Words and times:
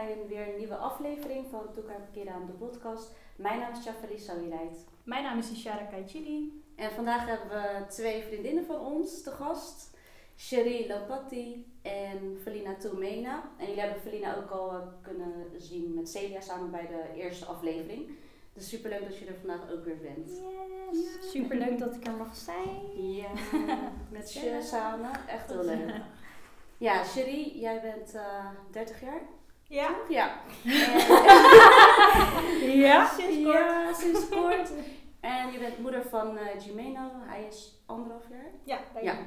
bij 0.00 0.12
een, 0.12 0.28
weer 0.28 0.48
een 0.48 0.58
nieuwe 0.58 0.76
aflevering 0.76 1.46
van 1.50 1.72
Toekar 1.72 2.00
Bekeren 2.00 2.32
aan 2.32 2.46
de 2.46 2.52
podcast. 2.52 3.12
Mijn 3.36 3.58
naam 3.58 3.72
is 3.72 3.84
Jafali 3.84 4.18
Sawirait. 4.18 4.84
Mijn 5.04 5.22
naam 5.22 5.38
is 5.38 5.50
Ishara 5.50 5.84
Kaichili. 5.84 6.62
En 6.76 6.90
vandaag 6.90 7.26
hebben 7.26 7.48
we 7.48 7.86
twee 7.88 8.22
vriendinnen 8.22 8.64
van 8.64 8.80
ons 8.80 9.22
te 9.22 9.30
gast. 9.30 9.98
Cherie 10.36 10.88
Lopati 10.88 11.66
en 11.82 12.38
Felina 12.42 12.74
Toumena. 12.74 13.50
En 13.56 13.66
jullie 13.66 13.80
hebben 13.80 14.00
Felina 14.00 14.36
ook 14.36 14.50
al 14.50 14.70
eh, 14.70 14.80
kunnen 15.02 15.32
zien 15.56 15.94
met 15.94 16.08
Celia 16.08 16.40
samen 16.40 16.70
bij 16.70 16.86
de 16.86 17.20
eerste 17.20 17.44
aflevering. 17.44 18.10
Dus 18.52 18.68
superleuk 18.68 19.04
dat 19.04 19.18
je 19.18 19.26
er 19.26 19.38
vandaag 19.40 19.70
ook 19.72 19.84
weer 19.84 19.98
bent. 19.98 20.30
Yes. 20.92 21.30
Superleuk 21.30 21.78
dat 21.78 21.94
ik 21.94 22.06
er 22.06 22.12
mag 22.12 22.36
zijn. 22.36 23.02
Ja, 23.12 23.30
met 24.10 24.32
je 24.32 24.60
samen. 24.62 25.10
Echt 25.28 25.50
heel 25.50 25.64
leuk. 25.64 25.94
Ja, 26.76 27.04
Cherie, 27.04 27.58
jij 27.58 27.80
bent 27.80 28.14
eh 28.14 28.46
30 28.70 29.00
jaar? 29.00 29.20
Ja. 29.70 29.90
Ja. 30.08 30.40
Ja? 32.64 33.06
Sinds 33.08 33.44
kort. 33.44 33.54
Ja, 33.54 33.92
sinds 33.92 34.28
kort. 34.28 34.72
En 35.20 35.52
je 35.52 35.58
bent 35.58 35.78
moeder 35.78 36.04
van 36.04 36.36
eh 36.36 36.60
Jimeno. 36.64 37.10
Hij 37.14 37.46
is 37.46 37.82
anderhalf 37.86 38.28
jaar. 38.30 38.50
Ja, 38.64 38.80
bij 38.92 39.02
Ja. 39.02 39.18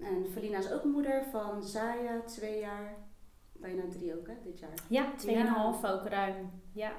En 0.00 0.26
Felina 0.32 0.58
is 0.58 0.70
ook 0.72 0.84
moeder 0.84 1.24
van 1.30 1.62
Zaya, 1.62 2.20
twee 2.20 2.58
jaar. 2.60 2.96
Bijna 3.52 3.82
drie 3.90 4.18
ook, 4.18 4.26
hè, 4.26 4.34
dit 4.42 4.58
jaar. 4.58 4.74
Ja, 4.88 5.12
2,5 5.16 5.84
ook 5.84 6.06
ruim. 6.08 6.50
Ja. 6.72 6.92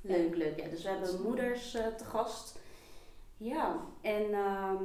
Leuk, 0.00 0.36
leuk. 0.36 0.60
Ja, 0.60 0.68
dus 0.68 0.82
we 0.82 0.88
hebben 0.88 1.22
moeders 1.22 1.74
eh, 1.74 1.86
te 1.86 2.04
gast. 2.04 2.58
Ja, 3.36 3.76
en 4.00 4.32
ehm 4.32 4.84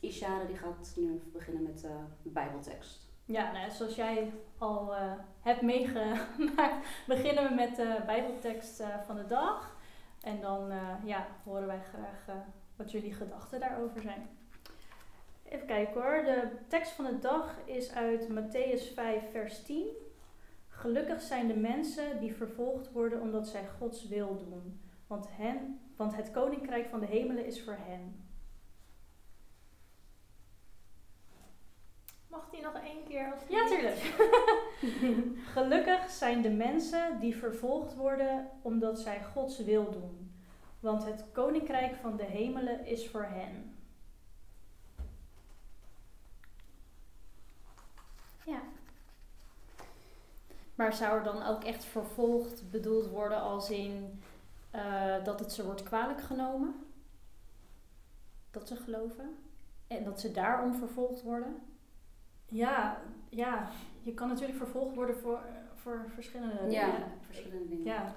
Ishara 0.00 0.44
die 0.44 0.56
gaat 0.56 0.92
nu 0.96 1.14
even 1.14 1.32
beginnen 1.32 1.62
met 1.62 1.80
de 1.80 2.28
bijbeltekst. 2.30 3.09
Ja, 3.30 3.52
nou, 3.52 3.70
zoals 3.70 3.94
jij 3.94 4.32
al 4.58 4.94
eh, 4.94 5.12
hebt 5.40 5.62
meegemaakt, 5.62 6.86
beginnen 7.06 7.48
we 7.48 7.54
met 7.54 7.76
de 7.76 8.02
Bijbeltekst 8.06 8.80
eh, 8.80 8.88
van 9.06 9.16
de 9.16 9.26
dag. 9.26 9.76
En 10.20 10.40
dan 10.40 10.70
eh, 10.70 10.94
ja, 11.04 11.26
horen 11.44 11.66
wij 11.66 11.80
graag 11.80 12.36
wat 12.76 12.90
jullie 12.90 13.14
gedachten 13.14 13.60
daarover 13.60 14.00
zijn. 14.00 14.28
Even 15.44 15.66
kijken 15.66 16.02
hoor. 16.02 16.22
De 16.24 16.48
tekst 16.68 16.92
van 16.92 17.04
de 17.04 17.18
dag 17.18 17.56
is 17.64 17.92
uit 17.92 18.28
Matthäus 18.28 18.94
5, 18.94 19.30
vers 19.30 19.62
10. 19.62 19.86
Gelukkig 20.68 21.20
zijn 21.20 21.46
de 21.46 21.56
mensen 21.56 22.20
die 22.20 22.34
vervolgd 22.34 22.92
worden 22.92 23.20
omdat 23.20 23.48
zij 23.48 23.68
Gods 23.78 24.08
wil 24.08 24.38
doen. 24.38 24.80
Want, 25.06 25.26
hen, 25.30 25.80
want 25.96 26.16
het 26.16 26.30
koninkrijk 26.30 26.88
van 26.88 27.00
de 27.00 27.06
hemelen 27.06 27.46
is 27.46 27.62
voor 27.62 27.76
hen. 27.80 28.29
Mag 32.30 32.50
die 32.50 32.62
nog 32.62 32.74
één 32.74 33.04
keer? 33.08 33.32
Als 33.32 33.42
Ja, 33.48 33.66
tuurlijk. 33.66 33.98
Gelukkig 35.54 36.10
zijn 36.10 36.42
de 36.42 36.50
mensen 36.50 37.20
die 37.20 37.36
vervolgd 37.36 37.94
worden 37.94 38.50
omdat 38.62 38.98
zij 38.98 39.24
Gods 39.24 39.58
wil 39.58 39.90
doen. 39.90 40.32
Want 40.80 41.04
het 41.04 41.24
koninkrijk 41.32 41.94
van 41.94 42.16
de 42.16 42.24
hemelen 42.24 42.86
is 42.86 43.08
voor 43.08 43.24
hen. 43.24 43.76
Ja. 48.44 48.60
Maar 50.74 50.92
zou 50.92 51.18
er 51.18 51.24
dan 51.24 51.42
ook 51.42 51.64
echt 51.64 51.84
vervolgd 51.84 52.70
bedoeld 52.70 53.08
worden 53.08 53.40
als 53.40 53.70
in 53.70 54.22
eh, 54.70 55.24
dat 55.24 55.40
het 55.40 55.52
ze 55.52 55.64
wordt 55.64 55.82
kwalijk 55.82 56.20
genomen? 56.20 56.86
Dat 58.50 58.68
ze 58.68 58.76
geloven? 58.76 59.36
En 59.86 60.04
dat 60.04 60.20
ze 60.20 60.32
daarom 60.32 60.74
vervolgd 60.74 61.22
worden? 61.22 61.69
Ja, 62.50 63.00
ja, 63.28 63.68
je 64.02 64.14
kan 64.14 64.28
natuurlijk 64.28 64.58
vervolgd 64.58 64.94
worden 64.94 65.16
voor, 65.16 65.38
voor 65.74 66.04
verschillende 66.14 66.70
Ja, 66.70 66.84
dingen. 66.84 67.12
verschillende 67.20 67.68
dingen. 67.68 67.84
Ja. 67.84 68.14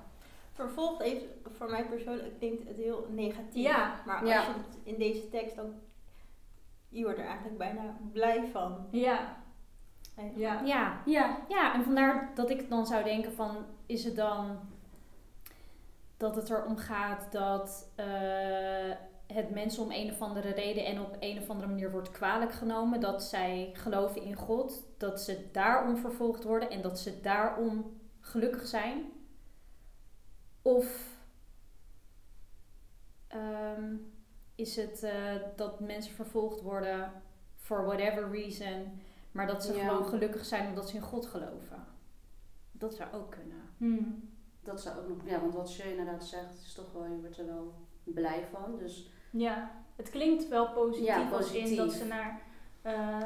Vervolgd 0.51 1.01
even, 1.01 1.27
voor 1.51 1.69
mij 1.69 1.85
persoonlijk 1.85 2.37
klinkt 2.37 2.67
het 2.67 2.77
heel 2.77 3.07
negatief. 3.09 3.63
Ja. 3.63 4.01
Maar 4.05 4.19
als 4.19 4.29
Ja. 4.29 4.41
je 4.41 4.47
het 4.47 4.77
in 4.83 4.97
deze 4.97 5.29
tekst 5.29 5.55
dan... 5.55 5.73
Je 6.89 7.03
wordt 7.03 7.19
er 7.19 7.25
eigenlijk 7.25 7.57
bijna 7.57 7.97
blij 8.11 8.47
van. 8.51 8.87
Ja. 8.91 9.37
Ja. 10.35 10.61
Ja. 10.61 11.01
Ja, 11.05 11.37
ja, 11.47 11.73
en 11.73 11.83
vandaar 11.83 12.31
dat 12.35 12.49
ik 12.49 12.69
dan 12.69 12.85
zou 12.85 13.03
denken 13.03 13.33
van, 13.33 13.65
is 13.85 14.03
het 14.03 14.15
dan 14.15 14.59
dat 16.17 16.35
het 16.35 16.49
erom 16.49 16.77
gaat 16.77 17.31
dat 17.31 17.91
eh, 17.95 18.91
het 19.33 19.49
mensen 19.49 19.83
om 19.83 19.91
een 19.91 20.11
of 20.11 20.21
andere 20.21 20.49
reden 20.49 20.85
en 20.85 21.01
op 21.01 21.17
een 21.19 21.37
of 21.41 21.49
andere 21.49 21.67
manier 21.67 21.91
wordt 21.91 22.11
kwalijk 22.11 22.51
genomen, 22.51 22.99
dat 22.99 23.23
zij 23.23 23.69
geloven 23.73 24.21
in 24.21 24.35
God, 24.35 24.83
dat 24.97 25.21
ze 25.21 25.49
daarom 25.51 25.97
vervolgd 25.97 26.43
worden 26.43 26.69
en 26.69 26.81
dat 26.81 26.99
ze 26.99 27.19
daarom 27.21 27.99
gelukkig 28.19 28.67
zijn? 28.67 29.11
Of 30.61 31.17
ehm, 33.27 33.95
is 34.55 34.75
het 34.75 35.03
eh, 35.03 35.35
dat 35.55 35.79
mensen 35.79 36.13
vervolgd 36.13 36.61
worden 36.61 37.11
for 37.55 37.85
whatever 37.85 38.31
reason, 38.31 38.99
maar 39.31 39.47
dat 39.47 39.63
ze 39.63 39.73
Ja. 39.73 39.87
gewoon 39.87 40.05
gelukkig 40.05 40.45
zijn 40.45 40.67
omdat 40.67 40.89
ze 40.89 40.95
in 40.95 41.01
God 41.01 41.25
geloven? 41.25 41.85
Dat 42.71 42.95
zou 42.95 43.13
ook 43.13 43.31
kunnen. 43.31 43.61
dat 44.63 44.81
zou 44.81 44.97
ook 44.99 45.07
nog... 45.07 45.17
Ja, 45.25 45.39
want 45.39 45.53
wat 45.53 45.75
je 45.75 45.89
inderdaad 45.89 46.23
zegt, 46.23 46.61
is 46.65 46.73
toch 46.73 46.91
wel... 46.93 47.03
Je 47.05 47.19
wordt 47.19 47.37
er 47.37 47.45
wel 47.45 47.73
blij 48.03 48.45
van. 48.51 48.77
Dus 48.77 49.09
Ja, 49.37 49.71
het 49.95 50.09
klinkt 50.09 50.47
wel 50.47 50.69
positief, 50.73 51.07
Ja, 51.07 51.29
als 51.31 51.51
in 51.51 51.75
dat 51.75 51.91
ze 51.91 52.05
naar 52.05 52.41
eh, 52.81 53.17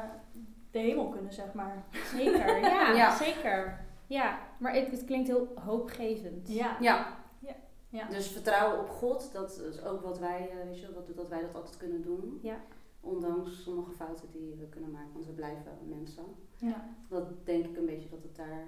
de 0.70 0.78
hemel 0.78 1.08
kunnen, 1.08 1.32
zeg 1.32 1.52
maar. 1.52 1.84
Zeker, 2.14 2.60
ja, 2.74 2.92
Ja. 2.92 3.16
zeker. 3.16 3.86
Ja, 4.06 4.38
maar 4.58 4.74
het, 4.74 4.90
het 4.90 5.04
klinkt 5.04 5.28
heel 5.28 5.52
hoopgevend. 5.64 6.48
Ja. 6.48 6.76
ja. 6.80 7.16
Ja. 7.38 7.54
Ja. 7.88 8.08
Dus 8.08 8.28
vertrouwen 8.28 8.80
op 8.80 8.88
God, 8.88 9.32
dat 9.32 9.60
is 9.70 9.82
ook 9.82 10.02
wat 10.02 10.18
wij, 10.18 10.50
eh, 10.50 10.64
weet 10.66 10.80
je, 10.80 10.92
wat, 10.94 11.16
dat 11.16 11.28
wij 11.28 11.40
dat 11.40 11.54
altijd 11.54 11.76
kunnen 11.76 12.02
doen. 12.02 12.38
Ja. 12.42 12.56
Ondanks 13.00 13.62
sommige 13.62 13.90
fouten 13.90 14.30
die 14.30 14.54
we 14.58 14.66
kunnen 14.66 14.90
maken, 14.90 15.12
want 15.12 15.26
we 15.26 15.32
blijven 15.32 15.72
mensen. 15.88 16.24
Ja. 16.56 16.88
Dat 17.08 17.46
denk 17.46 17.64
ik 17.66 17.76
een 17.76 17.86
beetje 17.86 18.08
dat 18.08 18.22
het 18.22 18.36
daar 18.36 18.66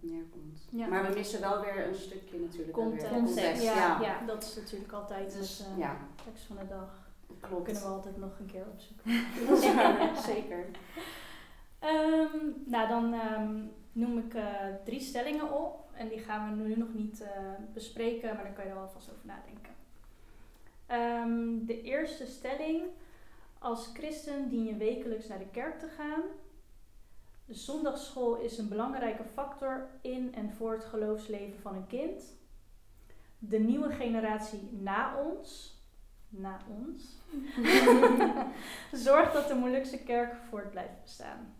neerkomt. 0.00 0.66
Ja. 0.70 0.86
Maar 0.86 1.08
we 1.08 1.14
missen 1.14 1.40
wel 1.40 1.60
weer 1.60 1.86
een 1.86 1.94
stukje 1.94 2.38
natuurlijk. 2.38 2.76
weer 2.76 2.84
Context. 2.84 3.08
context. 3.12 3.62
Ja, 3.62 3.74
ja. 3.74 4.00
ja. 4.00 4.26
dat 4.26 4.42
is 4.42 4.56
natuurlijk 4.56 4.92
altijd 4.92 5.32
Dus, 5.38 5.58
het 5.58 5.68
eh, 5.68 5.78
ja, 5.78 5.96
tekst 6.24 6.44
van 6.44 6.56
de 6.56 6.66
dag. 6.68 7.10
klopt. 7.40 7.64
Kunnen 7.64 7.82
we 7.82 7.88
altijd 7.88 8.16
nog 8.16 8.38
een 8.38 8.46
keer 8.46 8.64
opzoeken. 8.72 9.10
Zeker. 10.34 10.66
Ehm, 11.78 12.36
nou, 12.64 12.88
dan 12.88 13.12
ehm, 13.14 13.56
noem 13.92 14.18
ik 14.18 14.34
eh, 14.34 14.44
drie 14.84 15.00
stellingen 15.00 15.52
op. 15.52 15.86
En 15.92 16.08
die 16.08 16.18
gaan 16.18 16.50
we 16.58 16.62
nu 16.64 16.76
nog 16.76 16.94
niet 16.94 17.20
eh, 17.20 17.28
bespreken, 17.72 18.34
maar 18.34 18.44
daar 18.44 18.52
kan 18.52 18.64
je 18.64 18.70
er 18.70 18.76
wel 18.76 18.84
alvast 18.86 19.10
over 19.10 19.26
nadenken. 19.26 19.72
Ehm, 20.86 21.66
de 21.66 21.82
eerste 21.82 22.26
stelling. 22.26 22.82
Als 23.58 23.90
christen 23.94 24.48
dien 24.48 24.64
je 24.64 24.76
wekelijks 24.76 25.26
naar 25.26 25.38
de 25.38 25.48
kerk 25.52 25.78
te 25.78 25.88
gaan. 25.88 26.22
De 27.48 27.54
zondagsschool 27.54 28.36
is 28.36 28.58
een 28.58 28.68
belangrijke 28.68 29.24
factor 29.24 29.88
in 30.00 30.34
en 30.34 30.50
voor 30.52 30.72
het 30.72 30.84
geloofsleven 30.84 31.60
van 31.60 31.74
een 31.74 31.86
kind. 31.86 32.22
De 33.38 33.58
nieuwe 33.58 33.92
generatie 33.92 34.72
na 34.72 35.24
ons, 35.24 35.76
na 36.28 36.60
ons, 36.68 37.18
zorgt 39.06 39.32
dat 39.32 39.48
de 39.48 39.54
Molukse 39.54 40.02
kerk 40.02 40.34
voort 40.48 40.70
blijft 40.70 41.02
bestaan. 41.02 41.54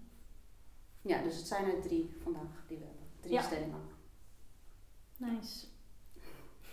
Ja, 1.02 1.22
dus 1.22 1.36
het 1.36 1.46
zijn 1.46 1.64
er 1.64 1.82
drie 1.82 2.16
vandaag 2.22 2.64
die 2.66 2.78
we 2.78 2.84
hebben. 2.84 3.06
Drie 3.20 3.32
Ja. 3.34 3.42
stellingen. 3.42 3.80
Nice. 5.16 5.66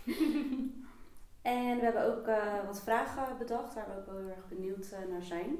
En 1.42 1.76
we 1.76 1.82
hebben 1.82 2.16
ook 2.16 2.26
eh, 2.26 2.66
wat 2.66 2.80
vragen 2.82 3.38
bedacht 3.38 3.74
waar 3.74 3.86
we 3.88 3.96
ook 3.96 4.06
wel 4.06 4.16
heel 4.16 4.28
erg 4.28 4.48
benieuwd 4.48 4.90
eh, 4.90 4.98
naar 5.10 5.22
zijn. 5.22 5.56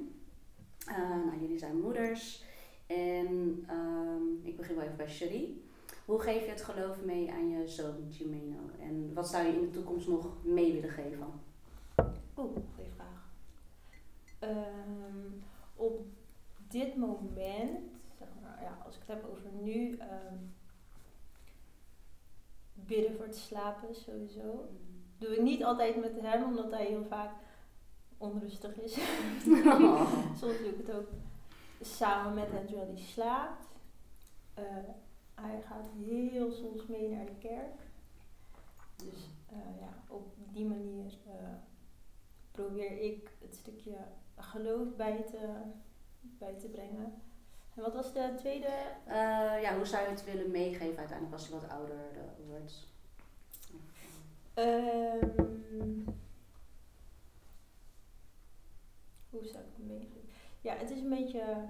Eh, 0.86 0.98
nou, 0.98 1.40
jullie 1.40 1.58
zijn 1.58 1.80
moeders. 1.80 2.44
En 2.86 3.64
ehm, 3.68 4.46
ik 4.46 4.56
begin 4.56 4.74
wel 4.74 4.84
even 4.84 4.96
bij 4.96 5.08
Cherie. 5.08 5.64
Hoe 6.04 6.20
geef 6.20 6.44
je 6.44 6.50
het 6.50 6.62
geloof 6.62 7.02
mee 7.04 7.32
aan 7.32 7.48
je 7.48 7.68
zoon 7.68 8.08
Jimeno? 8.08 8.58
En 8.80 9.14
wat 9.14 9.28
zou 9.28 9.46
je 9.46 9.52
in 9.52 9.60
de 9.60 9.70
toekomst 9.70 10.08
nog 10.08 10.26
mee 10.42 10.72
willen 10.72 10.90
geven? 10.90 11.26
Oeh, 12.36 12.56
goede 12.74 12.90
vraag. 12.94 13.30
Ehm, 14.38 15.30
op 15.74 16.00
dit 16.68 16.96
moment, 16.96 17.78
zeg 18.18 18.28
maar, 18.42 18.62
ja, 18.62 18.78
als 18.84 18.94
ik 18.94 19.00
het 19.06 19.16
heb 19.16 19.30
over 19.30 19.50
nu, 19.62 19.96
ehm, 19.96 20.36
bidden 22.74 23.16
voor 23.16 23.24
het 23.24 23.36
slapen 23.36 23.94
sowieso. 23.94 24.68
Doe 25.18 25.36
ik 25.36 25.42
niet 25.42 25.64
altijd 25.64 26.00
met 26.00 26.20
hem, 26.20 26.42
omdat 26.44 26.70
hij 26.70 26.86
heel 26.86 27.04
vaak 27.04 27.32
onrustig 28.18 28.80
is. 28.80 28.92
Soms 30.40 30.58
doe 30.58 30.68
ik 30.68 30.86
het 30.86 30.92
ook 30.96 31.08
samen 31.80 32.34
met 32.34 32.50
hem 32.50 32.66
terwijl 32.66 32.88
hij 32.88 33.02
slaapt. 33.02 33.66
Eh, 34.54 34.64
hij 35.34 35.60
gaat 35.60 35.86
heel 35.96 36.50
soms 36.50 36.86
mee 36.86 37.08
naar 37.08 37.26
de 37.26 37.38
kerk. 37.38 37.80
Dus 38.96 39.28
eh, 39.48 39.80
ja, 39.80 40.02
op 40.08 40.34
die 40.52 40.64
manier 40.64 41.12
eh, 41.26 41.54
probeer 42.50 43.00
ik 43.00 43.30
het 43.40 43.54
stukje 43.54 43.96
geloof 44.36 44.96
bij 44.96 45.22
te, 45.30 45.48
bij 46.20 46.54
te 46.54 46.68
brengen. 46.68 47.22
En 47.74 47.82
wat 47.82 47.94
was 47.94 48.12
de 48.12 48.34
tweede? 48.36 48.72
Ja, 49.62 49.76
hoe 49.76 49.86
zou 49.86 50.02
je 50.02 50.10
het 50.10 50.24
willen 50.24 50.50
meegeven 50.50 50.98
uiteindelijk 50.98 51.32
als 51.32 51.46
je 51.46 51.52
wat 51.52 51.68
ouder 51.68 51.96
wordt? 52.46 52.86
Ehm, 54.54 55.28
hoe 59.30 59.44
zou 59.44 59.64
ik 59.64 59.70
het 59.76 59.86
meegeven? 59.86 60.25
Ja, 60.66 60.74
het 60.74 60.90
is 60.90 61.00
een 61.00 61.08
beetje 61.08 61.68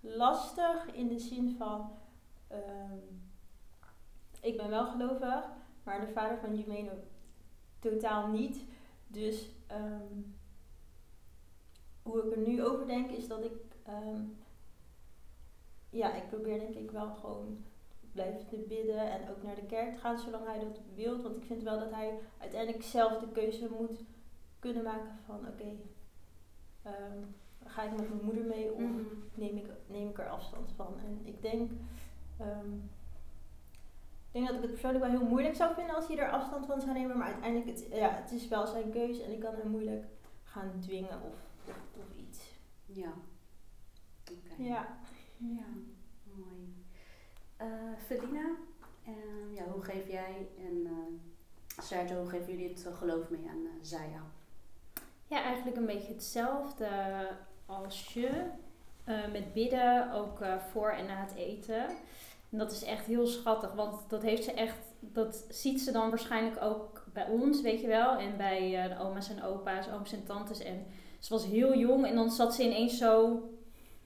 lastig 0.00 0.94
in 0.94 1.08
de 1.08 1.18
zin 1.18 1.54
van. 1.56 1.90
ehm, 2.48 2.98
ik 4.40 4.56
ben 4.56 4.70
wel 4.70 4.86
gelovig, 4.86 5.44
maar 5.82 6.00
de 6.00 6.12
vader 6.12 6.38
van 6.38 6.56
Jumeno 6.56 6.92
totaal 7.78 8.28
niet. 8.28 8.64
Dus 9.06 9.50
ehm, 9.66 10.20
hoe 12.02 12.22
ik 12.22 12.32
er 12.32 12.38
nu 12.38 12.64
over 12.64 12.86
denk 12.86 13.10
is 13.10 13.28
dat 13.28 13.44
ik. 13.44 13.52
ehm, 13.82 14.22
ja, 15.90 16.14
ik 16.14 16.28
probeer 16.28 16.58
denk 16.58 16.74
ik 16.74 16.90
wel 16.90 17.14
gewoon 17.14 17.64
blijven 18.12 18.46
te 18.46 18.56
bidden 18.56 19.10
en 19.10 19.30
ook 19.30 19.42
naar 19.42 19.54
de 19.54 19.66
kerk 19.66 19.94
te 19.94 20.00
gaan 20.00 20.18
zolang 20.18 20.46
hij 20.46 20.58
dat 20.58 20.80
wil. 20.94 21.22
Want 21.22 21.36
ik 21.36 21.44
vind 21.44 21.62
wel 21.62 21.78
dat 21.78 21.90
hij 21.90 22.18
uiteindelijk 22.38 22.84
zelf 22.84 23.18
de 23.18 23.28
keuze 23.28 23.68
moet 23.78 24.04
kunnen 24.58 24.82
maken 24.82 25.18
van 25.26 25.48
oké, 25.48 25.76
ehm, 26.82 27.22
ga 27.74 27.82
ik 27.82 27.90
met 27.96 28.08
mijn 28.08 28.24
moeder 28.24 28.44
mee 28.44 28.72
of 28.72 28.80
Mhm. 28.80 29.02
neem, 29.34 29.56
ik, 29.56 29.66
neem 29.86 30.08
ik 30.08 30.18
er 30.18 30.28
afstand 30.28 30.72
van. 30.76 30.94
En 31.06 31.20
ik 31.24 31.42
denk, 31.42 31.70
ehm, 32.38 32.74
ik 34.26 34.32
denk 34.32 34.46
dat 34.46 34.54
ik 34.56 34.62
het 34.62 34.70
persoonlijk 34.70 35.04
wel 35.04 35.18
heel 35.18 35.28
moeilijk 35.28 35.54
zou 35.54 35.74
vinden 35.74 35.94
als 35.94 36.06
hij 36.08 36.18
er 36.18 36.30
afstand 36.30 36.66
van 36.66 36.80
zou 36.80 36.92
nemen. 36.92 37.18
Maar 37.18 37.26
uiteindelijk, 37.32 37.78
het, 37.78 37.88
ja, 37.92 38.10
het 38.10 38.30
is 38.32 38.48
wel 38.48 38.66
zijn 38.66 38.90
keuze 38.90 39.22
en 39.22 39.32
ik 39.32 39.40
kan 39.40 39.54
hem 39.54 39.68
moeilijk 39.70 40.04
gaan 40.44 40.70
dwingen 40.80 41.22
of, 41.22 41.36
of, 41.68 41.76
of 41.96 42.16
iets. 42.28 42.52
Ja. 42.86 43.12
Oké. 44.30 44.62
Ja. 44.62 44.98
Ja, 45.38 45.66
mooi. 46.36 46.74
Eh 47.56 47.66
Felina, 48.06 48.50
ehm, 49.04 49.54
ja, 49.54 49.64
hoe 49.64 49.82
geef 49.82 50.08
jij 50.08 50.48
en 50.58 50.86
eh 50.86 51.82
Sergio, 51.82 52.18
hoe 52.18 52.28
geven 52.28 52.50
jullie 52.52 52.68
het 52.68 52.88
geloof 52.92 53.30
mee 53.30 53.48
aan 53.48 53.66
eh 53.66 53.72
Zaya? 53.82 54.22
Ja, 55.26 55.42
eigenlijk 55.42 55.76
een 55.76 55.86
beetje 55.86 56.12
hetzelfde 56.12 56.88
als 57.66 58.12
je. 58.12 58.28
eh, 59.04 59.14
met 59.32 59.52
bidden, 59.52 60.12
ook 60.12 60.40
eh, 60.40 60.54
voor 60.72 60.90
en 60.90 61.06
na 61.06 61.16
het 61.20 61.34
eten. 61.36 61.84
En 62.50 62.58
dat 62.58 62.72
is 62.72 62.84
echt 62.84 63.06
heel 63.06 63.26
schattig, 63.26 63.72
want 63.74 64.10
dat 64.10 64.22
heeft 64.22 64.44
ze 64.44 64.52
echt, 64.52 64.78
dat 65.00 65.46
ziet 65.50 65.80
ze 65.80 65.92
dan 65.92 66.08
waarschijnlijk 66.10 66.62
ook 66.62 67.04
bij 67.12 67.26
ons, 67.28 67.60
weet 67.62 67.80
je 67.80 67.86
wel. 67.86 68.16
En 68.16 68.36
bij 68.36 68.82
eh, 68.82 68.96
de 68.98 69.04
oma's 69.04 69.28
en 69.30 69.42
opa's, 69.44 69.86
ooms 69.88 70.12
en 70.12 70.24
tantes. 70.24 70.58
En 70.62 70.86
ze 71.18 71.32
was 71.32 71.46
heel 71.46 71.74
jong 71.78 72.06
en 72.06 72.14
dan 72.14 72.30
zat 72.30 72.54
ze 72.54 72.62
ineens 72.64 72.98
zo 72.98 73.42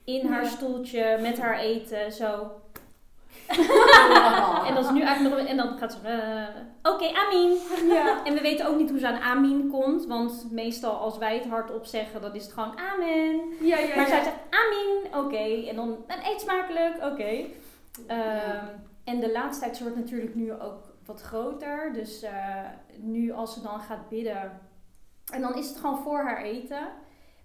in 0.03 0.25
haar 0.27 0.45
stoeltje 0.45 1.17
met 1.21 1.39
haar 1.39 1.59
eten, 1.59 2.11
zo. 2.11 2.51
En 4.67 4.75
dat 4.75 4.83
is 4.83 4.91
nu 4.91 5.01
eigenlijk 5.01 5.37
nog, 5.37 5.47
en 5.47 5.57
dan 5.57 5.77
gaat 5.77 5.93
ze, 5.93 6.07
eh, 6.07 6.91
oké, 6.93 7.05
Amin. 7.13 7.57
Ja. 7.87 8.17
En 8.25 8.33
we 8.33 8.41
weten 8.41 8.67
ook 8.67 8.77
niet 8.77 8.89
hoe 8.89 8.99
ze 8.99 9.07
aan 9.07 9.21
Amin 9.21 9.69
komt. 9.71 10.05
Want 10.05 10.47
meestal 10.51 10.93
als 10.95 11.17
wij 11.17 11.35
het 11.35 11.47
hardop 11.47 11.85
zeggen, 11.85 12.21
dan 12.21 12.35
is 12.35 12.43
het 12.43 12.53
gewoon 12.53 12.77
Amen. 12.77 13.41
Ja, 13.61 13.77
ja, 13.77 13.95
Maar 13.95 14.07
zij 14.07 14.23
zegt 14.23 14.35
Amin, 14.49 15.25
oké. 15.25 15.67
En 15.69 15.75
dan 15.75 15.97
en 16.07 16.19
eet 16.31 16.41
smakelijk, 16.41 16.95
oké. 17.03 17.45
Ehm, 18.07 18.65
En 19.03 19.19
de 19.19 19.31
laatste 19.31 19.63
tijd, 19.63 19.77
ze 19.77 19.83
wordt 19.83 19.97
natuurlijk 19.97 20.35
nu 20.35 20.53
ook 20.53 20.83
wat 21.05 21.21
groter. 21.21 21.93
Dus 21.93 22.21
eh, 22.21 22.65
nu 22.97 23.31
als 23.31 23.53
ze 23.53 23.61
dan 23.61 23.79
gaat 23.79 24.09
bidden. 24.09 24.59
En 25.33 25.41
dan 25.41 25.55
is 25.55 25.69
het 25.69 25.77
gewoon 25.77 25.97
voor 25.99 26.19
haar 26.23 26.41
eten. 26.41 26.87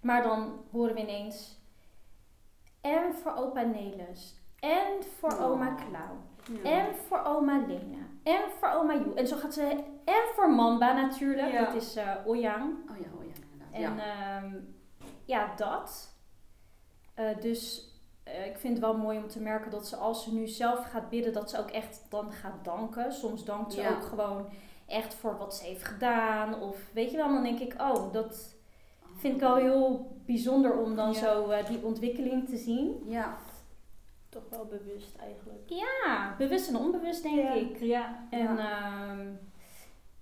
Maar 0.00 0.22
dan 0.22 0.52
horen 0.70 0.94
we 0.94 1.00
ineens. 1.00 1.58
En 2.80 3.14
voor 3.22 3.34
opa 3.36 3.60
Nelis. 3.62 4.34
En 4.64 5.02
voor 5.18 5.32
Oh. 5.32 5.50
oma 5.50 5.74
Klauw. 5.74 6.16
Ja. 6.62 6.70
En 6.70 6.94
voor 6.94 7.22
oma 7.24 7.58
Lena. 7.66 8.06
En 8.22 8.40
voor 8.58 8.68
oma 8.68 8.94
Joe. 8.94 9.14
En 9.14 9.26
zo 9.26 9.36
gaat 9.36 9.54
ze. 9.54 9.62
En 10.04 10.22
voor 10.34 10.50
Mamba 10.50 10.92
natuurlijk. 10.92 11.52
Ja. 11.52 11.64
Dat 11.64 11.74
is 11.74 11.96
eh 11.96 12.10
Oyang. 12.26 12.90
Oh 12.90 12.96
ja, 12.98 13.04
inderdaad. 13.42 13.72
En 13.72 13.80
ja. 13.80 13.94
ja, 13.96 14.42
ja 15.24 15.54
dat. 15.56 16.14
Eh, 17.14 17.38
dus 17.40 17.88
eh, 18.22 18.46
ik 18.46 18.58
vind 18.58 18.72
het 18.76 18.82
wel 18.84 18.96
mooi 18.96 19.18
om 19.18 19.28
te 19.28 19.40
merken 19.40 19.70
dat 19.70 19.86
ze 19.88 19.96
als 19.96 20.24
ze 20.24 20.34
nu 20.34 20.46
zelf 20.46 20.84
gaat 20.84 21.08
bidden, 21.08 21.32
dat 21.32 21.50
ze 21.50 21.58
ook 21.58 21.70
echt 21.70 22.06
dan 22.08 22.32
gaat 22.32 22.64
danken. 22.64 23.12
Soms 23.12 23.44
dankt 23.44 23.72
ze 23.72 23.88
ook 23.88 24.04
gewoon 24.04 24.48
echt 24.86 25.14
voor 25.14 25.36
wat 25.38 25.54
ze 25.54 25.64
heeft 25.64 25.84
gedaan. 25.84 26.60
Of 26.60 26.90
weet 26.92 27.10
je 27.10 27.16
wel, 27.16 27.28
dan 27.28 27.42
denk 27.42 27.58
ik, 27.58 27.74
oh, 27.80 28.12
dat 28.12 28.54
vind 29.16 29.34
ik 29.34 29.40
wel 29.40 29.56
heel 29.56 30.16
bijzonder 30.26 30.78
om 30.78 30.96
dan 30.96 31.14
zo 31.14 31.52
die 31.68 31.84
ontwikkeling 31.84 32.48
te 32.48 32.56
zien. 32.56 33.02
Ja, 33.06 33.36
Toch 34.34 34.48
wel 34.50 34.66
bewust 34.66 35.16
eigenlijk. 35.16 35.62
Ja, 35.66 36.34
bewust 36.38 36.68
en 36.68 36.76
onbewust 36.76 37.22
denk 37.22 37.36
Ja. 37.36 37.52
ik. 37.52 37.78
Ja. 37.80 38.26
En 38.30 38.58
ehm, 38.58 39.28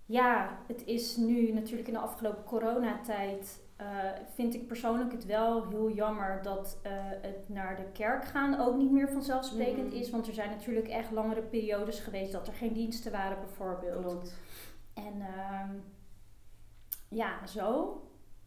ja, 0.07 0.59
het 0.67 0.85
is 0.87 1.17
nu 1.17 1.53
natuurlijk 1.53 1.89
in 1.89 1.95
de 1.95 2.01
afgelopen 2.01 2.45
coronatijd. 2.45 3.61
eh 3.77 3.87
vind 4.35 4.55
ik 4.55 4.67
persoonlijk 4.67 5.13
het 5.13 5.25
wel 5.27 5.69
heel 5.69 5.91
jammer 5.91 6.43
dat 6.43 6.79
eh, 6.83 6.93
het 7.23 7.49
naar 7.49 7.77
de 7.77 7.87
kerk 7.93 8.25
gaan 8.25 8.61
ook 8.61 8.77
niet 8.77 8.91
meer 8.91 9.09
vanzelfsprekend 9.09 9.87
Mhm. 9.93 9.97
is. 9.97 10.11
Want 10.11 10.27
er 10.27 10.35
zijn 10.35 10.51
natuurlijk 10.51 10.89
echt 10.89 11.11
langere 11.11 11.43
periodes 11.43 12.01
geweest 12.01 12.33
dat 12.33 12.47
er 12.47 12.53
geen 12.55 12.73
diensten 12.73 13.13
waren, 13.13 13.39
bijvoorbeeld. 13.39 14.03
klopt. 14.05 14.35
En 14.95 15.21
ehm, 15.21 15.71
ja, 17.09 17.47
zo. 17.47 17.97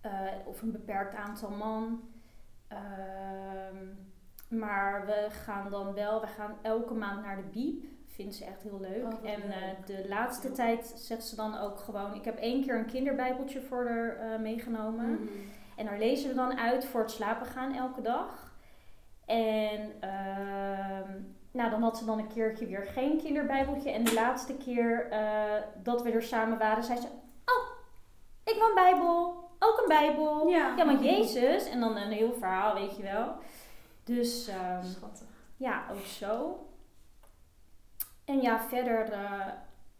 Eh, 0.01 0.11
of 0.45 0.61
een 0.61 0.71
beperkt 0.71 1.15
aantal 1.15 1.49
man. 1.51 2.01
Ehm, 2.67 3.85
maar 4.47 5.05
we 5.05 5.27
gaan 5.29 5.69
dan 5.69 5.93
wel, 5.93 6.21
we 6.21 6.27
gaan 6.27 6.57
elke 6.61 6.93
maand 6.93 7.21
naar 7.23 7.35
de 7.35 7.49
biep. 7.51 7.83
Vindt 8.07 8.35
ze 8.35 8.45
echt 8.45 8.61
heel 8.63 8.79
leuk. 8.79 9.03
Oh, 9.03 9.29
en 9.29 9.41
eh, 9.41 9.61
leuk. 9.61 9.85
de 9.85 10.05
laatste 10.09 10.47
Ja. 10.47 10.53
tijd 10.53 10.93
zegt 10.95 11.23
ze 11.23 11.35
dan 11.35 11.57
ook 11.57 11.79
gewoon... 11.79 12.13
Ik 12.13 12.25
heb 12.25 12.37
één 12.37 12.63
keer 12.65 12.77
een 12.77 12.85
kinderbijbeltje 12.85 13.61
voor 13.61 13.87
haar 13.87 14.17
eh, 14.17 14.39
meegenomen. 14.39 15.09
Mhm. 15.11 15.23
En 15.75 15.85
daar 15.85 15.97
lezen 15.97 16.29
we 16.29 16.35
dan 16.35 16.59
uit 16.59 16.85
voor 16.85 17.01
het 17.01 17.11
slapen 17.11 17.45
gaan 17.45 17.73
elke 17.75 18.01
dag. 18.01 18.53
En 19.25 19.91
ehm, 19.99 21.11
nou, 21.51 21.69
dan 21.69 21.81
had 21.81 21.97
ze 21.97 22.05
dan 22.05 22.19
een 22.19 22.27
keertje 22.27 22.65
weer 22.65 22.85
geen 22.85 23.17
kinderbijbeltje. 23.17 23.91
En 23.91 24.03
de 24.03 24.13
laatste 24.13 24.53
keer 24.53 25.07
eh, 25.09 25.53
dat 25.83 26.01
we 26.03 26.11
er 26.11 26.23
samen 26.23 26.57
waren, 26.57 26.83
zei 26.83 26.99
ze... 26.99 27.07
Oh, 27.45 27.67
ik 28.43 28.53
wil 28.53 28.67
een 28.67 28.75
bijbel. 28.75 29.43
Ook 29.59 29.79
een 29.81 29.87
bijbel. 29.87 30.47
Ja. 30.47 30.73
Ja, 30.77 30.83
maar 30.83 31.03
Jezus. 31.03 31.69
En 31.69 31.79
dan 31.79 31.97
een 31.97 32.11
heel 32.11 32.33
verhaal, 32.33 32.73
weet 32.73 32.97
je 32.97 33.03
wel. 33.03 33.35
Dus 34.05 34.47
ehm, 34.47 34.83
Schattig. 34.85 35.27
ja, 35.57 35.85
ook 35.91 36.05
zo. 36.05 36.59
En 38.25 38.41
ja, 38.41 38.59
verder... 38.67 39.11
eh, 39.11 39.47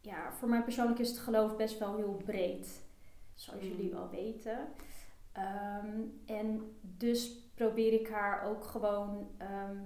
ja, 0.02 0.32
voor 0.32 0.50
mij 0.50 0.64
persoonlijk 0.64 1.00
is 1.00 1.10
het 1.10 1.18
geloof 1.20 1.56
best 1.56 1.80
wel 1.80 1.96
heel 1.96 2.22
breed. 2.26 2.84
Zoals 3.34 3.62
Mm. 3.62 3.68
jullie 3.68 3.92
wel 3.92 4.10
weten. 4.10 4.68
Ehm, 5.32 6.00
en 6.26 6.76
dus 6.82 7.32
probeer 7.56 7.94
ik 7.94 8.08
haar 8.10 8.44
ook 8.44 8.64
gewoon 8.64 9.28
ehm, 9.38 9.78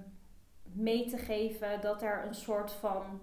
mee 0.62 1.06
te 1.10 1.18
geven 1.18 1.80
dat 1.80 2.02
er 2.02 2.26
een 2.26 2.34
soort 2.34 2.72
van 2.72 3.20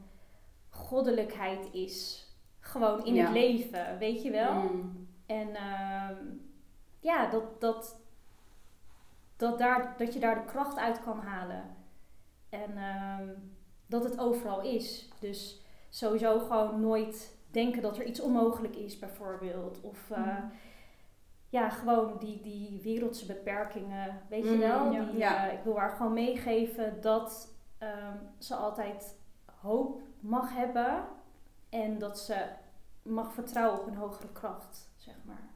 goddelijkheid 0.70 1.74
is. 1.74 2.26
Gewoon 2.60 3.06
in 3.06 3.14
Ja. 3.14 3.24
het 3.24 3.34
leven, 3.34 3.98
weet 3.98 4.22
je 4.24 4.32
wel? 4.32 4.54
Mm. 4.62 5.08
En 5.26 5.48
ja, 7.00 7.30
dat, 7.30 7.62
dat, 7.62 8.00
dat, 9.38 9.58
daar, 9.60 9.94
dat 9.98 10.14
je 10.14 10.20
daar 10.20 10.36
de 10.36 10.46
kracht 10.52 10.78
uit 10.78 11.04
kan 11.04 11.20
halen. 11.20 11.64
En 12.50 12.78
ehm, 12.78 13.30
dat 13.86 14.04
het 14.04 14.20
overal 14.20 14.62
is. 14.62 15.10
Dus 15.20 15.62
sowieso 15.90 16.40
gewoon 16.40 16.80
nooit 16.80 17.38
denken 17.52 17.82
dat 17.82 17.98
er 17.98 18.06
iets 18.06 18.20
onmogelijk 18.22 18.76
is, 18.76 19.00
bijvoorbeeld. 19.00 19.82
Of 19.82 20.12
eh, 20.12 20.18
Mhm. 20.20 20.46
ja, 21.50 21.70
gewoon 21.70 22.18
die, 22.20 22.42
die 22.42 22.82
wereldse 22.84 23.26
beperkingen, 23.26 24.22
weet 24.30 24.44
je 24.44 24.50
Mm, 24.50 24.60
wel? 24.60 24.92
ja. 24.92 25.04
Die, 25.04 25.18
Ja. 25.18 25.48
eh, 25.48 25.54
ik 25.58 25.64
wil 25.64 25.78
haar 25.78 25.90
gewoon 25.96 26.14
meegeven 26.14 27.02
dat 27.02 27.56
ehm, 27.78 28.16
ze 28.38 28.56
altijd 28.56 29.18
hoop 29.62 30.02
mag 30.20 30.54
hebben. 30.56 31.04
En 31.70 31.98
dat 32.00 32.20
ze 32.20 32.46
mag 33.02 33.34
vertrouwen 33.34 33.80
op 33.80 33.88
een 33.88 33.96
hogere 33.96 34.32
kracht, 34.32 34.90
zeg 34.96 35.16
maar. 35.26 35.47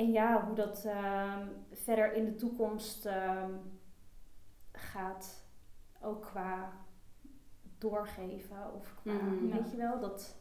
En 0.00 0.10
ja, 0.12 0.44
hoe 0.46 0.54
dat 0.54 0.84
ehm, 0.84 1.46
verder 1.72 2.12
in 2.12 2.24
de 2.24 2.34
toekomst 2.34 3.06
ehm, 3.06 3.50
gaat, 4.72 5.44
ook 6.02 6.22
qua 6.22 6.72
doorgeven 7.78 8.74
of 8.74 8.94
qua, 9.02 9.12
Mhm. 9.12 9.48
weet 9.50 9.70
je 9.70 9.76
wel, 9.76 10.00
dat... 10.00 10.38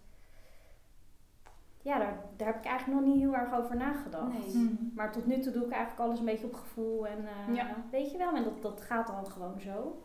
Ja, 1.81 1.97
daar, 1.99 2.23
daar 2.37 2.47
heb 2.47 2.57
ik 2.57 2.65
eigenlijk 2.65 2.99
nog 2.99 3.09
niet 3.13 3.21
heel 3.21 3.35
erg 3.35 3.53
over 3.53 3.75
nagedacht. 3.77 4.33
Nee. 4.33 4.55
Mm. 4.63 4.91
Maar 4.95 5.11
tot 5.11 5.25
nu 5.25 5.39
toe 5.39 5.53
doe 5.53 5.65
ik 5.65 5.71
eigenlijk 5.71 6.01
alles 6.01 6.19
een 6.19 6.25
beetje 6.25 6.45
op 6.45 6.53
gevoel 6.53 7.07
en 7.07 7.27
eh, 7.27 7.55
Ja. 7.55 7.75
weet 7.91 8.11
je 8.11 8.17
wel, 8.17 8.35
en 8.35 8.43
dat, 8.43 8.61
dat 8.61 8.81
gaat 8.81 9.07
dan 9.07 9.25
gewoon 9.31 9.59
zo. 9.59 10.03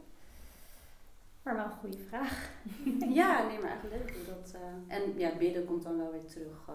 Maar 1.42 1.54
wel 1.56 1.64
een 1.64 1.70
goede 1.70 1.99
vraag. 1.99 2.50
Ja, 3.20 3.46
nee, 3.46 3.58
maar 3.61 3.70
eigenlijk 3.70 4.04
leuk 4.14 4.26
dat... 4.26 4.54
eh, 4.88 4.96
en 4.96 5.18
ja, 5.18 5.37
bidden 5.37 5.64
komt 5.64 5.82
dan 5.82 5.96
wel 5.96 6.11
weer 6.11 6.25
terug 6.26 6.68
eh, 6.68 6.75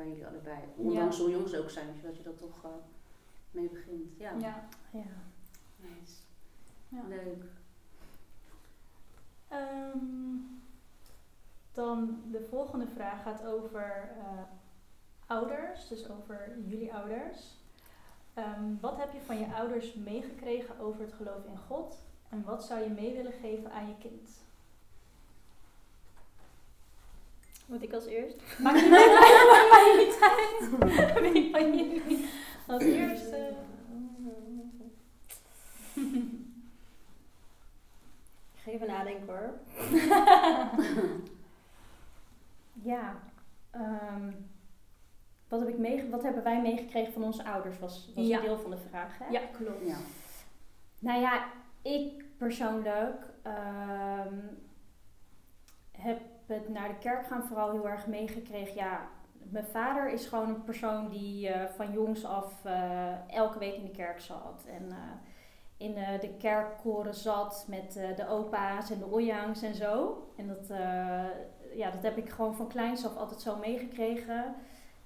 bij 0.00 0.08
jullie 0.08 0.26
allebei. 0.26 0.58
Ondanks 0.76 1.18
hoe 1.18 1.30
jong 1.30 1.48
ze 1.48 1.58
ook 1.58 1.70
zijn, 1.70 2.00
dat 2.02 2.16
je 2.16 2.22
dat 2.22 2.38
toch 2.38 2.64
eh, 2.64 2.70
mee 3.50 3.68
begint. 3.68 4.16
Ja, 4.18 4.30
Ja. 4.38 4.68
Ja. 4.90 5.04
nice. 5.76 6.14
Ja. 6.88 7.02
Leuk. 7.08 7.44
Ehm, 9.48 9.98
dan 11.72 12.22
de 12.30 12.46
volgende 12.48 12.86
vraag 12.86 13.22
gaat 13.22 13.44
over 13.44 14.12
eh, 14.18 14.42
ouders, 15.26 15.88
dus 15.88 16.10
over 16.10 16.58
jullie 16.66 16.94
ouders. 16.94 17.58
Ehm, 18.34 18.76
wat 18.80 18.96
heb 18.96 19.12
je 19.12 19.20
van 19.20 19.38
je 19.38 19.54
ouders 19.54 19.94
meegekregen 19.94 20.78
over 20.78 21.00
het 21.00 21.12
geloof 21.12 21.44
in 21.44 21.58
God 21.58 22.02
en 22.28 22.44
wat 22.44 22.64
zou 22.64 22.80
je 22.80 22.90
mee 22.90 23.16
willen 23.16 23.32
geven 23.32 23.72
aan 23.72 23.88
je 23.88 23.98
kind? 23.98 24.42
Moet 27.70 27.82
ik 27.82 27.92
als 27.92 28.06
eerst? 28.06 28.36
Maakt 28.62 28.82
niet 28.82 28.92
uit, 28.92 29.12
maakt 29.70 29.96
niet 29.96 30.18
uit. 30.20 31.32
Wie 31.32 31.50
van 31.50 31.76
jullie 31.76 32.28
als 32.66 32.82
eerste? 32.82 33.52
Ik 38.54 38.60
ga 38.64 38.70
even 38.70 38.86
nadenken 38.86 39.26
hoor. 39.26 39.52
Ja. 42.82 43.16
ehm, 43.70 44.30
wat, 45.48 45.60
heb 45.60 45.68
ik 45.68 45.78
meege- 45.78 46.08
wat 46.10 46.22
hebben 46.22 46.42
wij 46.42 46.60
meegekregen 46.60 47.12
van 47.12 47.22
onze 47.22 47.44
ouders 47.44 47.78
was, 47.78 48.10
was 48.14 48.26
Ja. 48.26 48.36
een 48.38 48.44
deel 48.44 48.58
van 48.58 48.70
de 48.70 48.76
vraag. 48.88 49.18
Hè? 49.18 49.26
Ja, 49.28 49.40
klopt. 49.56 49.86
Ja. 49.86 49.96
Nou 50.98 51.20
ja, 51.20 51.44
ik 51.82 52.24
persoonlijk 52.36 53.24
ehm, 53.42 54.34
heb 55.92 56.20
het 56.54 56.68
naar 56.68 56.88
de 56.88 56.98
kerk 56.98 57.26
gaan 57.26 57.44
vooral 57.44 57.70
heel 57.70 57.88
erg 57.88 58.06
meegekregen. 58.06 58.74
Ja, 58.74 59.08
mijn 59.50 59.64
vader 59.64 60.12
is 60.12 60.26
gewoon 60.26 60.48
een 60.48 60.64
persoon 60.64 61.08
die 61.08 61.48
eh, 61.48 61.70
van 61.76 61.92
jongs 61.92 62.24
af 62.24 62.64
eh, 62.64 63.28
elke 63.28 63.58
week 63.58 63.74
in 63.74 63.84
de 63.84 63.90
kerk 63.90 64.20
zat. 64.20 64.64
En 64.66 64.90
eh, 64.90 64.96
in 65.76 65.94
de 65.94 66.34
kerkkoren 66.38 67.14
zat 67.14 67.66
met 67.68 67.92
de 67.92 68.28
opa's 68.28 68.90
en 68.90 68.98
de 68.98 69.12
ojangs 69.12 69.62
en 69.62 69.74
zo. 69.74 70.22
En 70.36 70.46
dat, 70.46 70.66
ja, 71.74 71.90
dat 71.90 72.02
heb 72.02 72.16
ik 72.16 72.30
gewoon 72.30 72.54
van 72.54 72.68
kleins 72.68 73.06
af 73.06 73.16
altijd 73.16 73.40
zo 73.40 73.56
meegekregen. 73.56 74.54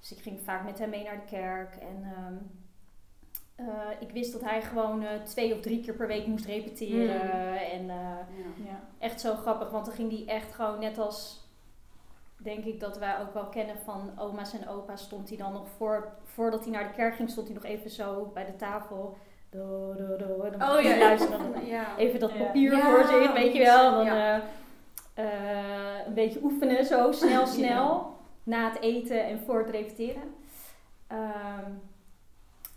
Dus 0.01 0.13
ik 0.13 0.23
ging 0.23 0.41
vaak 0.41 0.65
met 0.65 0.79
hem 0.79 0.91
mee 0.91 1.05
naar 1.05 1.21
de 1.21 1.37
kerk. 1.37 1.77
En 1.77 2.03
ehm, 2.03 2.35
eh, 3.57 3.65
ik 3.99 4.11
wist 4.11 4.33
dat 4.33 4.41
hij 4.41 4.63
gewoon 4.63 5.03
eh, 5.03 5.23
twee 5.23 5.55
of 5.55 5.61
drie 5.61 5.81
keer 5.81 5.95
per 5.95 6.07
week 6.07 6.27
moest 6.27 6.45
repeteren. 6.45 7.21
En 7.71 7.91
eh, 7.91 7.97
Ja. 8.67 8.81
Echt 8.99 9.21
zo 9.21 9.35
grappig, 9.35 9.71
want 9.71 9.85
dan 9.85 9.95
ging 9.95 10.11
hij 10.27 10.35
echt 10.37 10.53
gewoon 10.55 10.79
net 10.81 10.99
als, 10.99 11.49
denk 12.37 12.65
ik 12.65 12.81
dat 12.81 12.99
wij 12.99 13.21
ook 13.21 13.35
wel 13.35 13.47
kennen 13.49 13.77
van 13.85 14.11
oma's 14.19 14.53
en 14.53 14.69
opa's, 14.69 15.03
stond 15.03 15.29
hij 15.29 15.39
dan 15.39 15.53
nog 15.53 15.69
voor, 15.77 16.09
voordat 16.25 16.63
hij 16.65 16.73
naar 16.73 16.85
de 16.89 16.95
kerk 16.95 17.15
ging, 17.15 17.31
stond 17.31 17.47
hij 17.47 17.55
nog 17.57 17.65
even 17.65 17.91
zo 17.91 18.31
bij 18.35 18.45
de 18.45 18.57
tafel. 18.57 19.17
Do, 19.51 19.95
do, 19.97 20.17
do, 20.17 20.51
dan 20.59 20.71
Oh 20.77 20.81
ja. 20.83 20.99
luisteren. 20.99 21.67
Ja. 21.67 21.97
even 21.97 22.21
dat 22.21 22.39
papier 22.39 22.77
Ja, 22.77 22.81
voor 22.91 23.05
zich, 23.05 23.33
weet 23.33 23.53
je 23.55 23.63
wel. 23.63 23.91
Dan 23.91 24.05
ja. 24.05 24.41
eh, 25.15 25.25
eh, 25.25 26.07
een 26.07 26.15
beetje 26.15 26.41
oefenen 26.43 26.85
zo, 26.85 27.13
snel, 27.13 27.47
snel. 27.47 28.13
Na 28.43 28.69
het 28.71 28.81
eten 28.81 29.25
en 29.25 29.41
voor 29.47 29.59
het 29.59 29.71
repeteren. 29.71 30.23
Ehm, 31.07 31.71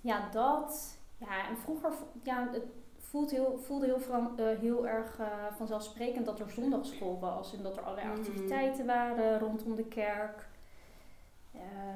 ja, 0.08 0.30
dat. 0.30 0.98
Ja, 1.18 1.48
en 1.50 1.58
vroeger, 1.58 1.92
ja, 2.24 2.48
het 2.52 2.64
voelt 2.98 3.32
heel, 3.32 3.58
voelde 3.58 3.86
heel, 3.86 4.00
van, 4.00 4.40
eh, 4.40 4.58
heel 4.60 4.88
erg 4.88 5.20
eh, 5.20 5.28
vanzelfsprekend 5.56 6.26
dat 6.26 6.40
er 6.40 6.50
zondagschool 6.50 7.20
was. 7.20 7.54
En 7.54 7.64
dat 7.64 7.78
er 7.78 7.84
allerlei 7.84 8.08
Mhm. 8.08 8.18
activiteiten 8.18 8.86
waren 8.86 9.40
rondom 9.40 9.76
de 9.76 9.86
kerk. 9.86 10.48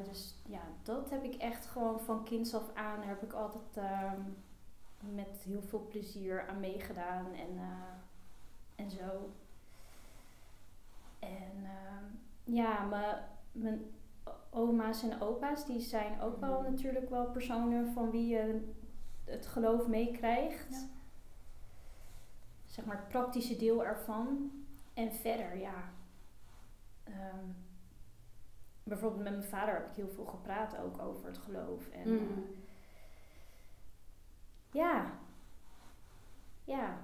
Dus 0.03 0.35
ja, 0.47 0.61
dat 0.83 1.09
heb 1.09 1.23
ik 1.23 1.35
echt 1.35 1.65
gewoon 1.65 1.99
van 1.99 2.23
kinds 2.23 2.53
af 2.55 2.73
aan 2.73 3.01
heb 3.01 3.21
ik 3.23 3.33
altijd 3.33 3.77
ehm, 3.77 4.21
met 5.15 5.41
heel 5.43 5.61
veel 5.61 5.85
plezier 5.89 6.47
aan 6.47 6.59
meegedaan 6.59 7.25
en, 7.25 7.57
eh, 7.57 8.83
en 8.83 8.89
zo. 8.91 9.29
En 11.19 11.53
ehm, 11.63 12.05
ja, 12.43 12.85
mijn 13.51 13.91
oma's 14.49 15.03
en 15.03 15.21
opa's, 15.21 15.65
die 15.65 15.79
zijn 15.79 16.21
ook 16.21 16.39
wel 16.39 16.61
Mhm. 16.61 16.71
natuurlijk 16.71 17.09
wel 17.09 17.25
personen 17.31 17.93
van 17.93 18.11
wie 18.11 18.27
je 18.27 18.71
het 19.23 19.47
geloof 19.47 19.87
meekrijgt. 19.87 20.69
Ja. 20.69 20.87
Zeg 22.65 22.85
maar 22.85 22.97
het 22.97 23.07
praktische 23.07 23.57
deel 23.57 23.85
ervan. 23.85 24.51
En 24.93 25.13
verder, 25.13 25.57
ja. 25.57 25.93
ehm, 27.03 27.45
bijvoorbeeld 28.83 29.23
met 29.23 29.31
mijn 29.31 29.43
vader 29.49 29.73
heb 29.73 29.89
ik 29.89 29.95
heel 29.95 30.09
veel 30.09 30.25
gepraat 30.25 30.77
ook 30.77 30.99
over 31.01 31.25
het 31.27 31.37
geloof. 31.37 31.89
En, 31.89 32.09
Mm. 32.13 32.17
eh, 32.17 32.43
ja. 34.71 35.11
Ja. 36.63 36.97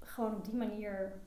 Gewoon 0.00 0.34
op 0.34 0.44
die 0.44 0.54
manier 0.54 1.20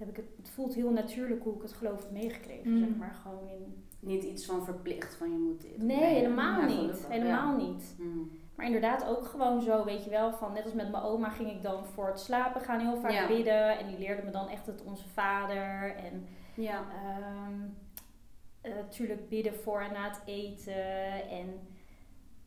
heb 0.00 0.08
ik 0.08 0.16
het. 0.16 0.26
Het 0.36 0.50
voelt 0.50 0.74
heel 0.74 0.90
natuurlijk 0.90 1.42
hoe 1.42 1.54
ik 1.54 1.62
het 1.62 1.72
geloof 1.72 2.02
heb 2.02 2.10
meegekregen. 2.12 2.70
Mm. 2.70 2.78
Zeg 2.78 2.96
maar 2.96 3.14
gewoon 3.22 3.48
in. 3.48 3.84
Niet 4.00 4.24
iets 4.24 4.46
van 4.46 4.64
verplicht 4.64 5.14
van 5.14 5.30
je 5.32 5.38
moet 5.38 5.60
dit. 5.60 5.82
Nee, 5.82 6.04
helemaal 6.04 6.60
Ja, 6.60 6.66
niet. 6.66 6.76
gelukkig, 6.78 7.08
Helemaal 7.08 7.58
ja. 7.58 7.66
niet. 7.66 7.94
Mm. 7.98 8.30
Maar 8.54 8.66
inderdaad 8.66 9.06
ook 9.06 9.24
gewoon 9.24 9.62
zo, 9.62 9.84
weet 9.84 10.04
je 10.04 10.10
wel, 10.10 10.32
van 10.32 10.52
net 10.52 10.64
als 10.64 10.72
met 10.72 10.90
mijn 10.90 11.02
oma 11.02 11.28
ging 11.28 11.50
ik 11.50 11.62
dan 11.62 11.84
voor 11.86 12.06
het 12.06 12.20
slapen 12.20 12.60
gaan 12.60 12.80
heel 12.80 12.96
vaak 13.00 13.10
Ja. 13.10 13.26
bidden. 13.26 13.78
En 13.78 13.86
die 13.86 13.98
leerde 13.98 14.22
me 14.22 14.30
dan 14.30 14.48
echt 14.48 14.66
het 14.66 14.82
Onze 14.84 15.08
Vader. 15.08 15.94
En 15.96 16.26
Ja. 16.54 16.84
Ehm 17.04 17.58
natuurlijk 18.62 19.28
bidden 19.28 19.54
voor 19.54 19.80
en 19.80 19.92
na 19.92 20.08
het 20.08 20.22
eten. 20.24 21.28
En 21.30 21.68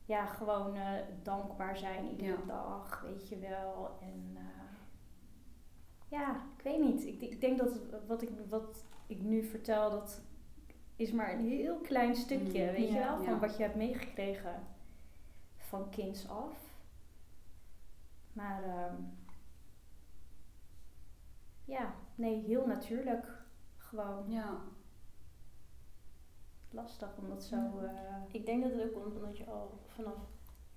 ja, 0.05 0.25
gewoon 0.25 0.75
eh, 0.75 0.81
dankbaar 1.23 1.77
zijn 1.77 2.09
iedere 2.09 2.29
Ja. 2.29 2.45
dag, 2.47 3.05
weet 3.07 3.29
je 3.29 3.37
wel. 3.39 3.89
En 4.01 4.31
eh, 4.35 4.41
ja, 6.13 6.35
ik 6.57 6.63
weet 6.63 6.79
niet. 6.79 7.05
Ik, 7.05 7.21
ik 7.21 7.41
denk 7.41 7.57
dat 7.57 7.79
wat 8.07 8.21
ik, 8.21 8.29
wat 8.49 8.83
ik 9.07 9.21
nu 9.21 9.43
vertel, 9.43 9.89
dat 9.89 10.21
is 10.95 11.11
maar 11.11 11.33
een 11.33 11.47
heel 11.49 11.77
klein 11.77 12.15
stukje, 12.15 12.65
Mm. 12.65 12.71
weet 12.71 12.87
je 12.87 12.99
wel, 12.99 13.15
van 13.23 13.33
Ja. 13.33 13.39
wat 13.39 13.57
je 13.57 13.63
hebt 13.63 13.75
meegekregen 13.75 14.63
van 15.57 15.89
kinds 15.89 16.29
af. 16.29 16.71
Maar 18.33 18.63
ehm, 18.63 18.95
ja, 21.65 21.93
nee, 22.15 22.41
heel 22.41 22.65
natuurlijk. 22.67 23.25
Gewoon 23.77 24.31
Ja. 24.31 24.61
lastig 26.69 27.17
om 27.17 27.29
dat 27.29 27.43
zo. 27.43 27.55
Eh, 27.79 28.15
Ik 28.31 28.45
denk 28.45 28.63
dat 28.63 28.71
het 28.71 28.81
ook 28.83 28.93
komt 29.01 29.15
omdat 29.15 29.37
je 29.37 29.45
al 29.45 29.79
vanaf 29.85 30.17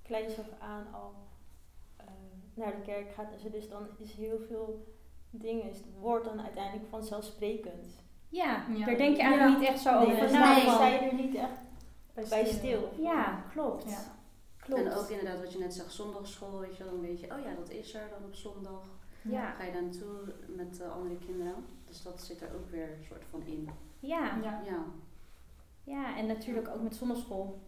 kleins 0.02 0.38
af 0.38 0.59
aan 0.59 0.93
al 0.95 1.14
eh, 1.97 2.07
naar 2.55 2.76
de 2.76 2.83
kerk 2.83 3.11
gaat. 3.12 3.33
en 3.33 3.38
zo. 3.40 3.50
Dus 3.50 3.69
dan 3.69 3.87
is 3.99 4.12
heel 4.12 4.38
veel 4.38 4.96
dingen, 5.40 5.71
is 5.71 5.76
het 5.76 5.87
woord 6.00 6.25
dan 6.25 6.40
uiteindelijk 6.43 6.88
vanzelfsprekend. 6.88 8.05
ja, 8.28 8.64
Ja. 8.76 8.85
daar 8.87 8.97
denk 8.97 9.16
je 9.16 9.23
eigenlijk 9.23 9.52
Ja. 9.55 9.59
niet 9.59 9.69
echt 9.69 9.81
zo 9.81 9.99
Nee, 9.99 10.07
over 10.12 10.28
dan 10.28 10.61
van- 10.62 10.73
sta 10.75 10.87
je 10.87 10.99
er 10.99 11.14
niet 11.14 11.35
echt 11.35 11.61
bij 12.31 12.45
stil. 12.45 12.88
Ja, 12.99 13.43
klopt. 13.52 13.90
Ja. 13.90 13.99
klopt. 14.59 14.81
En 14.83 14.93
ook 14.93 15.09
inderdaad 15.09 15.40
wat 15.40 15.52
je 15.52 15.59
net 15.59 15.75
zegt, 15.75 15.93
zondagschool, 15.93 16.59
weet 16.61 16.76
je 16.76 16.83
wel, 16.85 16.93
dan 16.93 17.00
weet 17.00 17.21
je, 17.21 17.26
oh 17.35 17.40
ja, 17.45 17.55
dat 17.55 17.71
is 17.71 17.95
er 17.95 18.09
dan 18.11 18.25
op 18.28 18.35
zondag. 18.35 18.83
ja. 19.23 19.50
Ga 19.50 19.64
je 19.64 19.73
daar 19.73 19.83
naartoe 19.83 20.35
met 20.49 20.81
eh, 20.81 20.93
andere 20.93 21.16
kinderen. 21.26 21.55
Dus 21.88 22.02
dat 22.02 22.21
zit 22.23 22.40
er 22.43 22.55
ook 22.55 22.71
weer 22.71 22.88
een 22.99 23.05
soort 23.09 23.25
van 23.31 23.43
in. 23.45 23.69
Ja. 24.00 24.37
Ja. 24.43 24.61
Ja. 24.64 24.85
ja, 25.85 26.16
en 26.16 26.26
natuurlijk 26.26 26.69
ook 26.69 26.83
met 26.83 26.97
zondagschool. 26.97 27.59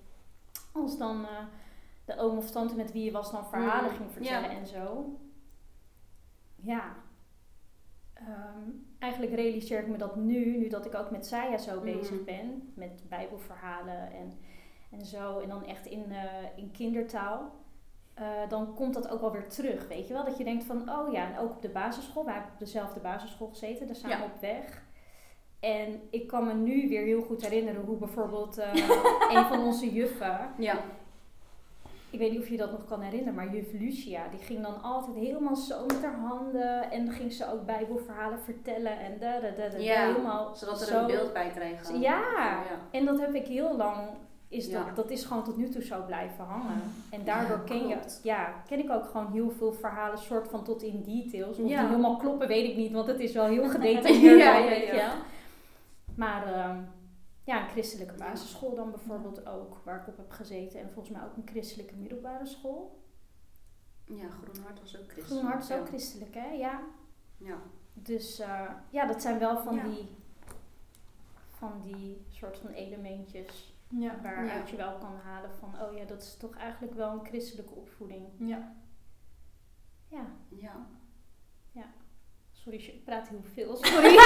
Als 0.72 0.98
dan 0.98 1.24
eh, 1.24 1.44
de 2.04 2.18
oom 2.18 2.36
of 2.36 2.50
tante 2.50 2.74
met 2.74 2.92
wie 2.92 3.04
je 3.04 3.10
was 3.10 3.30
dan 3.32 3.46
verhalen 3.46 3.90
Mm, 3.90 3.96
ging 3.96 4.12
vertellen 4.12 4.50
ja. 4.50 4.56
en 4.56 4.66
zo. 4.66 5.04
Ja. 6.56 6.94
Ehm, 8.18 8.70
eigenlijk 8.98 9.34
realiseer 9.34 9.78
ik 9.80 9.86
me 9.88 9.96
dat 9.98 10.16
nu, 10.16 10.56
nu 10.56 10.68
dat 10.68 10.86
ik 10.86 10.94
ook 10.94 11.10
met 11.10 11.26
Saya 11.26 11.58
zo 11.58 11.74
Mhm. 11.74 11.84
bezig 11.84 12.24
ben. 12.24 12.72
Met 12.74 13.02
bijbelverhalen 13.08 14.12
en, 14.12 14.38
en 14.90 15.06
zo. 15.06 15.38
En 15.38 15.48
dan 15.48 15.64
echt 15.66 15.86
in, 15.86 16.04
eh, 16.12 16.24
in 16.56 16.70
kindertaal. 16.70 17.56
eh, 18.14 18.48
dan 18.48 18.74
komt 18.74 18.94
dat 18.94 19.08
ook 19.10 19.20
wel 19.20 19.32
weer 19.32 19.48
terug, 19.48 19.88
weet 19.88 20.06
je 20.08 20.12
wel? 20.14 20.24
Dat 20.24 20.38
je 20.38 20.44
denkt 20.44 20.64
van, 20.64 20.90
oh 20.90 21.12
ja, 21.12 21.32
en 21.32 21.38
ook 21.38 21.50
op 21.50 21.62
de 21.62 21.68
basisschool. 21.68 22.24
Wij 22.24 22.34
hebben 22.34 22.52
op 22.52 22.58
dezelfde 22.58 23.00
basisschool 23.00 23.48
gezeten, 23.48 23.86
daar 23.86 23.96
samen 23.96 24.18
Ja. 24.18 24.24
op 24.24 24.40
weg. 24.40 24.82
En 25.60 26.00
ik 26.10 26.26
kan 26.26 26.46
me 26.46 26.54
nu 26.54 26.88
weer 26.88 27.04
heel 27.04 27.22
goed 27.22 27.42
herinneren 27.42 27.84
hoe 27.84 27.96
bijvoorbeeld 27.96 28.58
eh, 28.58 28.74
een 29.34 29.44
van 29.46 29.64
onze 29.64 29.92
juffen, 29.92 30.38
Ja. 30.58 30.78
Ik 32.10 32.18
weet 32.18 32.30
niet 32.30 32.40
of 32.40 32.48
je 32.48 32.56
dat 32.56 32.70
nog 32.70 32.84
kan 32.84 33.00
herinneren, 33.00 33.34
maar 33.34 33.54
juf 33.54 33.72
Lucia, 33.72 34.28
die 34.30 34.40
ging 34.40 34.62
dan 34.62 34.82
altijd 34.82 35.16
helemaal 35.16 35.56
zo 35.56 35.86
met 35.86 36.02
haar 36.02 36.18
handen 36.18 36.90
en 36.90 37.10
ging 37.12 37.32
ze 37.32 37.52
ook 37.52 37.66
bijbelverhalen 37.66 38.40
vertellen 38.40 38.98
en 39.00 39.18
da 39.18 39.40
da 39.40 39.50
da 39.50 39.68
da, 39.68 39.78
Ja, 39.78 40.06
helemaal 40.06 40.54
Zodat 40.56 40.80
er 40.80 40.86
zo. 40.86 40.98
een 41.00 41.06
beeld 41.06 41.32
bij 41.32 41.50
krijgen. 41.54 42.00
Ja. 42.00 42.18
Ja. 42.20 42.60
En 42.90 43.04
dat 43.04 43.20
heb 43.20 43.34
ik 43.34 43.46
heel 43.46 43.76
lang, 43.76 43.96
is 44.48 44.66
Ja. 44.66 44.84
dat, 44.84 44.96
dat 44.96 45.10
is 45.10 45.24
gewoon 45.24 45.44
tot 45.44 45.56
nu 45.56 45.68
toe 45.68 45.82
zo 45.82 46.02
blijven 46.06 46.44
hangen. 46.44 46.80
En 47.10 47.24
daardoor 47.24 47.64
ken 47.64 47.88
je, 47.88 47.96
ja, 48.22 48.52
ken 48.68 48.78
ik 48.78 48.90
ook 48.90 49.04
gewoon 49.04 49.32
heel 49.32 49.50
veel 49.50 49.72
verhalen, 49.72 50.18
soort 50.18 50.48
van 50.48 50.64
tot 50.64 50.82
in 50.82 51.02
details. 51.02 51.58
Of 51.58 51.66
die 51.66 51.78
helemaal 51.78 52.16
kloppen, 52.16 52.48
weet 52.48 52.70
ik 52.70 52.76
niet, 52.76 52.92
want 52.92 53.06
het 53.06 53.20
is 53.20 53.32
wel 53.32 53.44
heel 53.46 53.68
gedetailleerd, 53.74 54.38
Ja, 54.40 54.56
ja, 54.58 54.68
weet 54.68 54.86
ja. 54.86 55.12
Maar 56.16 56.52
ehm, 56.54 56.76
ja, 57.48 57.62
een 57.62 57.68
christelijke 57.70 58.14
basisschool 58.14 58.74
dan 58.74 58.90
bijvoorbeeld 58.90 59.46
ook, 59.46 59.76
waar 59.84 60.00
ik 60.00 60.06
op 60.08 60.16
heb 60.16 60.30
gezeten. 60.30 60.80
En 60.80 60.90
volgens 60.90 61.16
mij 61.16 61.24
ook 61.26 61.36
een 61.36 61.46
christelijke 61.48 61.94
middelbare 61.96 62.46
school. 62.46 63.02
Ja, 64.04 64.28
Groenhart 64.30 64.80
was 64.80 64.96
ook 64.98 65.10
christelijk. 65.10 65.26
Groenhart 65.26 65.62
is 65.62 65.72
ook 65.72 65.80
ja. 65.80 65.86
christelijk, 65.86 66.34
hè? 66.34 66.46
Ja. 66.50 66.80
Ja. 67.36 67.58
Dus 67.92 68.38
eh, 68.38 68.70
ja, 68.90 69.06
dat 69.06 69.22
zijn 69.22 69.38
wel 69.38 69.58
van, 69.62 69.74
Ja. 69.74 69.82
die, 69.82 70.08
van 71.48 71.80
die 71.82 72.26
soort 72.30 72.58
van 72.58 72.70
elementjes 72.70 73.74
Ja. 73.88 74.20
waaruit 74.22 74.50
Ja. 74.68 74.70
je 74.70 74.76
wel 74.76 74.98
kan 74.98 75.16
halen 75.16 75.50
van, 75.54 75.80
oh 75.82 75.96
ja, 75.96 76.04
dat 76.04 76.22
is 76.22 76.36
toch 76.36 76.56
eigenlijk 76.56 76.94
wel 76.94 77.12
een 77.12 77.26
christelijke 77.26 77.74
opvoeding. 77.74 78.26
Ja. 78.38 78.74
Ja, 80.08 80.26
Ja. 80.48 80.86
Sorry, 82.70 82.84
ik 82.94 83.04
praat 83.04 83.28
heel 83.28 83.42
veel. 83.42 83.76
Sorry. 83.76 84.14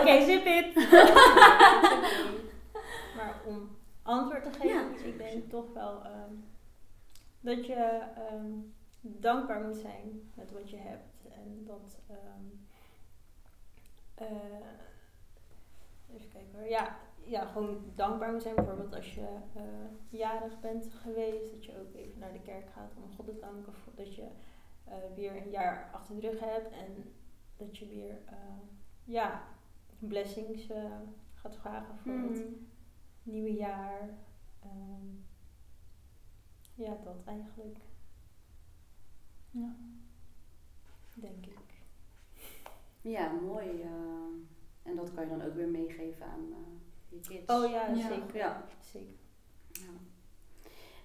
Oké, 0.00 0.24
zip 0.24 0.44
it. 0.46 0.74
maar 3.16 3.40
om 3.46 3.76
antwoord 4.02 4.42
te 4.42 4.50
geven, 4.52 4.68
Ja. 4.68 4.88
dus 4.92 5.02
ik 5.02 5.18
denk 5.18 5.50
toch 5.50 5.72
wel 5.72 6.04
ehm, 6.04 6.32
dat 7.40 7.66
je 7.66 7.74
ehm, 8.16 8.50
dankbaar 9.00 9.60
moet 9.60 9.76
zijn 9.76 10.30
met 10.34 10.52
wat 10.52 10.70
je 10.70 10.76
hebt. 10.76 11.24
En 11.32 11.64
dat. 11.66 11.98
ehm, 12.08 12.44
eh, 14.14 14.26
even 16.14 16.28
kijken 16.28 16.58
hoor. 16.58 16.68
Ja, 16.68 16.96
ja, 17.24 17.44
gewoon 17.44 17.84
dankbaar 17.94 18.32
moet 18.32 18.42
zijn. 18.42 18.54
Bijvoorbeeld 18.54 18.94
als 18.94 19.14
je 19.14 19.26
eh, 19.54 19.62
jarig 20.08 20.60
bent 20.60 20.90
geweest, 21.02 21.50
dat 21.52 21.64
je 21.64 21.80
ook 21.80 21.94
even 21.94 22.18
naar 22.18 22.32
de 22.32 22.40
kerk 22.40 22.66
gaat 22.74 22.92
om 22.96 23.14
God 23.16 23.26
te 23.26 23.38
danken 23.40 23.72
voor 23.74 23.92
dat 23.96 24.14
je 24.14 24.26
eh, 24.84 24.94
weer 25.14 25.36
een 25.36 25.50
jaar 25.50 25.90
achter 25.92 26.20
de 26.20 26.30
rug 26.30 26.40
hebt. 26.40 26.70
En 26.72 27.12
dat 27.56 27.78
je 27.78 27.88
weer 27.88 28.18
eh, 28.26 28.34
ja, 29.04 29.42
blessings 29.98 30.68
eh, 30.70 30.92
gaat 31.34 31.56
vragen 31.56 31.98
voor 31.98 32.12
het 32.12 32.38
Hmm. 32.38 32.66
nieuwe 33.22 33.52
jaar. 33.54 34.08
Ehm, 34.62 35.06
ja, 36.74 36.96
dat 37.04 37.16
eigenlijk. 37.24 37.78
Ja. 39.50 39.74
Denk 41.14 41.46
ik. 41.46 41.58
Ja, 43.00 43.32
mooi. 43.32 43.82
eh, 43.82 43.88
en 44.82 44.96
dat 44.96 45.14
kan 45.14 45.24
je 45.24 45.30
dan 45.30 45.42
ook 45.42 45.54
weer 45.54 45.68
meegeven 45.68 46.26
aan 46.26 46.52
eh, 46.52 46.58
je 47.08 47.20
kids. 47.20 47.52
Oh 47.52 47.70
ja, 47.70 47.86
Ja. 47.88 48.08
zeker. 48.08 48.36
Ja. 48.36 48.64
zeker. 48.80 49.14
Ja. 49.72 49.90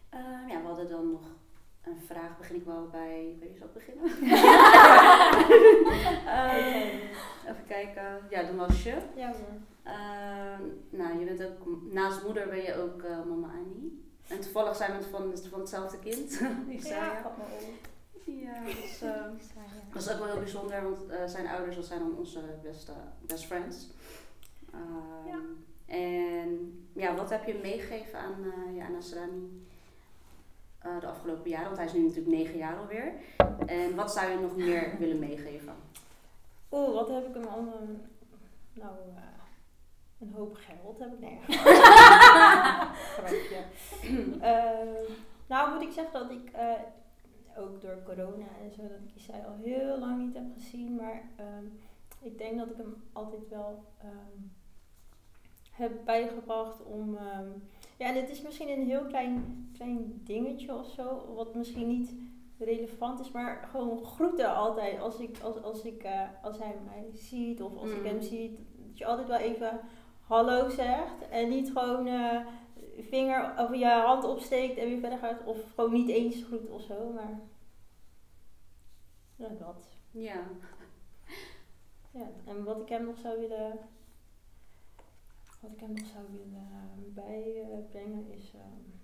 Eh, 0.10 0.50
ja, 0.50 0.62
we 0.62 0.68
hadden 0.68 0.90
dan 0.90 1.12
nog 1.12 1.36
een 1.84 2.00
vraag. 2.06 2.38
Begin 2.38 2.56
ik 2.56 2.66
wel 2.66 2.88
bij. 2.92 3.36
Wil 3.40 3.50
je 3.50 3.58
zo 3.58 3.66
beginnen? 3.74 4.12
Eh, 6.30 6.94
even 7.50 7.66
kijken. 7.68 8.20
Ja, 8.30 8.44
dan 8.44 8.56
was 8.56 8.84
je. 8.84 8.98
Ja 9.16 9.28
hoor. 9.32 9.58
Eh, 9.84 10.60
nou, 10.90 11.20
je 11.20 11.26
bent 11.26 11.44
ook, 11.44 11.68
naast 11.94 12.24
moeder 12.24 12.48
ben 12.48 12.62
je 12.62 12.76
ook 12.76 13.02
eh, 13.04 13.24
mama 13.26 13.48
Annie. 13.48 14.04
En 14.28 14.40
toevallig 14.40 14.76
zijn 14.76 14.98
we 14.98 15.04
van, 15.04 15.38
van 15.50 15.60
hetzelfde 15.60 16.00
kind. 16.00 16.42
Isaiah. 16.78 17.04
Ja. 17.04 17.32
Ja, 18.26 18.64
dus, 18.66 19.02
eh, 19.02 19.24
dat 19.94 20.02
is 20.02 20.12
ook 20.12 20.18
wel 20.20 20.28
heel 20.28 20.38
bijzonder, 20.38 20.84
want 20.84 21.08
eh, 21.08 21.26
zijn 21.26 21.48
ouders 21.48 21.76
dat 21.76 21.86
zijn 21.86 22.00
dan 22.00 22.18
onze 22.18 22.42
beste 22.64 22.92
best 23.26 23.46
friends. 23.46 23.88
Ehm, 24.74 25.28
Ja. 25.28 25.40
En 25.86 26.80
ja, 26.94 27.16
wat 27.16 27.30
heb 27.30 27.46
je 27.46 27.60
meegegeven 27.62 28.20
aan, 28.20 28.36
uh, 28.44 28.76
ja, 28.76 28.86
aan 28.86 28.92
Nasrani 28.92 29.68
eh, 29.68 29.69
de 30.82 31.08
afgelopen 31.08 31.50
jaren? 31.50 31.66
Want 31.66 31.78
hij 31.78 31.86
is 31.86 31.94
nu 31.94 32.02
natuurlijk 32.02 32.36
negen 32.36 32.58
jaar 32.58 32.78
alweer. 32.78 33.14
En 33.66 33.96
wat 33.96 34.12
zou 34.12 34.32
je 34.32 34.40
nog 34.40 34.56
meer 34.56 34.96
willen 35.00 35.20
meegeven? 35.20 35.74
Oeh, 36.72 36.94
wat 36.94 37.10
heb 37.10 37.28
ik 37.28 37.34
hem 37.34 37.44
allemaal... 37.44 37.82
Nou, 38.74 38.92
eh, 39.16 39.24
een 40.20 40.34
hoop 40.34 40.56
geld 40.56 41.00
heb 41.00 41.14
ik. 41.14 41.20
Nee. 41.20 41.40
Grapje. 43.18 43.64
Ehm, 44.42 45.12
nou 45.48 45.74
moet 45.74 45.82
ik 45.82 45.92
zeggen 45.92 46.14
dat 46.14 46.32
ik 46.32 46.50
eh, 46.52 46.72
ook 47.58 47.82
door 47.82 48.04
corona 48.06 48.46
en 48.64 48.72
zo, 48.76 48.82
dat 48.82 49.00
ik 49.08 49.16
Isai 49.16 49.42
al 49.46 49.56
heel 49.64 50.00
lang 50.00 50.26
niet 50.26 50.34
heb 50.34 50.46
gezien. 50.54 50.96
Maar 50.96 51.22
ehm, 51.36 51.66
ik 52.22 52.38
denk 52.38 52.58
dat 52.58 52.70
ik 52.70 52.78
hem 52.78 53.04
altijd 53.14 53.50
wel 53.50 53.84
ehm, 53.98 54.38
heb 55.80 56.06
bijgebracht 56.06 56.84
om... 56.86 57.16
ehm, 57.18 57.48
ja, 57.98 58.06
en 58.08 58.16
het 58.16 58.30
is 58.30 58.42
misschien 58.42 58.70
een 58.70 58.86
heel 58.88 59.06
klein, 59.06 59.70
klein 59.74 60.22
dingetje 60.24 60.76
of 60.76 60.88
zo, 60.90 61.34
wat 61.36 61.56
misschien 61.56 61.88
niet 61.88 62.16
relevant 62.58 63.20
is, 63.20 63.32
maar 63.32 63.68
gewoon 63.72 64.04
groeten 64.06 64.56
altijd 64.56 65.00
als, 65.00 65.20
ik, 65.20 65.40
als, 65.40 65.62
als, 65.64 65.84
ik, 65.84 66.04
eh, 66.04 66.22
als 66.44 66.58
hij 66.60 66.76
mij 66.86 67.06
ziet 67.14 67.62
of 67.62 67.76
als 67.78 67.92
ik 67.92 67.98
Mm. 68.00 68.06
hem 68.06 68.22
zie. 68.22 68.66
Dat 68.88 68.98
je 68.98 69.06
altijd 69.06 69.28
wel 69.28 69.38
even 69.38 69.80
hallo 70.28 70.70
zegt 70.70 71.30
en 71.30 71.50
niet 71.50 71.72
gewoon 71.72 72.08
eh, 72.08 72.46
vinger 73.00 73.54
of 73.58 73.76
je 73.76 73.86
hand 73.86 74.24
opsteekt 74.24 74.78
en 74.78 74.88
weer 74.88 75.00
verder 75.00 75.18
gaat 75.20 75.44
of 75.46 75.58
gewoon 75.76 75.94
niet 75.94 76.10
eens 76.10 76.44
groet 76.44 76.70
of 76.70 76.82
zo, 76.82 77.12
maar 77.16 77.40
ja, 79.36 79.48
dat. 79.60 79.88
Ja, 80.12 80.44
Ja, 82.12 82.28
en 82.46 82.64
wat 82.64 82.82
ik 82.82 82.90
hem 82.90 83.06
nog 83.06 83.18
zou 83.18 83.40
willen, 83.40 83.80
wat 85.60 85.72
ik 85.72 85.80
hem 85.80 85.94
nog 85.94 86.06
zou 86.06 86.26
willen 86.32 86.68
eh, 86.72 87.14
bijbrengen 87.14 88.32
is. 88.32 88.54
ehm, 88.54 89.00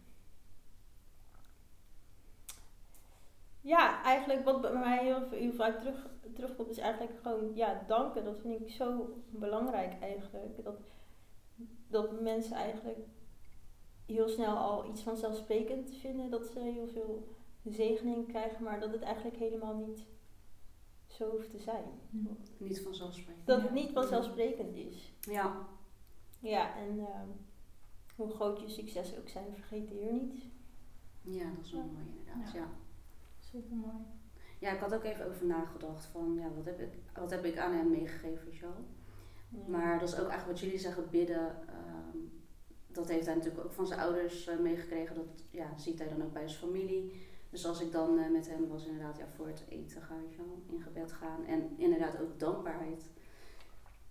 ja, 3.62 4.04
eigenlijk 4.04 4.44
wat 4.44 4.62
bij 4.62 4.74
mij 4.74 5.04
heel, 5.04 5.30
heel 5.30 5.54
vaak 5.54 5.80
terug, 5.80 6.10
terugkomt, 6.34 6.70
is 6.70 6.78
eigenlijk 6.78 7.20
gewoon 7.22 7.56
ja, 7.56 7.84
danken. 7.88 8.24
Dat 8.24 8.40
vind 8.40 8.62
ik 8.62 8.70
zo 8.70 9.14
belangrijk 9.30 10.02
eigenlijk. 10.02 10.64
Dat, 10.64 10.80
dat 11.88 12.22
mensen 12.22 12.56
eigenlijk 12.56 13.00
heel 14.06 14.28
snel 14.28 14.58
al 14.58 14.86
iets 14.90 15.02
vanzelfsprekend 15.02 15.96
vinden 15.96 16.30
dat 16.30 16.46
ze 16.46 16.60
heel 16.60 16.88
veel 16.88 17.28
zegening 17.64 18.28
krijgen, 18.28 18.64
maar 18.64 18.80
dat 18.80 18.92
het 18.92 19.02
eigenlijk 19.02 19.38
helemaal 19.38 19.76
niet 19.76 20.06
zo 21.08 21.30
hoeft 21.30 21.52
te 21.52 21.60
zijn. 21.60 21.86
niet 22.58 22.82
vanzelfsprekend. 22.82 23.48
Dat 23.48 23.62
het 23.62 23.72
niet 23.72 23.92
vanzelfsprekend 23.92 24.76
is. 24.76 25.14
Ja, 25.22 25.68
Ja, 26.50 26.76
en 26.78 27.00
ehm, 27.00 27.30
hoe 28.16 28.30
groot 28.30 28.60
je 28.60 28.70
succes 28.70 29.18
ook 29.18 29.30
zijn, 29.30 29.54
vergeet 29.54 29.88
de 29.88 29.94
Heer 29.94 30.14
niet. 30.14 30.44
ja, 31.22 31.50
dat 31.56 31.66
is 31.66 31.72
wel 31.72 31.84
mooi 31.84 32.06
inderdaad. 32.08 32.54
Ja. 32.54 32.60
Ja. 32.60 32.68
Super 33.40 33.76
mooi. 33.76 34.06
ja, 34.60 34.72
ik 34.72 34.80
had 34.80 34.94
ook 34.94 35.04
even 35.04 35.28
over 35.28 35.46
nagedacht 35.46 36.06
van 36.06 36.36
ja, 36.36 36.54
wat 36.54 36.66
heb 36.66 36.80
ik, 36.80 36.94
wat 37.14 37.30
heb 37.30 37.46
ik 37.46 37.58
aan 37.58 37.74
hem 37.74 37.90
meegegeven, 37.90 38.54
je 38.54 38.60
wel? 38.60 38.86
Maar 39.68 40.00
dat 40.00 40.08
is 40.10 40.20
ook 40.20 40.28
eigenlijk 40.28 40.52
wat 40.52 40.60
jullie 40.60 40.80
zeggen, 40.80 41.10
bidden. 41.10 41.68
ehm, 41.68 42.18
dat 42.88 43.08
heeft 43.08 43.26
hij 43.26 43.36
natuurlijk 43.36 43.66
ook 43.66 43.74
van 43.74 43.88
zijn 43.88 44.00
ouders 44.00 44.48
eh, 44.48 44.60
meegekregen. 44.60 45.16
Dat 45.16 45.44
ja, 45.52 45.78
ziet 45.78 46.00
hij 46.00 46.08
dan 46.08 46.24
ook 46.24 46.34
bij 46.34 46.48
zijn 46.48 46.60
familie. 46.60 47.12
Dus 47.50 47.66
als 47.66 47.82
ik 47.82 47.92
dan 47.92 48.20
eh, 48.20 48.32
met 48.32 48.50
hem 48.50 48.68
was, 48.68 48.86
inderdaad 48.86 49.18
ja, 49.18 49.28
voor 49.28 49.48
het 49.48 49.66
eten 49.70 50.02
gaan, 50.02 50.24
je 50.30 50.74
in 50.74 50.82
gebed 50.82 51.12
gaan. 51.12 51.46
En 51.46 51.74
inderdaad 51.78 52.20
ook 52.20 52.40
dankbaarheid. 52.40 53.10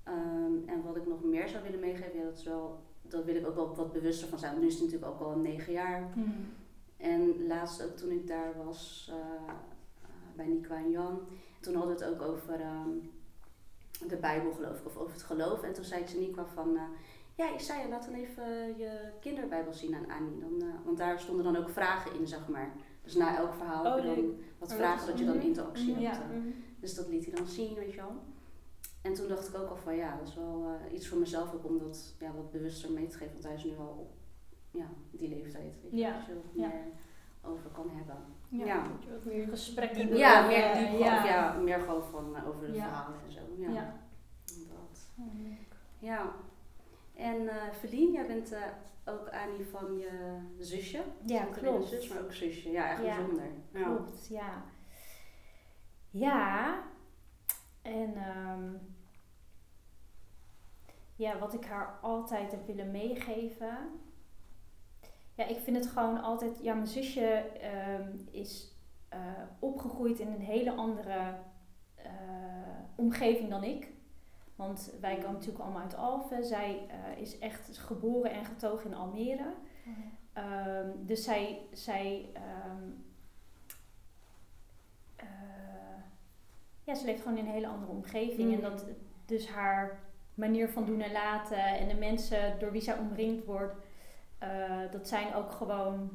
Ehm, 0.04 0.68
en 0.68 0.82
wat 0.82 0.96
ik 0.96 1.06
nog 1.06 1.22
meer 1.24 1.48
zou 1.48 1.62
willen 1.62 1.80
meegeven, 1.80 2.18
ja, 2.18 2.24
dat 2.24 2.38
is 2.38 2.44
wel, 2.44 2.78
dat 3.02 3.24
wil 3.24 3.34
ik 3.34 3.46
ook 3.46 3.54
wel 3.54 3.74
wat 3.74 3.92
bewuster 3.92 4.28
van 4.28 4.38
zijn. 4.38 4.50
Want 4.50 4.62
nu 4.62 4.68
is 4.70 4.74
hij 4.78 4.84
natuurlijk 4.84 5.12
ook 5.12 5.20
al 5.20 5.36
negen 5.38 5.72
jaar. 5.72 6.08
En 6.96 7.46
laatst 7.46 7.84
ook 7.84 7.96
toen 7.96 8.10
ik 8.10 8.26
daar 8.26 8.52
was 8.64 9.10
eh, 9.12 9.52
bij 10.36 10.46
Nico 10.46 10.74
en 10.74 10.90
Jan, 10.90 11.20
toen 11.60 11.74
hadden 11.74 11.96
we 11.98 12.04
het 12.04 12.14
ook 12.14 12.22
over 12.28 12.60
ehm, 12.60 12.88
de 14.08 14.16
Bijbel 14.16 14.52
geloof 14.52 14.78
ik, 14.78 14.86
of 14.86 14.96
over 14.96 15.12
het 15.12 15.22
geloof. 15.22 15.62
En 15.62 15.72
toen 15.72 15.84
zei 15.84 16.04
Nico 16.18 16.44
van, 16.54 16.76
eh, 16.76 16.82
ja 17.34 17.54
Isaiah, 17.54 17.88
laat 17.88 18.04
dan 18.04 18.14
even 18.14 18.76
je 18.78 19.10
kinderbijbel 19.20 19.72
zien 19.74 19.94
aan 19.94 20.10
Annie. 20.10 20.38
Dan, 20.40 20.68
eh, 20.68 20.74
want 20.84 20.98
daar 20.98 21.20
stonden 21.20 21.44
dan 21.44 21.56
ook 21.56 21.70
vragen 21.70 22.14
in, 22.20 22.26
zeg 22.26 22.48
maar. 22.48 22.72
Dus 23.02 23.14
na 23.14 23.36
elk 23.36 23.54
verhaal 23.54 23.84
Oh, 23.84 23.94
heb 23.94 24.04
je 24.04 24.14
dan 24.14 24.34
wat 24.58 24.70
Oh, 24.70 24.76
vragen 24.76 25.06
dat 25.06 25.18
je 25.18 25.24
dan 25.24 25.40
interactie 25.40 25.92
Mhm. 25.94 26.02
hebt. 26.02 26.16
Ja. 26.16 26.22
eh. 26.22 26.38
Dus 26.80 26.94
dat 26.94 27.08
liet 27.08 27.24
hij 27.26 27.34
dan 27.34 27.46
zien, 27.46 27.74
weet 27.74 27.90
je 27.92 27.96
wel. 27.96 28.12
En 29.04 29.14
toen 29.14 29.28
dacht 29.28 29.48
ik 29.48 29.54
ook 29.58 29.68
al 29.70 29.76
van 29.76 29.96
ja, 29.96 30.16
dat 30.16 30.28
is 30.28 30.34
wel 30.34 30.66
eh, 30.86 30.92
iets 30.94 31.08
voor 31.08 31.18
mezelf 31.18 31.54
ook 31.54 31.64
om 31.64 31.78
dat 31.78 32.14
ja, 32.18 32.32
wat 32.32 32.50
bewuster 32.50 32.90
mee 32.92 33.06
te 33.06 33.16
geven. 33.16 33.32
Want 33.32 33.44
hij 33.44 33.54
is 33.54 33.64
nu 33.64 33.76
al 33.78 33.96
op 33.98 34.12
ja, 34.70 34.86
die 35.10 35.28
leeftijd. 35.28 35.74
Weet 35.82 35.90
je, 35.90 35.96
Ja. 35.96 36.08
je 36.26 36.30
er 36.32 36.34
wat 36.34 36.52
Ja. 36.54 36.66
meer 36.68 36.82
over 37.42 37.70
kan 37.70 37.90
hebben. 37.90 38.16
Ja. 38.48 38.64
Ja. 38.64 38.88
Dat 38.88 39.04
je 39.04 39.10
wat 39.10 39.24
meer 39.24 39.48
Gesprekken 39.48 40.08
doen. 40.08 40.16
Ja, 40.16 40.46
meer, 40.46 40.74
diep, 40.74 40.98
ja. 40.98 41.18
Of, 41.18 41.28
ja, 41.28 41.52
meer 41.62 41.80
gewoon 41.80 42.04
van 42.04 42.36
eh, 42.36 42.48
over 42.48 42.66
de 42.66 42.72
Ja. 42.72 42.82
verhalen 42.82 43.18
en 43.26 43.32
zo. 43.32 43.40
Ja. 43.56 43.70
Ja. 43.70 43.94
Dat. 44.46 45.08
Leuk. 45.16 45.76
ja. 45.98 46.30
En 47.14 47.48
eh 47.48 47.72
Feline, 47.72 48.12
jij 48.12 48.26
bent 48.26 48.52
eh, 48.52 48.60
ook 49.04 49.28
Annie 49.28 49.66
van 49.66 49.98
je 49.98 50.38
zusje. 50.58 51.02
Ja, 51.26 51.44
klopt. 51.44 51.88
zus, 51.88 52.08
maar 52.08 52.22
ook 52.22 52.32
zusje. 52.32 52.70
Ja, 52.70 52.90
echt 52.90 53.04
Ja. 53.04 53.16
bijzonder. 53.16 53.46
Ja. 53.72 53.82
Klopt, 53.82 54.26
ja. 54.28 54.62
Ja, 56.10 56.82
en 57.82 58.14
ehm, 58.16 58.72
ja, 61.16 61.38
wat 61.38 61.54
ik 61.54 61.64
haar 61.64 61.98
altijd 62.00 62.50
heb 62.50 62.66
willen 62.66 62.90
meegeven. 62.90 63.76
Ja, 65.34 65.46
ik 65.46 65.58
vind 65.58 65.76
het 65.76 65.86
gewoon 65.86 66.22
altijd. 66.22 66.58
Ja, 66.62 66.74
mijn 66.74 66.86
zusje 66.86 67.26
ehm, 67.60 68.10
is 68.30 68.72
eh, 69.08 69.20
opgegroeid 69.58 70.18
in 70.18 70.28
een 70.28 70.40
hele 70.40 70.72
andere 70.72 71.34
eh, 71.94 72.12
omgeving 72.94 73.50
dan 73.50 73.64
ik. 73.64 73.92
Want 74.56 74.92
wij 75.00 75.14
komen 75.16 75.32
natuurlijk 75.32 75.64
allemaal 75.64 75.82
uit 75.82 75.96
Alphen. 75.96 76.44
Zij 76.44 76.86
eh, 76.88 77.20
is 77.20 77.38
echt 77.38 77.78
geboren 77.78 78.30
en 78.30 78.44
getogen 78.44 78.90
in 78.90 78.96
Almere. 78.96 79.54
Mhm. 79.84 80.00
Ehm, 80.32 80.88
dus 80.96 81.24
zij. 81.24 81.66
zij 81.72 82.30
ehm, 82.32 82.90
ja, 86.84 86.94
ze 86.94 87.04
leeft 87.04 87.22
gewoon 87.22 87.38
in 87.38 87.46
een 87.46 87.52
hele 87.52 87.66
andere 87.66 87.92
omgeving. 87.92 88.52
En 88.52 88.60
mhm. 88.60 88.70
dat 88.70 88.86
dus 89.26 89.48
haar 89.48 90.00
manier 90.34 90.68
van 90.68 90.84
doen 90.84 91.00
en 91.00 91.12
laten 91.12 91.64
en 91.64 91.88
de 91.88 91.94
mensen 91.94 92.58
door 92.58 92.72
wie 92.72 92.82
zij 92.82 92.98
omringd 92.98 93.44
wordt, 93.44 93.74
eh, 94.38 94.80
dat 94.90 95.08
zijn 95.08 95.34
ook 95.34 95.50
gewoon, 95.50 96.10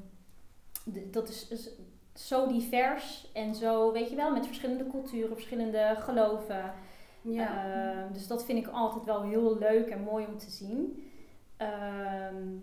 dat 1.12 1.30
is, 1.30 1.48
is 1.48 1.70
zo 2.14 2.48
divers 2.48 3.32
en 3.34 3.56
zo, 3.56 3.92
weet 3.92 4.10
je 4.10 4.16
wel, 4.16 4.32
met 4.32 4.46
verschillende 4.46 4.88
culturen, 4.88 5.36
verschillende 5.36 5.96
geloven. 6.00 6.74
Ja. 7.22 7.66
Ehm, 7.66 8.14
dus 8.14 8.28
dat 8.28 8.46
vind 8.46 8.66
ik 8.66 8.74
altijd 8.74 9.06
wel 9.06 9.24
heel 9.24 9.58
leuk 9.58 9.90
en 9.90 10.02
mooi 10.02 10.26
om 10.26 10.38
te 10.38 10.50
zien. 10.50 11.12
Ehm, 11.58 12.58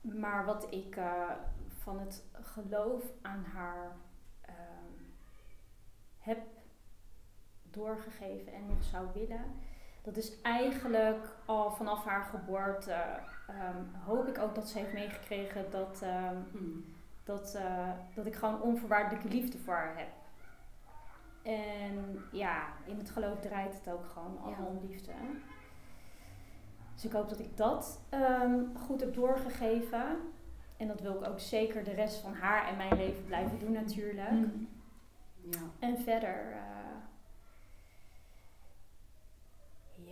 maar 0.00 0.44
wat 0.44 0.66
ik 0.70 0.96
eh, 0.96 1.30
van 1.68 1.98
het 1.98 2.24
geloof 2.32 3.02
aan 3.22 3.44
haar 3.54 3.96
ehm, 4.40 5.02
heb 6.18 6.38
doorgegeven 7.62 8.52
en 8.52 8.66
nog 8.66 8.84
zou 8.84 9.06
willen, 9.14 9.44
dat 10.02 10.16
is 10.16 10.40
eigenlijk 10.40 11.28
al 11.44 11.70
vanaf 11.70 12.04
haar 12.04 12.22
geboorte. 12.24 12.96
ehm, 13.46 13.84
hoop 14.04 14.26
ik 14.28 14.38
ook 14.38 14.54
dat 14.54 14.68
ze 14.68 14.78
heeft 14.78 14.92
meegekregen 14.92 15.70
dat, 15.70 16.00
ehm, 16.02 16.36
Mm. 16.52 16.84
dat, 17.24 17.54
eh, 17.54 17.88
dat 18.14 18.26
ik 18.26 18.34
gewoon 18.34 18.60
onvoorwaardelijke 18.62 19.28
liefde 19.28 19.58
voor 19.58 19.74
haar 19.74 19.96
heb. 19.98 20.08
En 21.42 22.24
ja, 22.32 22.66
in 22.84 22.98
het 22.98 23.10
geloof 23.10 23.40
draait 23.40 23.74
het 23.74 23.94
ook 23.94 24.04
gewoon 24.12 24.38
allemaal 24.42 24.66
om 24.66 24.80
liefde. 24.88 25.12
Dus 26.94 27.04
ik 27.04 27.12
hoop 27.12 27.28
dat 27.28 27.38
ik 27.38 27.56
dat 27.56 28.00
ehm, 28.08 28.60
goed 28.86 29.00
heb 29.00 29.14
doorgegeven. 29.14 30.16
En 30.76 30.86
dat 30.88 31.00
wil 31.00 31.14
ik 31.22 31.28
ook 31.28 31.40
zeker 31.40 31.84
de 31.84 31.92
rest 31.94 32.20
van 32.20 32.34
haar 32.34 32.68
en 32.68 32.76
mijn 32.76 32.96
leven 32.96 33.24
blijven 33.24 33.58
doen 33.58 33.72
natuurlijk. 33.72 34.30
Mm. 34.30 34.68
Ja. 35.50 35.58
En 35.78 35.98
verder, 35.98 36.50
eh, 36.52 36.91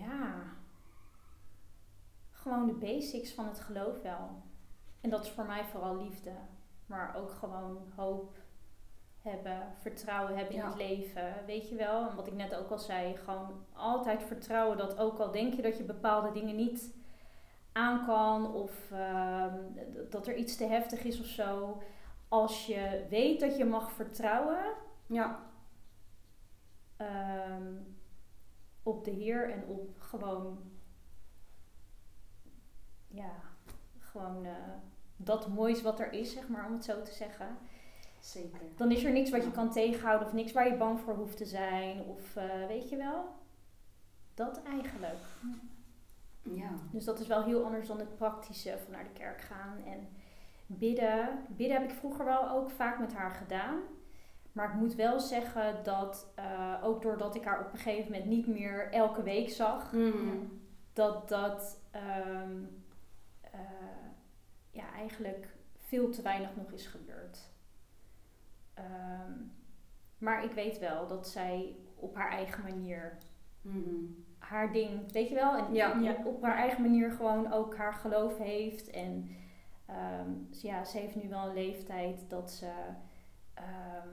ja, 0.01 0.43
gewoon 2.31 2.67
de 2.67 2.73
basics 2.75 3.33
van 3.35 3.47
het 3.47 3.61
geloof 3.61 4.03
wel. 4.03 4.43
En 5.01 5.11
dat 5.11 5.25
is 5.25 5.31
voor 5.31 5.45
mij 5.45 5.65
vooral 5.65 5.97
liefde, 5.97 6.33
maar 6.87 7.15
ook 7.17 7.31
gewoon 7.31 7.93
hoop 7.97 8.39
hebben, 9.19 9.73
vertrouwen 9.81 10.37
hebben 10.37 10.55
in 10.55 10.61
het 10.63 10.75
leven, 10.77 11.35
weet 11.47 11.69
je 11.69 11.75
wel. 11.75 12.09
En 12.09 12.17
wat 12.17 12.27
ik 12.27 12.35
net 12.35 12.55
ook 12.55 12.71
al 12.71 12.79
zei, 12.79 13.17
gewoon 13.17 13.65
altijd 13.73 14.23
vertrouwen 14.23 14.77
dat 14.79 14.99
ook 14.99 15.19
al 15.19 15.31
denk 15.31 15.55
je 15.55 15.63
dat 15.63 15.77
je 15.77 15.83
bepaalde 15.85 16.33
dingen 16.33 16.57
niet 16.57 16.95
aan 17.73 18.05
kan 18.07 18.55
of 18.55 18.91
ehm, 18.93 19.57
dat 20.11 20.27
er 20.27 20.35
iets 20.37 20.57
te 20.57 20.65
heftig 20.65 21.05
is 21.05 21.21
of 21.21 21.27
zo. 21.27 21.83
Als 22.29 22.67
je 22.67 23.07
weet 23.11 23.41
dat 23.41 23.57
je 23.57 23.65
mag 23.65 23.93
vertrouwen, 23.93 24.65
Ja. 25.07 25.39
ehm, 26.97 27.75
op 28.83 29.05
de 29.05 29.11
Heer 29.11 29.51
en 29.51 29.65
op 29.67 30.01
gewoon, 30.01 30.59
ja, 33.09 33.33
gewoon 33.99 34.45
eh, 34.45 34.53
dat 35.17 35.49
moois 35.49 35.83
wat 35.83 36.01
er 36.01 36.13
is, 36.13 36.33
zeg 36.33 36.49
maar, 36.49 36.67
om 36.67 36.73
het 36.73 36.85
zo 36.85 37.03
te 37.03 37.13
zeggen. 37.13 37.59
Zeker. 38.21 38.61
Dan 38.77 38.91
is 38.91 39.05
er 39.05 39.13
niks 39.13 39.31
wat 39.31 39.45
je 39.45 39.51
kan 39.51 39.71
tegenhouden 39.71 40.27
of 40.27 40.33
niks 40.33 40.53
waar 40.53 40.69
je 40.69 40.77
bang 40.77 41.01
voor 41.01 41.15
hoeft 41.15 41.37
te 41.37 41.45
zijn. 41.45 42.03
Of 42.05 42.37
eh, 42.37 42.67
weet 42.67 42.89
je 42.89 42.97
wel? 42.97 43.25
Dat 44.35 44.63
eigenlijk. 44.63 45.25
Ja. 46.43 46.71
Dus 46.91 47.05
dat 47.05 47.21
is 47.21 47.27
wel 47.27 47.45
heel 47.45 47.65
anders 47.65 47.87
dan 47.87 47.99
het 47.99 48.17
praktische 48.17 48.79
van 48.85 48.93
naar 48.93 49.05
de 49.05 49.13
kerk 49.13 49.41
gaan. 49.41 49.77
En 49.85 50.09
bidden. 50.67 51.29
Bidden 51.49 51.81
heb 51.81 51.91
ik 51.91 51.97
vroeger 51.97 52.25
wel 52.25 52.51
ook 52.51 52.71
vaak 52.71 52.99
met 52.99 53.15
haar 53.15 53.31
gedaan. 53.31 53.79
Maar 54.53 54.69
ik 54.69 54.75
moet 54.75 54.95
wel 54.95 55.21
zeggen 55.21 55.85
dat 55.85 56.33
eh, 56.35 56.75
ook 56.83 57.03
doordat 57.03 57.35
ik 57.35 57.45
haar 57.45 57.61
op 57.67 57.73
een 57.73 57.79
gegeven 57.79 58.13
moment 58.13 58.31
niet 58.31 58.47
meer 58.47 58.93
elke 58.93 59.23
week 59.23 59.51
zag, 59.51 59.93
Mm. 59.93 60.61
dat 60.93 61.29
dat 61.29 61.81
ehm, 61.91 62.63
eh, 63.41 63.61
ja, 64.71 64.93
eigenlijk 64.95 65.57
veel 65.79 66.11
te 66.11 66.23
weinig 66.23 66.57
nog 66.57 66.71
is 66.73 66.87
gebeurd. 66.87 67.39
Ehm, 68.75 69.33
maar 70.19 70.45
ik 70.45 70.53
weet 70.53 70.79
wel 70.79 71.07
dat 71.07 71.29
zij 71.29 71.77
op 71.95 72.15
haar 72.17 72.31
eigen 72.31 72.63
manier 72.63 73.19
Mm. 73.63 74.25
haar 74.39 74.73
ding, 74.73 75.13
weet 75.13 75.29
je 75.29 75.35
wel, 75.35 75.57
en 75.57 75.75
Ja. 75.75 76.13
op- 76.19 76.27
op 76.27 76.43
haar 76.43 76.57
eigen 76.57 76.83
manier 76.83 77.11
gewoon 77.11 77.53
ook 77.53 77.77
haar 77.77 77.95
geloof 77.95 78.39
heeft. 78.39 78.91
En 78.91 79.29
ehm, 79.87 80.31
ja, 80.51 80.85
ze 80.85 80.99
heeft 80.99 81.15
nu 81.23 81.29
wel 81.29 81.47
een 81.49 81.55
leeftijd 81.55 82.31
dat 82.31 82.51
ze 82.51 82.71
ehm, 83.55 84.09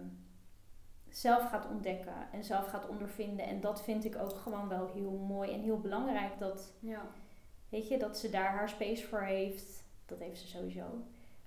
zelf 1.17 1.49
gaat 1.49 1.67
ontdekken 1.67 2.31
en 2.31 2.43
zelf 2.43 2.67
gaat 2.67 2.87
ondervinden. 2.87 3.45
En 3.45 3.61
dat 3.61 3.83
vind 3.83 4.05
ik 4.05 4.15
ook 4.17 4.35
gewoon 4.35 4.67
wel 4.67 4.87
heel 4.93 5.11
mooi 5.11 5.53
en 5.53 5.61
heel 5.61 5.79
belangrijk. 5.79 6.39
Dat, 6.39 6.73
Ja. 6.79 7.01
weet 7.69 7.87
je, 7.87 7.97
dat 7.97 8.17
ze 8.17 8.29
daar 8.29 8.49
haar 8.51 8.69
space 8.69 9.07
voor 9.07 9.21
heeft. 9.21 9.83
Dat 10.05 10.19
heeft 10.19 10.39
ze 10.41 10.47
sowieso. 10.47 11.03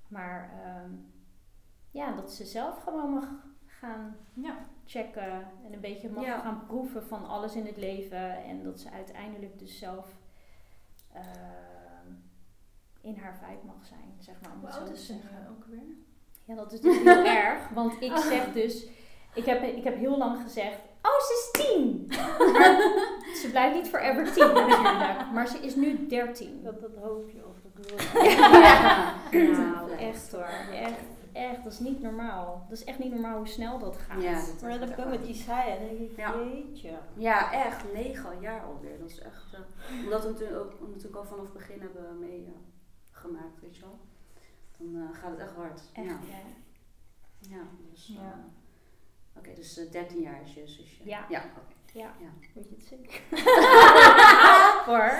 Maar 0.09 0.51
ehm, 0.65 0.91
ja, 1.91 2.13
dat 2.13 2.33
ze 2.33 2.45
zelf 2.45 2.83
gewoon 2.83 3.11
mag 3.11 3.29
gaan 3.67 4.17
Ja. 4.35 4.57
checken 4.85 5.33
en 5.67 5.73
een 5.73 5.81
beetje 5.81 6.11
mag 6.11 6.25
Ja. 6.25 6.39
gaan 6.41 6.67
proeven 6.67 7.05
van 7.07 7.27
alles 7.29 7.55
in 7.55 7.67
het 7.67 7.77
leven. 7.77 8.45
En 8.45 8.63
dat 8.63 8.81
ze 8.81 8.91
uiteindelijk 8.91 9.59
dus 9.59 9.79
zelf 9.79 10.07
ehm, 11.13 12.13
in 13.01 13.17
haar 13.17 13.37
vibe 13.37 13.67
mag 13.67 13.87
zijn, 13.87 14.15
zeg 14.19 14.41
maar. 14.41 14.53
Om 14.53 14.61
Hoe 14.61 14.71
oud 14.71 14.91
is 14.91 15.07
ze 15.07 15.15
ook 15.51 15.65
weer? 15.65 15.83
Ja, 16.45 16.55
dat 16.55 16.73
is 16.73 16.81
dus 16.81 16.99
heel 16.99 17.25
erg. 17.45 17.69
Want 17.69 18.01
ik 18.03 18.17
zeg 18.17 18.53
dus... 18.63 18.87
Ik 19.35 19.45
heb, 19.45 19.63
ik 19.63 19.85
heb 19.85 19.97
heel 19.97 20.19
lang 20.19 20.43
gezegd... 20.43 20.79
Oh, 21.03 21.21
ze 21.21 21.33
is 21.53 21.63
tien! 21.65 22.07
Maar 22.53 22.81
ze 23.43 23.49
blijft 23.51 23.75
niet 23.75 23.89
forever 23.89 24.33
tien 24.33 24.53
natuurlijk. 24.55 25.31
Maar 25.33 25.47
ze 25.49 25.59
is 25.59 25.75
nu 25.75 26.07
dertien. 26.07 26.63
Dat, 26.63 26.81
dat 26.81 26.95
hoofdje 27.03 27.47
of 27.47 27.55
dat 27.63 27.87
wil 27.87 28.23
Ja. 28.31 29.15
Ja. 29.31 29.59
Nou, 29.59 29.91
echt 29.93 30.33
hoor. 30.33 30.43
Echt, 30.73 31.01
echt. 31.33 31.65
Dat 31.65 31.73
is 31.73 31.79
niet 31.79 32.01
normaal. 32.03 32.67
Dat 32.69 32.79
is 32.79 32.85
echt 32.85 32.99
niet 32.99 33.13
normaal 33.13 33.37
hoe 33.37 33.49
snel 33.49 33.79
dat 33.79 33.97
gaat. 33.97 34.23
Ja, 34.23 34.33
dat 34.35 34.61
Maar 34.63 34.71
dat 34.71 34.81
heb 34.81 34.99
ik 34.99 35.05
ook 35.05 35.11
met 35.11 35.21
waar. 35.21 35.29
Isaiah. 35.29 35.79
Dan 35.79 35.89
denk 35.89 36.11
ik, 36.11 36.17
Ja. 36.17 36.35
jeetje. 36.45 36.99
Ja, 37.17 37.53
echt. 37.53 37.93
Negen 37.93 38.41
jaar 38.41 38.63
alweer. 38.65 38.99
Dat 38.99 39.11
is 39.11 39.19
echt... 39.21 39.47
eh, 39.55 40.05
omdat 40.05 40.23
we 40.25 40.29
natuurlijk 40.31 40.61
ook 40.61 40.81
natuurlijk 40.89 41.17
al 41.17 41.25
vanaf 41.25 41.45
het 41.45 41.53
begin 41.53 41.81
hebben 41.81 42.19
meegemaakt, 42.19 43.61
weet 43.61 43.77
je 43.77 43.81
wel. 43.83 43.99
Dan 44.79 45.03
eh, 45.03 45.19
gaat 45.21 45.31
het 45.31 45.39
echt 45.41 45.55
hard. 45.55 45.81
Echt, 45.93 46.07
Ja. 46.07 46.19
ja. 46.29 46.37
Ja, 47.57 47.63
dus... 47.91 48.07
Ja. 48.15 48.45
Oké, 49.37 49.55
dus 49.55 49.77
eh, 49.79 49.91
13 49.91 50.21
jaar 50.21 50.41
is 50.43 50.55
je 50.55 50.67
zusje. 50.67 51.05
Ja. 51.09 51.27
Ja, 51.29 51.39
oké. 51.57 51.99
Ja. 51.99 52.13
Weet 52.55 52.69
je 52.69 52.75
het 52.75 52.85
zeker? 52.85 53.21
Hoor. 54.87 55.13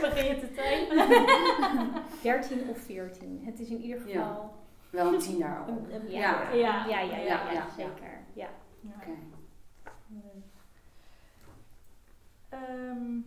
Begin 0.00 0.24
je 0.24 0.40
te 0.40 0.52
tijden? 0.52 2.02
13 2.22 2.68
of 2.70 2.78
14. 2.78 3.42
Het 3.44 3.60
is 3.60 3.68
in 3.68 3.80
ieder 3.80 4.00
geval... 4.00 4.12
Ja. 4.22 4.50
Wel 4.90 5.12
een 5.14 5.20
10 5.20 5.36
jaar 5.36 5.58
al. 5.64 5.68
Een- 5.68 5.94
een- 5.94 6.10
Ja. 6.10 6.50
Ja, 6.52 6.54
ja, 6.54 6.86
ja, 7.00 7.00
ja, 7.00 7.16
Ja, 7.16 7.52
ja. 7.52 7.66
zeker. 7.76 8.24
Ja. 8.32 8.48
Oké. 8.96 9.10
Ehm, 12.48 13.18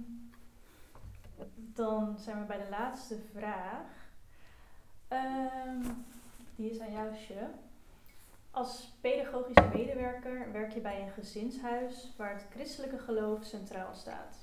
dan 1.55 2.15
zijn 2.19 2.39
we 2.39 2.45
bij 2.45 2.57
de 2.57 2.69
laatste 2.69 3.17
vraag. 3.33 3.87
Ehm, 5.07 5.81
die 6.55 6.69
is 6.71 6.79
aan 6.79 6.91
jou, 6.91 7.15
Sje. 7.15 7.47
Als 8.51 8.93
pedagogische 9.01 9.69
medewerker 9.73 10.51
werk 10.51 10.73
je 10.73 10.81
bij 10.81 11.01
een 11.01 11.11
gezinshuis 11.11 12.13
waar 12.17 12.33
het 12.33 12.45
christelijke 12.49 12.97
geloof 12.97 13.43
centraal 13.43 13.93
staat. 13.93 14.37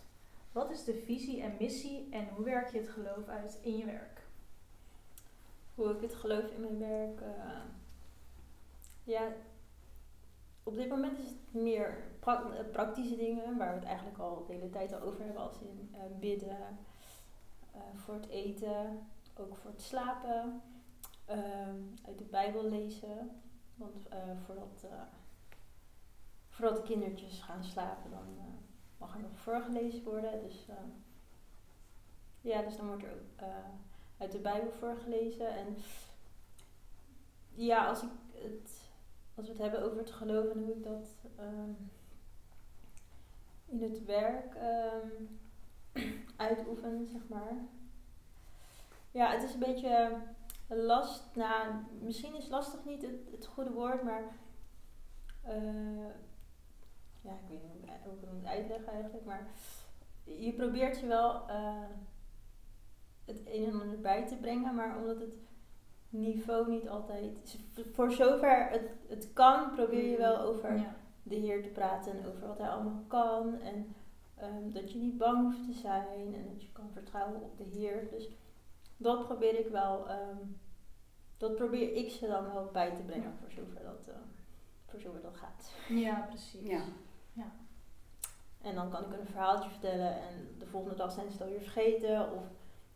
Wat 0.53 0.71
is 0.71 0.85
de 0.85 0.95
visie 1.05 1.43
en 1.43 1.57
missie 1.59 2.09
en 2.11 2.29
hoe 2.29 2.45
werk 2.45 2.73
je 2.73 2.79
het 2.79 2.89
geloof 2.89 3.29
uit 3.29 3.59
in 3.63 3.77
je 3.77 3.85
werk? 3.85 4.21
Hoe 5.75 5.91
ik 5.91 6.01
het 6.01 6.15
geloof 6.15 6.45
in 6.51 6.61
mijn 6.61 6.79
werk. 6.79 7.21
eh, 7.21 7.61
ja, 9.05 9.29
op 10.63 10.75
dit 10.75 10.89
moment 10.89 11.19
is 11.19 11.29
het 11.29 11.63
meer 11.63 11.99
pra- 12.21 12.51
praktische 12.73 13.17
dingen, 13.17 13.57
waar 13.57 13.69
we 13.73 13.79
het 13.79 13.85
eigenlijk 13.89 14.19
al 14.19 14.45
de 14.47 14.53
hele 14.53 14.71
tijd 14.71 14.93
al 14.93 15.01
over 15.01 15.25
hebben, 15.25 15.43
als 15.43 15.59
in 15.61 15.91
eh, 15.93 16.01
bidden, 16.21 16.79
eh, 17.73 17.81
voor 17.95 18.15
het 18.15 18.29
eten, 18.29 19.07
ook 19.37 19.57
voor 19.57 19.71
het 19.71 19.83
slapen, 19.83 20.63
ehm, 21.25 21.77
uit 22.07 22.19
de 22.19 22.25
Bijbel 22.25 22.65
lezen. 22.65 23.41
Want 23.77 24.09
eh, 24.09 24.19
voordat, 24.45 24.85
eh, 24.91 25.03
voordat 26.49 26.77
de 26.77 26.83
kindertjes 26.83 27.41
gaan 27.41 27.65
slapen, 27.65 28.11
dan 28.11 28.39
eh, 28.39 28.45
mag 28.99 29.15
er 29.15 29.21
nog 29.21 29.39
voorgelezen 29.39 30.05
worden. 30.05 30.41
Dus, 30.43 30.67
ja, 32.41 32.63
dus 32.63 32.77
dan 32.77 32.87
wordt 32.87 33.03
er 33.03 33.13
ook 33.13 33.49
uit 34.19 34.33
de 34.33 34.39
Bijbel 34.39 34.73
voorgelezen. 34.73 35.57
En 35.57 35.77
ja, 37.55 37.87
als, 37.87 38.03
ik 38.03 38.09
het, 38.33 38.91
als 39.35 39.47
we 39.47 39.53
het 39.53 39.63
hebben 39.63 39.83
over 39.83 39.99
het 39.99 40.11
geloof 40.11 40.51
en 40.51 40.59
hoe 40.59 40.77
ik 40.77 40.83
dat 40.83 41.09
ehm, 41.37 41.71
in 43.67 43.83
het 43.83 44.05
werk 44.05 44.55
ehm, 44.55 45.09
uitoefen, 46.37 47.07
zeg 47.07 47.29
maar. 47.29 47.57
Ja, 49.11 49.31
het 49.31 49.43
is 49.43 49.53
een 49.53 49.59
beetje 49.59 50.19
last. 50.69 51.25
Nou, 51.35 51.73
misschien 52.01 52.35
is 52.37 52.49
lastig 52.49 52.85
niet 52.85 53.03
het, 53.03 53.21
het 53.31 53.47
goede 53.47 53.73
woord, 53.73 54.03
maar 54.03 54.23
eh, 55.43 56.07
ja, 57.21 57.33
ik 57.33 57.49
weet 57.49 57.63
niet 57.63 57.91
hoe 58.05 58.15
ik 58.15 58.21
het 58.21 58.33
moet 58.33 58.47
uitleggen 58.47 58.93
eigenlijk, 58.93 59.25
maar 59.25 59.47
je 60.25 60.53
probeert 60.53 61.01
je 61.01 61.07
wel 61.07 61.49
eh, 61.49 61.89
het 63.25 63.41
een 63.45 63.65
en 63.65 63.81
ander 63.81 64.01
bij 64.01 64.27
te 64.27 64.37
brengen, 64.37 64.75
maar 64.75 64.97
omdat 64.99 65.21
het 65.21 65.35
niveau 66.09 66.71
niet 66.71 66.89
altijd, 66.89 67.59
voor 67.93 68.13
zover 68.13 68.69
het, 68.71 68.91
het 69.09 69.33
kan, 69.33 69.71
probeer 69.71 70.11
je 70.11 70.17
wel 70.17 70.39
over 70.39 70.77
Ja. 70.77 70.97
de 71.23 71.35
Heer 71.35 71.63
te 71.63 71.69
praten 71.69 72.13
en 72.13 72.27
over 72.27 72.47
wat 72.47 72.59
Hij 72.59 72.69
allemaal 72.69 73.05
kan. 73.07 73.61
En 73.61 73.95
ehm, 74.37 74.71
dat 74.73 74.93
je 74.93 74.99
niet 74.99 75.19
bang 75.19 75.43
hoeft 75.43 75.65
te 75.65 75.79
zijn 75.81 76.35
en 76.35 76.47
dat 76.53 76.63
je 76.63 76.73
kan 76.73 76.91
vertrouwen 76.93 77.43
op 77.43 77.59
de 77.59 77.65
Heer. 77.65 78.09
Dus 78.11 78.29
dat 78.97 79.25
probeer 79.27 79.59
ik 79.59 79.69
wel, 79.69 80.09
ehm, 80.09 80.37
dat 81.37 81.55
probeer 81.55 81.95
ik 81.95 82.11
ze 82.11 82.27
dan 82.27 82.45
wel 82.53 82.69
bij 82.73 82.91
te 82.95 83.03
brengen 83.03 83.33
voor 83.41 83.51
zover 83.51 83.83
dat, 83.83 84.07
eh, 84.09 84.15
voor 84.87 85.01
zover 85.01 85.21
dat 85.21 85.37
gaat. 85.37 85.73
Ja, 85.89 86.21
precies. 86.29 86.69
Ja. 86.69 86.83
En 88.63 88.75
dan 88.75 88.91
kan 88.91 89.05
ik 89.05 89.11
hun 89.11 89.21
een 89.21 89.27
verhaaltje 89.27 89.71
vertellen 89.71 90.15
en 90.21 90.55
de 90.59 90.67
volgende 90.67 90.97
dag 90.97 91.13
zijn 91.13 91.27
ze 91.27 91.33
het 91.33 91.43
alweer 91.43 91.61
vergeten. 91.61 92.33
Of 92.33 92.43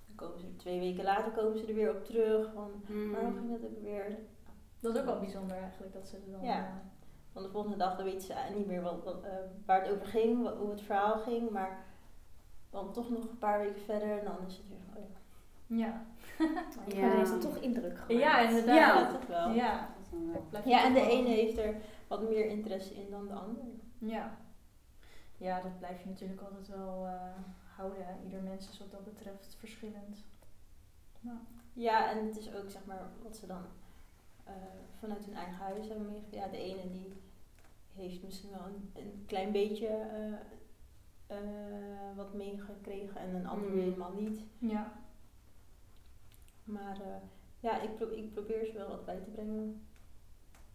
dan 0.07 0.15
komen 0.15 0.39
ze 0.41 0.57
twee 0.57 0.79
weken 0.79 1.05
later 1.05 1.33
komen 1.33 1.59
ze 1.59 1.67
er 1.67 1.75
weer 1.75 1.91
op 1.97 2.05
terug. 2.05 2.53
Van, 2.53 2.71
Mm. 2.87 3.13
waarom 3.13 3.37
ging 3.37 3.51
dat 3.51 3.71
ook 3.71 3.83
weer? 3.83 4.19
Dat 4.81 4.95
is 4.95 5.01
ook 5.01 5.07
wel 5.07 5.19
bijzonder 5.19 5.57
eigenlijk, 5.57 5.93
dat 5.93 6.09
ze 6.09 6.17
er 6.17 6.31
dan... 6.31 6.43
Ja. 6.45 6.67
eh, 6.67 6.75
Dan 7.33 7.43
de 7.43 7.49
volgende 7.49 7.77
dag 7.77 7.97
dan 7.97 8.05
weten 8.05 8.21
ze 8.21 8.35
niet 8.57 8.67
meer 8.67 8.83
wat, 8.83 9.05
wat, 9.05 9.23
eh, 9.23 9.33
waar 9.67 9.83
het 9.83 9.91
over 9.93 10.07
ging, 10.07 10.43
wat, 10.43 10.57
hoe 10.57 10.71
het 10.71 10.81
verhaal 10.83 11.19
ging. 11.19 11.51
Maar 11.51 11.85
dan 12.71 12.93
toch 12.93 13.11
nog 13.11 13.23
een 13.23 13.39
paar 13.39 13.61
weken 13.61 13.81
verder 13.83 14.19
en 14.19 14.25
dan 14.25 14.47
is 14.47 14.57
het 14.57 14.69
weer 14.69 14.79
van, 14.93 15.03
oh 15.03 15.09
ja. 15.11 15.19
Ja. 15.76 16.02
Ja. 16.88 17.00
Maar 17.00 17.09
dan 17.11 17.18
heeft 17.18 17.30
het 17.30 17.40
toch 17.40 17.56
indruk 17.56 17.98
gemaakt. 17.98 18.12
Ja, 18.24 18.38
inderdaad. 18.48 18.74
Ja. 18.76 19.11
Toch 19.12 19.26
wel. 19.26 19.50
Ja. 19.50 19.88
Je 20.11 20.61
Ja, 20.64 20.85
en 20.85 20.92
de 20.92 21.00
ene 21.11 21.28
heeft 21.28 21.59
er 21.59 21.74
wat 22.09 22.28
meer 22.28 22.46
interesse 22.46 22.94
in 22.94 23.11
dan 23.11 23.26
de 23.26 23.35
andere. 23.35 23.66
Ja. 23.98 24.37
Ja, 25.37 25.61
dat 25.61 25.78
blijf 25.78 26.02
je 26.02 26.09
natuurlijk 26.09 26.40
altijd 26.40 26.68
wel 26.68 27.06
eh, 27.06 27.12
houden. 27.76 28.06
hè. 28.06 28.12
Ieder 28.24 28.42
mens 28.42 28.68
is 28.70 28.78
wat 28.78 28.90
dat 28.90 29.04
betreft 29.04 29.56
verschillend. 29.59 30.24
Ja, 31.72 32.11
en 32.11 32.26
het 32.26 32.37
is 32.38 32.54
ook 32.54 32.70
zeg 32.70 32.85
maar 32.85 33.02
wat 33.22 33.37
ze 33.37 33.46
dan 33.46 33.62
eh, 34.44 34.52
vanuit 34.98 35.24
hun 35.24 35.35
eigen 35.35 35.54
huis 35.54 35.88
hebben 35.88 36.06
meegegeven. 36.06 36.38
Ja, 36.38 36.48
de 36.48 36.59
ene 36.59 36.90
die 36.90 37.12
heeft 37.94 38.22
misschien 38.22 38.50
wel 38.50 38.64
een, 38.66 38.90
een 38.94 39.24
klein 39.26 39.52
beetje 39.52 39.87
eh, 39.87 40.33
eh, 41.37 42.16
wat 42.16 42.35
meegekregen 42.35 43.20
en 43.20 43.35
een 43.35 43.46
ander 43.46 43.68
Mm. 43.68 43.74
weer 43.74 43.83
helemaal 43.83 44.12
niet. 44.12 44.40
Ja. 44.59 44.92
Maar 46.70 47.00
eh, 47.00 47.16
ja, 47.61 47.80
ik, 47.80 47.94
pro- 47.96 48.11
ik 48.11 48.33
probeer 48.33 48.64
ze 48.66 48.72
wel 48.72 48.88
wat 48.88 49.04
bij 49.04 49.20
te 49.20 49.30
brengen. 49.30 49.83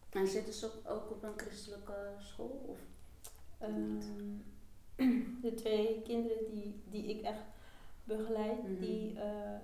En 0.09 0.27
zitten 0.27 0.53
ze 0.53 0.65
ook- 0.65 0.89
ook 0.89 1.11
op 1.11 1.23
een 1.23 1.37
christelijke 1.39 2.13
school? 2.19 2.65
Of? 2.67 2.77
Ehm, 3.57 3.99
de 5.41 5.53
twee 5.55 6.01
kinderen 6.01 6.45
die, 6.51 6.81
die 6.89 7.03
ik 7.05 7.21
echt 7.21 7.43
begeleid, 8.03 8.63
Mhm. 8.63 8.79
die, 8.79 9.19
eh, 9.19 9.59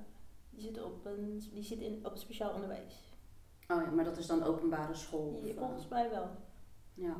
die 0.50 0.62
zitten 0.62 0.86
op 0.86 1.06
een 1.06 1.42
die 1.54 1.64
zitten 1.64 1.88
in, 1.88 2.06
op 2.06 2.18
speciaal 2.18 2.54
onderwijs. 2.54 3.10
Oh 3.68 3.82
ja, 3.82 3.90
maar 3.90 4.04
dat 4.06 4.18
is 4.18 4.28
dan 4.28 4.44
openbare 4.44 4.94
school? 4.96 5.34
Of, 5.34 5.46
Ja, 5.46 5.52
eh, 5.54 5.58
volgens 5.58 5.88
mij 5.88 6.10
wel. 6.10 6.30
ja, 6.94 7.16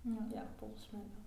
Ja. 0.00 0.26
Ja, 0.32 0.46
volgens 0.58 0.90
mij 0.90 1.00
wel. 1.00 1.20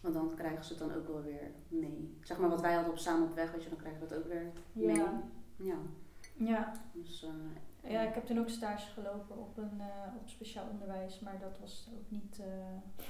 want 0.00 0.14
dan 0.14 0.34
krijgen 0.36 0.64
ze 0.64 0.70
het 0.72 0.82
dan 0.82 0.94
ook 0.94 1.06
wel 1.06 1.22
weer 1.22 1.50
mee. 1.68 2.16
Zeg 2.22 2.38
maar 2.38 2.48
wat 2.50 2.60
wij 2.60 2.72
hadden 2.74 2.92
op 2.92 2.98
Samen 2.98 3.28
op 3.28 3.34
Weg, 3.34 3.52
weet 3.52 3.62
je, 3.62 3.68
dan 3.68 3.78
krijgen 3.78 4.00
we 4.00 4.08
dat 4.08 4.18
ook 4.18 4.26
weer 4.26 4.52
mee. 4.72 4.96
Ja. 5.56 5.76
Ja, 6.46 6.50
Ja. 6.50 6.72
dus... 6.92 7.22
eh, 7.82 7.90
ja, 7.90 8.00
ik 8.02 8.14
heb 8.14 8.26
toen 8.26 8.38
ook 8.38 8.48
stage 8.48 8.90
gelopen 8.90 9.38
op 9.38 9.56
een 9.56 9.80
eh, 9.80 10.14
op 10.20 10.28
speciaal 10.28 10.68
onderwijs, 10.70 11.20
maar 11.20 11.38
dat 11.38 11.58
was 11.58 11.88
ook 11.94 12.10
niet 12.10 12.38
eh, 12.40 13.04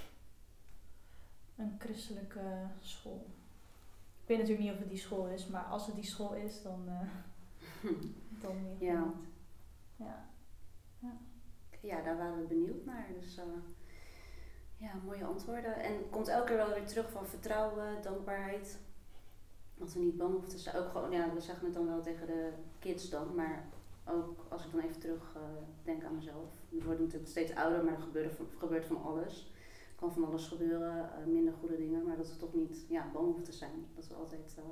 een 1.57 1.75
christelijke 1.79 2.67
school. 2.81 3.27
Ik 4.23 4.29
weet 4.29 4.39
natuurlijk 4.39 4.65
niet 4.65 4.73
of 4.75 4.79
het 4.79 4.89
die 4.89 4.99
school 4.99 5.27
is, 5.29 5.47
maar 5.47 5.65
als 5.65 5.87
het 5.87 5.95
die 5.95 6.05
school 6.05 6.35
is, 6.35 6.63
dan, 6.63 6.89
eh 6.89 7.09
dan 8.43 8.57
Ja. 8.79 9.05
niet. 9.05 9.15
Ja. 9.97 10.27
Ja, 11.81 12.03
daar 12.03 12.17
waren 12.17 12.41
we 12.41 12.47
benieuwd 12.47 12.85
naar. 12.85 13.07
Dus 13.21 13.39
ja, 14.77 14.93
mooie 15.05 15.25
antwoorden. 15.25 15.75
En 15.83 16.11
komt 16.11 16.29
elke 16.29 16.47
keer 16.47 16.57
wel 16.57 16.69
weer 16.75 16.87
terug 16.87 17.11
van 17.11 17.27
vertrouwen, 17.27 18.03
dankbaarheid. 18.03 18.79
Dat 19.83 19.93
we 19.93 20.01
niet 20.01 20.17
bang 20.17 20.33
hoeven 20.33 20.49
te 20.51 20.59
zijn. 20.59 20.77
Ook 20.77 20.89
gewoon, 20.89 21.11
ja, 21.11 21.35
we 21.35 21.41
zeggen 21.41 21.65
het 21.65 21.75
dan 21.75 21.87
wel 21.87 22.01
tegen 22.03 22.27
de 22.27 22.51
kids 22.79 23.11
dan, 23.11 23.35
maar 23.35 23.65
ook 24.09 24.47
als 24.49 24.65
ik 24.65 24.73
dan 24.73 24.81
even 24.81 25.01
terug 25.01 25.33
eh, 25.37 25.43
denk 25.85 26.05
aan 26.05 26.15
mezelf. 26.15 26.49
We 26.69 26.85
worden 26.85 27.03
natuurlijk 27.03 27.31
steeds 27.31 27.55
ouder, 27.55 27.85
maar 27.85 27.93
er 27.95 28.01
gebeurt 28.03 28.35
van, 28.35 28.47
gebeurt 28.59 28.85
van 28.87 29.03
alles. 29.03 29.51
Er 29.89 29.99
kan 30.09 30.13
van 30.13 30.25
alles 30.25 30.47
gebeuren, 30.49 30.99
eh, 31.13 31.27
minder 31.27 31.53
goede 31.61 31.77
dingen, 31.77 32.05
maar 32.07 32.17
dat 32.17 32.29
we 32.31 32.37
toch 32.37 32.55
niet 32.55 32.85
ja, 32.89 33.11
bang 33.13 33.25
hoeven 33.25 33.45
te 33.45 33.53
zijn. 33.53 33.87
Dat 33.95 34.09
we 34.09 34.15
altijd 34.15 34.55
eh, 34.59 34.65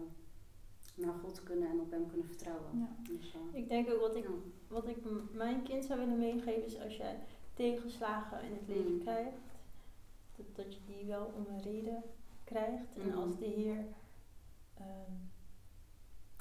naar 1.05 1.15
God 1.15 1.43
kunnen 1.43 1.69
en 1.71 1.81
op 1.81 1.91
Hem 1.91 2.07
kunnen 2.09 2.27
vertrouwen. 2.27 2.67
Ja. 2.79 2.89
Dus, 3.15 3.35
Ik 3.53 3.69
denk 3.69 3.91
ook 3.91 4.01
wat 4.01 4.17
ik, 4.17 4.25
ja. 4.25 4.31
wat 4.69 4.89
ik 4.89 4.97
mijn 5.33 5.63
kind 5.63 5.85
zou 5.85 5.99
willen 6.01 6.19
meegeven 6.19 6.65
is 6.67 6.81
als 6.81 6.97
jij 6.97 7.19
tegenslagen 7.55 8.43
in 8.43 8.53
het 8.53 8.69
leven 8.69 8.93
Mm. 8.93 9.01
krijgt, 9.01 9.37
dat, 10.37 10.47
dat 10.57 10.75
je 10.75 10.81
die 10.87 11.07
wel 11.07 11.33
om 11.37 11.55
een 11.55 11.63
reden 11.63 12.03
krijgt. 12.45 12.97
En 13.03 13.09
Mhm. 13.09 13.19
als 13.19 13.39
de 13.39 13.45
Heer, 13.45 13.85
ehm, 14.81 15.13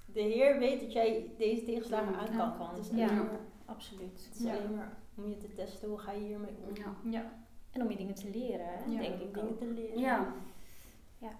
de 0.06 0.22
Heer 0.22 0.60
weet 0.60 0.80
dat 0.82 0.92
jij 0.94 1.34
deze 1.38 1.64
tegenslagen 1.66 2.16
aan 2.16 2.28
Aan 2.40 2.58
kan. 2.58 2.58
kan, 2.58 2.98
ja. 2.98 3.12
maar, 3.14 3.40
Absoluut. 3.66 4.26
het 4.26 4.36
is 4.36 4.42
Ja. 4.42 4.56
alleen 4.56 4.76
maar 4.76 4.98
om 5.16 5.30
je 5.30 5.38
te 5.38 5.54
testen, 5.54 5.90
hoe 5.90 5.98
ga 5.98 6.12
je 6.12 6.26
hiermee 6.26 6.56
om? 6.68 6.76
Ja. 6.76 6.96
Ja. 7.10 7.34
En 7.72 7.82
om 7.82 7.90
je 7.90 7.98
dingen 7.98 8.16
te 8.16 8.30
leren, 8.30 8.66
hè, 8.66 8.84
Ja, 8.86 9.00
denk 9.02 9.20
ik 9.22 9.34
dingen 9.34 9.50
ook. 9.50 9.58
te 9.58 9.66
leren. 9.66 10.00
Ja. 10.00 10.34
Ja. 11.18 11.32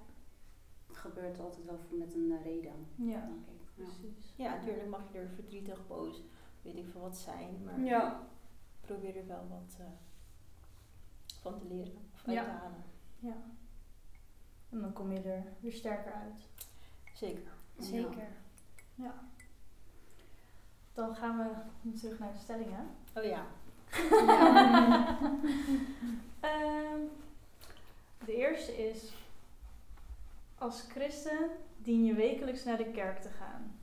Het 0.88 0.98
gebeurt 0.98 1.40
altijd 1.40 1.66
wel 1.66 1.80
met 1.90 2.14
een 2.14 2.40
reden, 2.44 2.88
Ja. 2.96 3.06
denk 3.26 3.48
ik. 3.48 3.68
Ja. 3.76 3.84
Precies. 3.84 4.34
Ja, 4.36 4.56
natuurlijk 4.56 4.88
mag 4.90 5.02
je 5.12 5.20
er 5.20 5.30
verdrietig, 5.30 5.88
boos, 5.88 6.22
weet 6.62 6.76
ik 6.76 6.88
veel 6.90 7.02
wat 7.02 7.18
zijn, 7.18 7.64
maar 7.66 7.80
Ja. 7.80 8.28
probeer 8.82 9.18
er 9.18 9.28
wel 9.28 9.48
wat 9.50 9.76
eh, 9.80 9.86
van 11.42 11.58
te 11.58 11.66
leren 11.68 11.94
of 12.14 12.24
uit 12.26 12.36
Ja. 12.36 12.44
te 12.44 12.50
halen. 12.50 12.84
Ja. 13.20 13.36
En 14.70 14.82
dan 14.82 14.94
kom 14.94 15.12
je 15.12 15.20
er 15.22 15.44
weer 15.60 15.74
sterker 15.74 16.12
uit. 16.12 16.42
Zeker. 17.20 17.52
Zeker. 17.78 18.28
Dan 20.94 21.16
gaan 21.16 21.38
we 21.38 21.50
terug 22.00 22.20
naar 22.20 22.34
de 22.34 22.40
stellingen. 22.40 22.88
Oh 23.14 23.24
ja. 23.24 23.46
Ehm, 26.40 27.02
de 28.26 28.36
eerste 28.36 28.78
is: 28.90 29.14
Als 30.58 30.82
christen 30.82 31.50
dien 31.78 32.06
je 32.06 32.14
wekelijks 32.14 32.64
naar 32.64 32.78
de 32.78 32.92
kerk 32.92 33.22
te 33.22 33.30
gaan. 33.30 33.80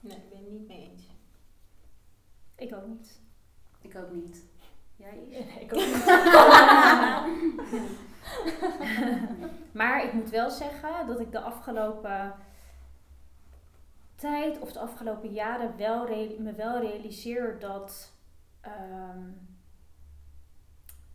Nee, 0.00 0.16
ik 0.16 0.28
ben 0.28 0.38
het 0.38 0.50
niet 0.50 0.68
mee 0.68 0.90
eens. 0.90 1.02
Ik 2.54 2.74
ook 2.74 2.86
niet. 2.86 3.20
Ik 3.80 3.96
ook 3.96 4.12
niet. 4.12 4.44
Jij 4.96 5.16
Is? 5.16 5.46
ik 5.64 5.74
ook 5.74 5.80
niet. 5.80 6.04
Maar 9.72 10.04
ik 10.04 10.12
moet 10.12 10.30
wel 10.30 10.50
zeggen 10.50 11.06
dat 11.06 11.20
ik 11.20 11.32
de 11.32 11.40
afgelopen 11.40 12.34
tijd 14.14 14.58
of 14.58 14.72
de 14.72 14.78
afgelopen 14.78 15.32
jaren 15.32 15.76
wel 15.76 16.08
me 16.38 16.52
wel 16.56 16.80
realiseer 16.80 17.58
dat, 17.58 18.12
ehm, 18.60 19.30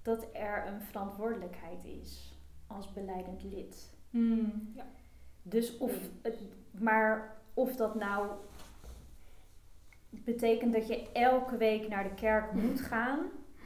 dat 0.01 0.27
er 0.33 0.67
een 0.67 0.81
verantwoordelijkheid 0.81 1.85
is 1.85 2.35
als 2.67 2.93
beleidend 2.93 3.43
lid. 3.43 3.95
Hmm. 4.09 4.73
Dus 5.41 5.77
of, 5.77 5.91
het, 6.21 6.41
maar 6.71 7.37
of 7.53 7.75
dat 7.75 7.95
nou 7.95 8.29
betekent 10.09 10.73
dat 10.73 10.87
je 10.87 11.11
elke 11.11 11.57
week 11.57 11.87
naar 11.87 12.03
de 12.03 12.13
kerk 12.13 12.53
moet 12.53 12.81
gaan, 12.91 13.19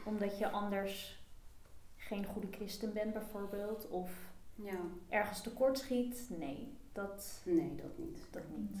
omdat 0.04 0.38
je 0.38 0.50
anders 0.50 1.21
geen 2.06 2.24
goede 2.26 2.48
christen 2.50 2.92
bent 2.92 3.12
bijvoorbeeld, 3.12 3.88
of 3.88 4.10
Ja. 4.54 4.76
ergens 5.08 5.40
tekort 5.42 5.78
schiet. 5.78 6.26
Nee, 6.38 6.76
dat, 6.92 7.42
Nee, 7.44 7.74
dat 7.74 7.98
niet. 7.98 8.26
dat 8.30 8.42
niet. 8.56 8.76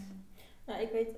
Nou, 0.64 0.80
ik 0.80 0.90
weet, 0.92 1.16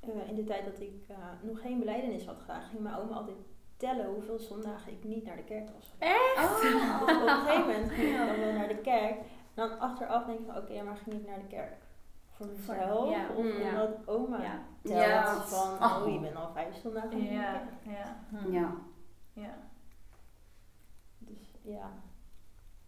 eh, 0.00 0.28
in 0.28 0.34
de 0.34 0.44
tijd 0.44 0.64
dat 0.64 0.80
ik 0.80 0.94
eh, 1.08 1.16
nog 1.42 1.60
geen 1.60 1.78
beleidenis 1.78 2.26
had 2.26 2.38
gedaan, 2.40 2.62
ging 2.62 2.82
mijn 2.82 2.96
oma 2.96 3.14
altijd 3.14 3.36
tellen 3.76 4.06
hoeveel 4.06 4.38
zondagen 4.38 4.92
ik 4.92 5.04
niet 5.04 5.24
naar 5.24 5.36
de 5.36 5.44
kerk 5.44 5.68
was. 5.74 5.94
Echt? 5.98 6.62
Dus 6.62 6.74
op 6.74 7.08
een 7.08 7.28
gegeven 7.28 7.66
moment 7.66 7.90
ging 7.90 8.10
ik 8.10 8.16
dan 8.26 8.38
wel 8.40 8.52
naar 8.52 8.68
de 8.68 8.78
kerk. 8.80 9.16
En 9.54 9.68
dan 9.68 9.78
achteraf 9.78 10.24
denk 10.24 10.38
ik 10.38 10.46
van, 10.46 10.56
oké, 10.56 10.82
maar 10.82 10.96
ging 10.96 11.16
ik 11.20 11.26
naar 11.26 11.38
de 11.38 11.46
kerk? 11.46 11.74
Voor 12.30 12.46
mezelf? 12.46 13.10
ja, 13.10 13.28
of 13.28 13.36
omdat 13.36 14.06
oma 14.08 14.42
Ja. 14.42 14.62
telt 14.82 14.98
Ja. 15.06 15.40
van, 15.40 15.72
Oh. 15.90 16.02
oh, 16.06 16.12
je 16.12 16.20
bent 16.20 16.36
al 16.36 16.52
vijf 16.52 16.76
zondagen 16.82 17.16
niet 17.18 17.30
naar 17.30 17.52
de 17.84 17.90
Ja, 17.90 17.94
kerk. 17.94 17.96
ja, 18.30 18.38
Hm. 18.38 18.52
Ja. 18.52 18.72
ja. 19.32 19.54
Ja, 21.66 21.92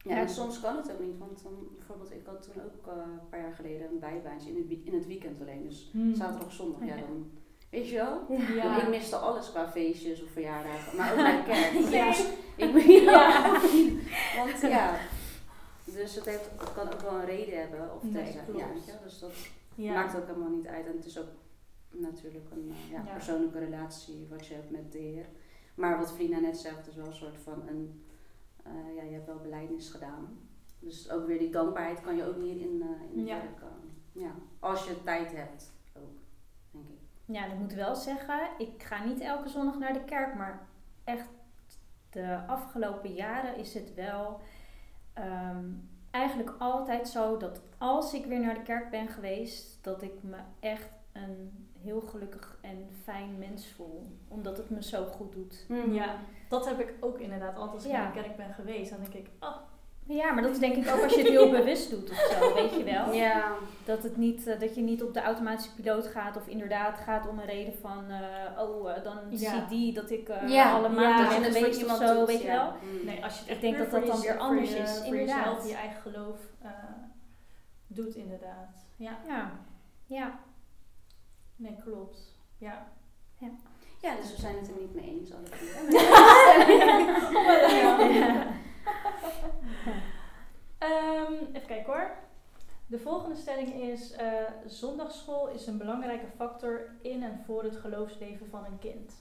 Ja, 0.02 0.16
en 0.16 0.28
soms 0.28 0.60
kan 0.60 0.76
het 0.76 0.92
ook 0.92 1.00
niet. 1.00 1.18
Want 1.18 1.42
dan, 1.42 1.52
bijvoorbeeld, 1.76 2.12
ik 2.12 2.26
had 2.26 2.42
toen 2.42 2.62
ook 2.62 2.86
eh, 2.86 2.92
een 3.02 3.28
paar 3.28 3.40
jaar 3.40 3.52
geleden 3.54 3.90
een 3.90 3.98
bijbaantje 3.98 4.50
in 4.50 4.56
het, 4.56 4.86
in 4.86 4.94
het 4.94 5.06
weekend 5.06 5.40
alleen. 5.40 5.62
Dus 5.62 5.88
Hmm. 5.92 6.14
zaterdag, 6.14 6.52
zondag, 6.52 6.80
ja, 6.80 6.94
Ja. 6.94 7.00
dan 7.00 7.30
Weet 7.70 7.88
je 7.88 7.96
wel? 7.96 8.24
Ja. 8.54 8.82
Ik 8.82 8.88
miste 8.88 9.16
alles 9.16 9.50
qua 9.50 9.68
feestjes 9.70 10.22
of 10.22 10.30
verjaardagen, 10.30 10.96
maar 10.96 11.10
ook 11.12 11.16
mijn 11.16 11.44
kerk. 11.44 11.72
Ja. 11.92 12.06
Dus 12.06 12.24
ik 12.56 12.72
ben 12.72 12.90
ja. 12.90 13.50
Want 14.36 14.60
ja, 14.60 14.96
dus 15.84 16.14
het, 16.14 16.24
heeft, 16.24 16.50
het 16.58 16.72
kan 16.72 16.92
ook 16.92 17.00
wel 17.00 17.12
een 17.18 17.24
reden 17.24 17.60
hebben. 17.60 17.94
Of 17.94 18.02
Nee, 18.02 18.32
ja, 18.32 18.68
weet 18.72 18.84
je 18.86 18.92
dus 19.02 19.18
dat 19.18 19.32
Ja. 19.74 19.92
maakt 19.92 20.16
ook 20.16 20.26
helemaal 20.26 20.48
niet 20.50 20.66
uit. 20.66 20.86
En 20.86 20.96
het 20.96 21.04
is 21.04 21.18
ook 21.18 21.28
natuurlijk 21.90 22.50
een 22.50 22.70
eh, 22.86 22.90
ja, 22.90 23.12
persoonlijke 23.12 23.58
relatie 23.58 24.26
wat 24.30 24.46
je 24.46 24.54
hebt 24.54 24.70
met 24.70 24.92
de 24.92 24.98
Heer. 24.98 25.26
Maar 25.74 25.98
wat 25.98 26.12
Vrienda 26.12 26.38
net 26.38 26.56
zegt, 26.56 26.88
is 26.88 26.96
wel 26.96 27.06
een 27.06 27.14
soort 27.14 27.36
van 27.42 27.62
een, 27.68 28.02
eh, 28.68 28.96
ja, 28.96 29.02
je 29.02 29.12
hebt 29.12 29.26
wel 29.26 29.38
beleidnis 29.40 29.90
gedaan. 29.90 30.38
Dus 30.78 31.10
ook 31.10 31.26
weer 31.26 31.38
die 31.38 31.50
dankbaarheid 31.50 32.00
kan 32.00 32.16
je 32.16 32.24
ook 32.26 32.36
niet 32.36 32.56
in, 32.60 32.82
eh 32.82 33.10
in 33.16 33.24
de 33.24 33.30
Ja. 33.30 33.38
kerk 33.38 33.60
eh, 33.60 33.66
ja, 34.22 34.30
als 34.58 34.84
je 34.86 35.02
tijd 35.04 35.32
hebt 35.36 35.72
ook, 35.96 36.18
denk 36.70 36.88
ik. 36.88 36.98
Ja, 37.24 37.44
en 37.44 37.50
ik 37.52 37.58
moet 37.58 37.72
wel 37.74 37.94
zeggen, 37.94 38.40
ik 38.58 38.82
ga 38.82 39.04
niet 39.04 39.20
elke 39.20 39.48
zondag 39.48 39.78
naar 39.78 39.92
de 39.92 40.04
kerk, 40.04 40.34
maar 40.34 40.66
echt 41.04 41.28
de 42.10 42.38
afgelopen 42.46 43.12
jaren 43.12 43.56
is 43.56 43.74
het 43.74 43.94
wel 43.94 44.40
ehm, 45.12 45.64
eigenlijk 46.10 46.54
altijd 46.58 47.08
zo 47.08 47.36
dat 47.36 47.60
als 47.78 48.14
ik 48.14 48.24
weer 48.26 48.40
naar 48.40 48.54
de 48.54 48.62
kerk 48.62 48.90
ben 48.90 49.08
geweest, 49.08 49.78
dat 49.84 50.02
ik 50.02 50.22
me 50.22 50.36
echt 50.60 50.90
een 51.12 51.66
heel 51.82 52.00
gelukkig 52.00 52.58
en 52.60 52.88
fijn 53.02 53.38
mens 53.38 53.66
voel. 53.72 54.06
Omdat 54.28 54.56
het 54.56 54.70
me 54.70 54.82
zo 54.82 55.04
goed 55.04 55.32
doet. 55.32 55.66
Ja, 55.90 56.16
dat 56.48 56.68
heb 56.68 56.80
ik 56.80 56.94
ook 57.00 57.18
inderdaad. 57.18 57.56
Altijd 57.56 57.74
als 57.74 57.84
ik 57.84 57.90
Ja. 57.90 57.98
naar 58.02 58.12
de 58.12 58.20
kerk 58.20 58.36
ben 58.36 58.54
geweest, 58.54 58.90
dan 58.90 59.00
denk 59.00 59.14
ik, 59.14 59.28
oh, 59.40 59.56
Ja, 60.06 60.32
maar 60.32 60.42
dat 60.42 60.52
is 60.52 60.58
denk 60.58 60.76
ik 60.76 60.94
ook 60.94 61.02
als 61.04 61.12
je 61.14 61.18
het 61.20 61.28
heel 61.28 61.50
bewust 61.50 61.90
doet 61.90 62.10
of 62.10 62.16
zo, 62.40 62.54
weet 62.54 62.70
je 62.74 62.84
wel. 62.84 63.12
Ja, 63.12 63.52
Dat, 63.84 64.02
het 64.02 64.16
niet, 64.16 64.46
eh, 64.46 64.60
dat 64.60 64.74
je 64.74 64.80
niet 64.80 65.02
op 65.02 65.14
de 65.14 65.20
automatische 65.22 65.74
piloot 65.74 66.06
gaat 66.06 66.36
of 66.36 66.46
inderdaad 66.46 66.98
gaat 66.98 67.28
om 67.28 67.38
een 67.38 67.46
reden 67.46 67.74
van, 67.80 68.10
eh, 68.10 68.62
oh, 68.62 68.90
eh, 68.96 69.04
dan 69.04 69.16
Ja. 69.30 69.36
ziet 69.54 69.68
die 69.68 69.92
dat 69.92 70.10
ik 70.10 70.28
eh, 70.28 70.48
Ja, 70.48 70.72
alle 70.72 70.88
ja, 70.88 70.94
maanden 70.94 71.24
dat 71.24 71.34
je 71.34 71.40
ben 71.40 71.48
het 71.48 71.52
voor 71.58 71.60
geweest 71.66 71.76
of 71.76 71.82
iemand 71.82 72.08
zo, 72.10 72.18
doet, 72.18 72.26
weet 72.26 72.40
je 72.40 72.46
ja. 72.46 72.54
wel. 72.54 72.72
Mm. 72.92 73.04
nee, 73.04 73.24
als 73.24 73.32
je 73.34 73.38
het 73.40 73.46
Ik 73.48 73.50
echt 73.52 73.60
denk 73.60 73.78
dat 73.78 73.90
dat 73.90 74.06
dan 74.06 74.20
weer 74.20 74.38
anders 74.38 74.68
voor 74.70 74.78
je- 74.78 74.82
is, 74.84 74.96
Voor 74.96 75.06
inderdaad. 75.06 75.44
jezelf, 75.44 75.68
je 75.68 75.74
eigen 75.74 76.00
geloof 76.00 76.38
eh, 76.62 76.70
doet 77.86 78.14
inderdaad. 78.14 78.86
Ja, 78.96 79.18
Ja, 79.26 79.50
ja. 80.06 80.38
nee, 81.56 81.76
klopt. 81.84 82.36
Ja. 82.58 82.86
Ja, 83.38 83.48
dus 84.00 84.30
we 84.30 84.40
zijn 84.40 84.56
het 84.56 84.68
er 84.68 84.80
niet 84.80 84.94
mee 84.94 85.04
eens. 85.04 85.32
alle 85.32 85.42
drie. 85.42 85.68
Ehm, 90.78 91.32
even 91.52 91.66
kijken 91.66 91.92
hoor. 91.92 92.10
De 92.86 92.98
volgende 92.98 93.36
stelling 93.36 93.74
is: 93.74 94.12
eh, 94.12 94.32
zondagsschool 94.66 95.48
is 95.48 95.66
een 95.66 95.78
belangrijke 95.78 96.26
factor 96.36 96.90
in 97.02 97.22
en 97.22 97.40
voor 97.46 97.62
het 97.62 97.76
geloofsleven 97.76 98.48
van 98.50 98.64
een 98.64 98.78
kind. 98.78 99.12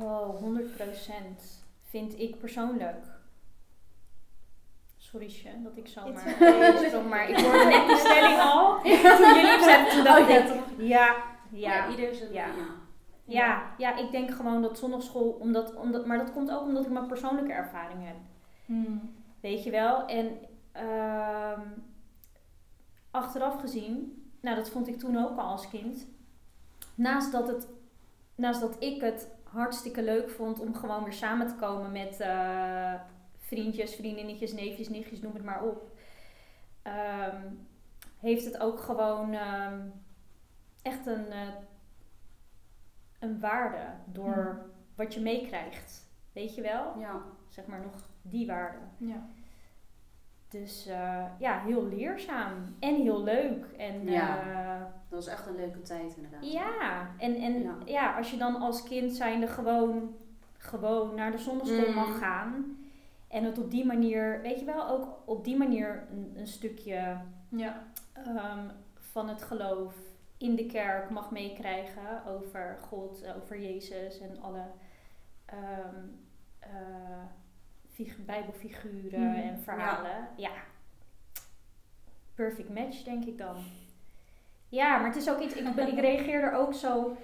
Oh, 0.00 0.42
100% 0.42 1.62
vind 1.82 2.18
ik 2.18 2.38
persoonlijk. 2.38 3.04
Sorry, 4.96 5.30
Sje, 5.30 5.62
dat 5.62 5.76
ik. 5.76 5.94
Nee, 6.40 6.86
sprong, 6.86 7.08
maar 7.08 7.28
ik 7.28 7.40
hoorde 7.40 7.64
net 7.64 7.86
die 7.86 7.96
stelling 7.96 8.40
al. 8.40 8.78
Toen 8.82 9.34
jullie 9.34 9.46
hem 9.46 9.62
zeiden, 9.62 9.92
toen 9.92 10.04
dacht 10.04 10.28
ja, 10.28 10.36
ik... 10.36 10.54
Ja, 10.76 11.24
Ja, 11.50 11.74
ja. 11.74 11.88
ieder 11.88 12.14
zijn 12.14 12.32
Ja. 12.32 12.46
ja. 12.46 12.83
Ja, 13.24 13.74
ja, 13.78 13.96
ik 13.96 14.10
denk 14.10 14.30
gewoon 14.30 14.62
dat 14.62 14.78
zondagschool, 14.78 15.30
omdat, 15.30 15.74
omdat, 15.74 16.06
maar 16.06 16.18
dat 16.18 16.32
komt 16.32 16.50
ook 16.50 16.62
omdat 16.62 16.84
ik 16.84 16.90
mijn 16.90 17.06
persoonlijke 17.06 17.52
ervaring 17.52 18.06
heb. 18.06 18.16
Hmm. 18.66 19.14
Weet 19.40 19.64
je 19.64 19.70
wel? 19.70 20.06
En 20.06 20.38
ehm, 20.72 21.60
achteraf 23.10 23.60
gezien, 23.60 24.22
nou 24.40 24.56
dat 24.56 24.70
vond 24.70 24.88
ik 24.88 24.98
toen 24.98 25.16
ook 25.18 25.38
al 25.38 25.46
als 25.46 25.68
kind. 25.68 26.06
Naast 26.94 27.32
dat, 27.32 27.48
het, 27.48 27.68
naast 28.34 28.60
dat 28.60 28.76
ik 28.82 29.00
het 29.00 29.28
hartstikke 29.42 30.02
leuk 30.02 30.30
vond 30.30 30.60
om 30.60 30.74
gewoon 30.74 31.04
weer 31.04 31.12
samen 31.12 31.46
te 31.48 31.54
komen 31.54 31.92
met 31.92 32.20
eh, 32.20 32.94
vriendjes, 33.38 33.94
vriendinnetjes, 33.94 34.52
neefjes, 34.52 34.88
nichtjes, 34.88 35.20
noem 35.20 35.34
het 35.34 35.44
maar 35.44 35.62
op. 35.62 35.90
ehm, 36.82 37.42
heeft 38.20 38.44
het 38.44 38.58
ook 38.60 38.80
gewoon 38.80 39.32
ehm, 39.32 39.80
echt 40.82 41.06
een, 41.06 41.26
eh, 41.26 41.48
een 43.24 43.40
waarde 43.40 43.86
door 44.12 44.58
wat 44.94 45.14
je 45.14 45.20
meekrijgt. 45.20 46.08
Weet 46.32 46.54
je 46.54 46.62
wel? 46.62 46.98
Ja. 46.98 47.22
Zeg 47.48 47.66
maar 47.66 47.80
nog 47.80 47.94
die 48.22 48.46
waarde. 48.46 48.78
Ja. 48.96 49.26
Dus 50.48 50.86
eh, 50.86 51.24
ja, 51.38 51.60
heel 51.60 51.86
leerzaam 51.86 52.74
en 52.80 52.94
heel 52.94 53.22
leuk. 53.22 53.66
En 53.78 54.04
Ja. 54.04 54.44
ja, 54.44 54.78
Dat 55.08 55.24
was 55.24 55.26
echt 55.26 55.46
een 55.46 55.56
leuke 55.56 55.82
tijd 55.82 56.16
inderdaad. 56.16 56.52
ja. 56.52 57.08
en, 57.18 57.34
en 57.36 57.62
Ja. 57.62 57.74
ja. 57.84 58.16
als 58.16 58.30
je 58.30 58.36
dan 58.36 58.56
als 58.56 58.82
kind 58.82 59.12
zijnde 59.12 59.46
gewoon, 59.46 60.14
gewoon 60.58 61.14
naar 61.14 61.30
de 61.30 61.38
zondagschool 61.38 61.88
Mm. 61.88 61.94
mag 61.94 62.18
gaan. 62.18 62.76
En 63.28 63.44
het 63.44 63.58
op 63.58 63.70
die 63.70 63.86
manier, 63.86 64.40
weet 64.42 64.58
je 64.58 64.64
wel, 64.64 64.88
ook 64.88 65.08
op 65.24 65.44
die 65.44 65.56
manier 65.56 66.06
een, 66.10 66.32
een 66.36 66.46
stukje 66.46 67.16
Ja. 67.48 67.82
ehm, 68.12 68.68
van 68.94 69.28
het 69.28 69.42
geloof 69.42 69.94
in 70.44 70.56
de 70.56 70.66
kerk 70.66 71.10
mag 71.10 71.30
meekrijgen 71.30 72.24
over 72.26 72.78
God, 72.88 73.24
over 73.36 73.60
Jezus 73.60 74.20
en 74.20 74.40
alle 74.42 74.64
eh, 75.44 75.58
fig- 77.92 78.24
Bijbelfiguren 78.24 79.20
Mhm. 79.30 79.38
en 79.40 79.58
verhalen. 79.60 80.28
Ja. 80.36 80.50
perfect 82.34 82.68
match 82.68 83.02
denk 83.02 83.24
ik 83.24 83.38
dan. 83.38 83.56
Ja, 84.68 84.96
maar 84.98 85.06
het 85.06 85.16
is 85.16 85.30
ook 85.30 85.40
iets, 85.40 85.54
ik, 85.54 85.74
ben- 85.74 85.88
ik 85.92 86.00
reageer 86.00 86.42
er 86.42 86.52
ook 86.52 86.74
zo 86.74 87.16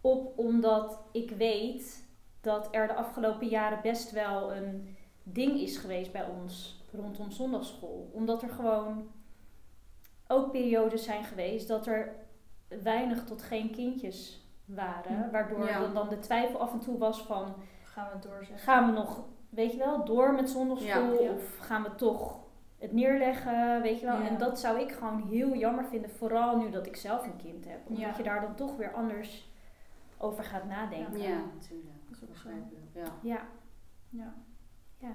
op 0.00 0.38
omdat 0.38 1.00
ik 1.12 1.30
weet 1.30 2.04
dat 2.40 2.68
er 2.70 2.86
de 2.86 2.94
afgelopen 2.94 3.46
jaren 3.46 3.78
best 3.82 4.10
wel 4.10 4.54
een 4.54 4.96
ding 5.22 5.60
is 5.60 5.76
geweest 5.76 6.12
bij 6.12 6.24
ons 6.24 6.80
rondom 6.92 7.30
zondagschool. 7.30 8.10
Omdat 8.12 8.42
er 8.42 8.48
gewoon 8.48 9.10
ook 10.26 10.50
periodes 10.50 11.04
zijn 11.04 11.24
geweest 11.24 11.68
dat 11.68 11.86
er 11.86 12.14
weinig 12.68 13.24
tot 13.24 13.42
geen 13.42 13.70
kindjes 13.70 14.46
waren. 14.64 15.30
Waardoor 15.30 15.66
Ja. 15.66 15.80
dan, 15.80 15.94
dan 15.94 16.08
de 16.08 16.18
twijfel 16.18 16.60
af 16.60 16.72
en 16.72 16.80
toe 16.80 16.98
was 16.98 17.22
van, 17.22 17.54
Gaan 17.84 18.06
we 18.06 18.12
het 18.12 18.22
doorzetten? 18.22 18.58
gaan 18.58 18.86
we 18.86 18.92
nog, 18.92 19.24
weet 19.48 19.72
je 19.72 19.78
wel, 19.78 20.04
door 20.04 20.34
met 20.34 20.50
zondagschool? 20.50 21.22
Ja. 21.22 21.30
Of 21.32 21.56
gaan 21.58 21.82
we 21.82 21.94
toch 21.94 22.38
het 22.78 22.92
neerleggen, 22.92 23.82
weet 23.82 24.00
je 24.00 24.06
wel? 24.06 24.20
Ja. 24.20 24.28
En 24.28 24.38
dat 24.38 24.60
zou 24.60 24.80
ik 24.80 24.92
gewoon 24.92 25.22
heel 25.28 25.54
jammer 25.54 25.84
vinden, 25.84 26.10
vooral 26.10 26.56
nu 26.56 26.70
dat 26.70 26.86
ik 26.86 26.96
zelf 26.96 27.24
een 27.26 27.36
kind 27.36 27.64
heb. 27.64 27.78
Omdat 27.86 28.02
Ja. 28.04 28.14
je 28.16 28.22
daar 28.22 28.40
dan 28.40 28.54
toch 28.54 28.76
weer 28.76 28.92
anders 28.92 29.48
over 30.18 30.44
gaat 30.44 30.64
nadenken. 30.64 31.20
Ja, 31.20 31.38
natuurlijk. 31.54 31.88
Dat 32.08 32.16
is 32.16 32.22
ook 32.22 32.36
zo. 32.36 32.48
Begrijpelijk. 32.48 32.84
Ja. 32.92 33.04
Ja, 33.22 33.46
Ja. 34.10 34.34
ja. 34.98 35.12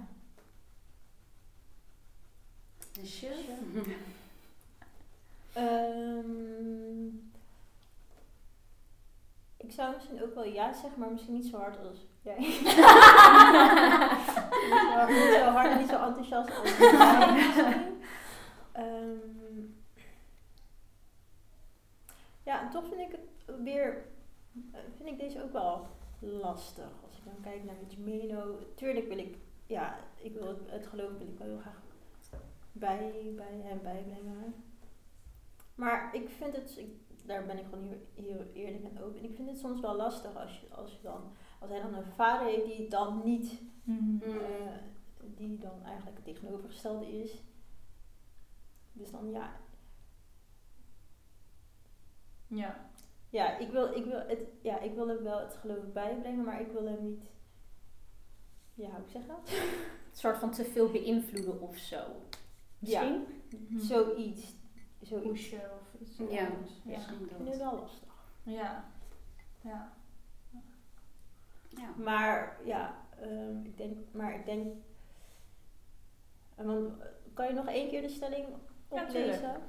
Dus 2.91 3.19
je? 3.19 3.95
Ehm, 5.53 7.07
ik 9.63 9.71
zou 9.71 9.93
misschien 9.95 10.23
ook 10.23 10.35
wel 10.35 10.45
ja 10.45 10.73
zeggen, 10.73 10.99
maar 10.99 11.11
misschien 11.11 11.33
niet 11.33 11.45
zo 11.45 11.57
hard 11.57 11.77
als 11.77 12.07
jij. 12.21 12.37
niet, 12.39 12.59
zo, 14.33 15.07
niet 15.07 15.33
zo 15.33 15.43
hard, 15.43 15.79
niet 15.79 15.89
zo 15.89 16.05
enthousiast 16.05 16.59
als 16.59 16.77
jij. 16.77 17.91
Ehm, 18.71 19.17
ja, 22.43 22.61
en 22.61 22.69
toch 22.69 22.87
vind 22.87 23.01
ik 23.01 23.11
het 23.11 23.55
weer, 23.63 24.05
vind 24.95 25.09
ik 25.09 25.19
deze 25.19 25.43
ook 25.43 25.51
wel 25.51 25.87
lastig. 26.19 26.89
Als 27.07 27.17
ik 27.17 27.25
dan 27.25 27.41
kijk 27.41 27.63
naar 27.63 27.75
Meno, 27.97 28.57
tuurlijk 28.75 29.07
wil 29.07 29.17
ik, 29.17 29.37
ja, 29.65 29.97
ik 30.15 30.33
wil 30.33 30.47
het, 30.47 30.59
het 30.65 30.87
geloof 30.87 31.11
wil 31.17 31.27
ik 31.27 31.37
wel 31.37 31.47
heel 31.47 31.59
graag 31.59 31.81
bij, 32.71 33.33
bij 33.35 33.61
hem 33.63 33.81
bijbrengen. 33.81 34.53
Maar 35.81 36.15
ik 36.15 36.29
vind 36.29 36.55
het, 36.55 36.77
ik, 36.77 36.89
daar 37.25 37.45
ben 37.45 37.57
ik 37.57 37.65
gewoon 37.69 37.83
heel, 37.83 38.25
heel 38.25 38.45
eerlijk 38.53 38.83
en 38.83 39.03
open. 39.03 39.19
En 39.19 39.25
ik 39.25 39.35
vind 39.35 39.49
het 39.49 39.57
soms 39.59 39.81
wel 39.81 39.95
lastig 39.95 40.35
als, 40.35 40.59
je, 40.59 40.75
als, 40.75 40.91
je 40.91 41.01
dan, 41.01 41.33
als 41.59 41.69
hij 41.69 41.81
dan 41.81 41.93
een 41.93 42.11
vader 42.15 42.47
heeft 42.47 42.65
die 42.65 42.89
dan 42.89 43.21
niet, 43.23 43.61
Mhm. 43.83 44.21
Eh, 44.23 44.73
die 45.19 45.57
dan 45.57 45.83
eigenlijk 45.83 46.15
het 46.15 46.25
tegenovergestelde 46.25 47.19
is. 47.21 47.41
Dus 48.93 49.11
dan 49.11 49.31
ja, 49.31 49.59
Ja. 52.47 52.89
ja, 53.29 53.57
ik 53.57 53.69
wil, 53.69 53.95
ik 53.95 54.05
wil, 54.05 54.19
het, 54.27 54.39
ja, 54.61 54.79
ik 54.79 54.93
wil 54.95 55.07
hem 55.07 55.23
wel 55.23 55.39
het 55.39 55.53
geloof 55.53 55.91
bijbrengen, 55.93 56.45
maar 56.45 56.61
ik 56.61 56.71
wil 56.71 56.85
hem 56.85 57.03
niet, 57.03 57.23
ja, 58.73 58.89
hoe 58.89 59.09
zeg 59.09 59.25
dat? 59.25 59.49
Een 59.49 60.17
soort 60.17 60.37
van 60.37 60.51
te 60.51 60.63
veel 60.65 60.91
beïnvloeden 60.91 61.61
of 61.61 61.77
zo. 61.77 62.03
Misschien? 62.79 63.25
Mhm. 63.69 63.79
Zoiets. 63.79 64.59
Zoiets. 65.01 65.27
Pushen 65.27 65.71
of 65.71 66.01
iets. 66.01 66.17
Ja, 66.17 66.25
ja. 66.83 66.97
Ik 66.97 67.01
vind 67.01 67.29
dat. 67.29 67.47
het 67.47 67.57
wel 67.57 67.79
lastig. 67.79 68.13
Ja. 68.43 68.85
Ja. 69.61 69.93
Ja. 71.69 71.89
Maar 71.97 72.57
ja, 72.65 72.95
ehm, 73.19 73.65
ik 73.65 73.77
denk, 73.77 73.97
maar 74.11 74.35
ik 74.35 74.45
denk. 74.45 74.73
en 76.55 76.65
Want, 76.65 76.99
eh, 76.99 77.05
kan 77.33 77.47
je 77.47 77.53
nog 77.53 77.67
één 77.67 77.89
keer 77.89 78.01
de 78.01 78.09
stelling 78.09 78.47
Ja, 78.91 79.03
oplezen? 79.03 79.61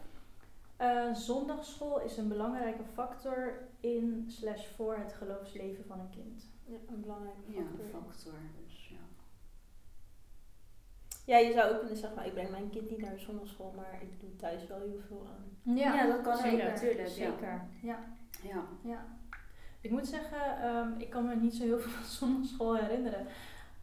Eh, 0.76 1.14
zondagschool 1.14 2.00
is 2.00 2.16
een 2.16 2.28
belangrijke 2.28 2.84
factor 2.84 3.68
in 3.80 4.24
slash 4.28 4.66
voor 4.66 4.96
het 4.96 5.12
geloofsleven 5.12 5.84
van 5.84 6.00
een 6.00 6.10
kind. 6.10 6.50
Ja, 6.64 6.76
een 6.88 7.00
belangrijke 7.00 7.52
Ja, 7.52 7.58
een 7.58 7.90
factor. 7.90 8.32
Ja. 11.24 11.38
Je 11.38 11.52
zou 11.52 11.70
ook 11.72 11.78
kunnen 11.78 11.96
zeggen, 11.96 12.16
nou, 12.16 12.28
ik 12.28 12.34
breng 12.34 12.50
mijn 12.50 12.70
kind 12.70 12.90
niet 12.90 13.00
naar 13.00 13.14
de 13.14 13.18
zondagschool, 13.18 13.72
maar 13.76 13.98
ik 14.00 14.20
doe 14.20 14.36
thuis 14.36 14.66
wel 14.66 14.78
heel 14.78 15.00
veel 15.08 15.26
aan. 15.26 15.74
Ja, 15.74 16.06
dat 16.06 16.20
kan 16.20 16.32
ook 16.32 16.40
zeker, 16.40 16.64
natuurlijk. 16.64 17.08
Zeker. 17.08 17.62
Ja. 17.82 17.98
ja. 18.42 18.62
Ja. 18.82 19.04
Ik 19.80 19.90
moet 19.90 20.06
zeggen, 20.06 20.62
ehm, 20.62 20.88
ik 20.98 21.10
kan 21.10 21.26
me 21.26 21.36
niet 21.36 21.54
zo 21.54 21.62
heel 21.62 21.78
veel 21.78 21.90
van 21.90 22.04
zondagschool 22.04 22.76
herinneren. 22.76 23.26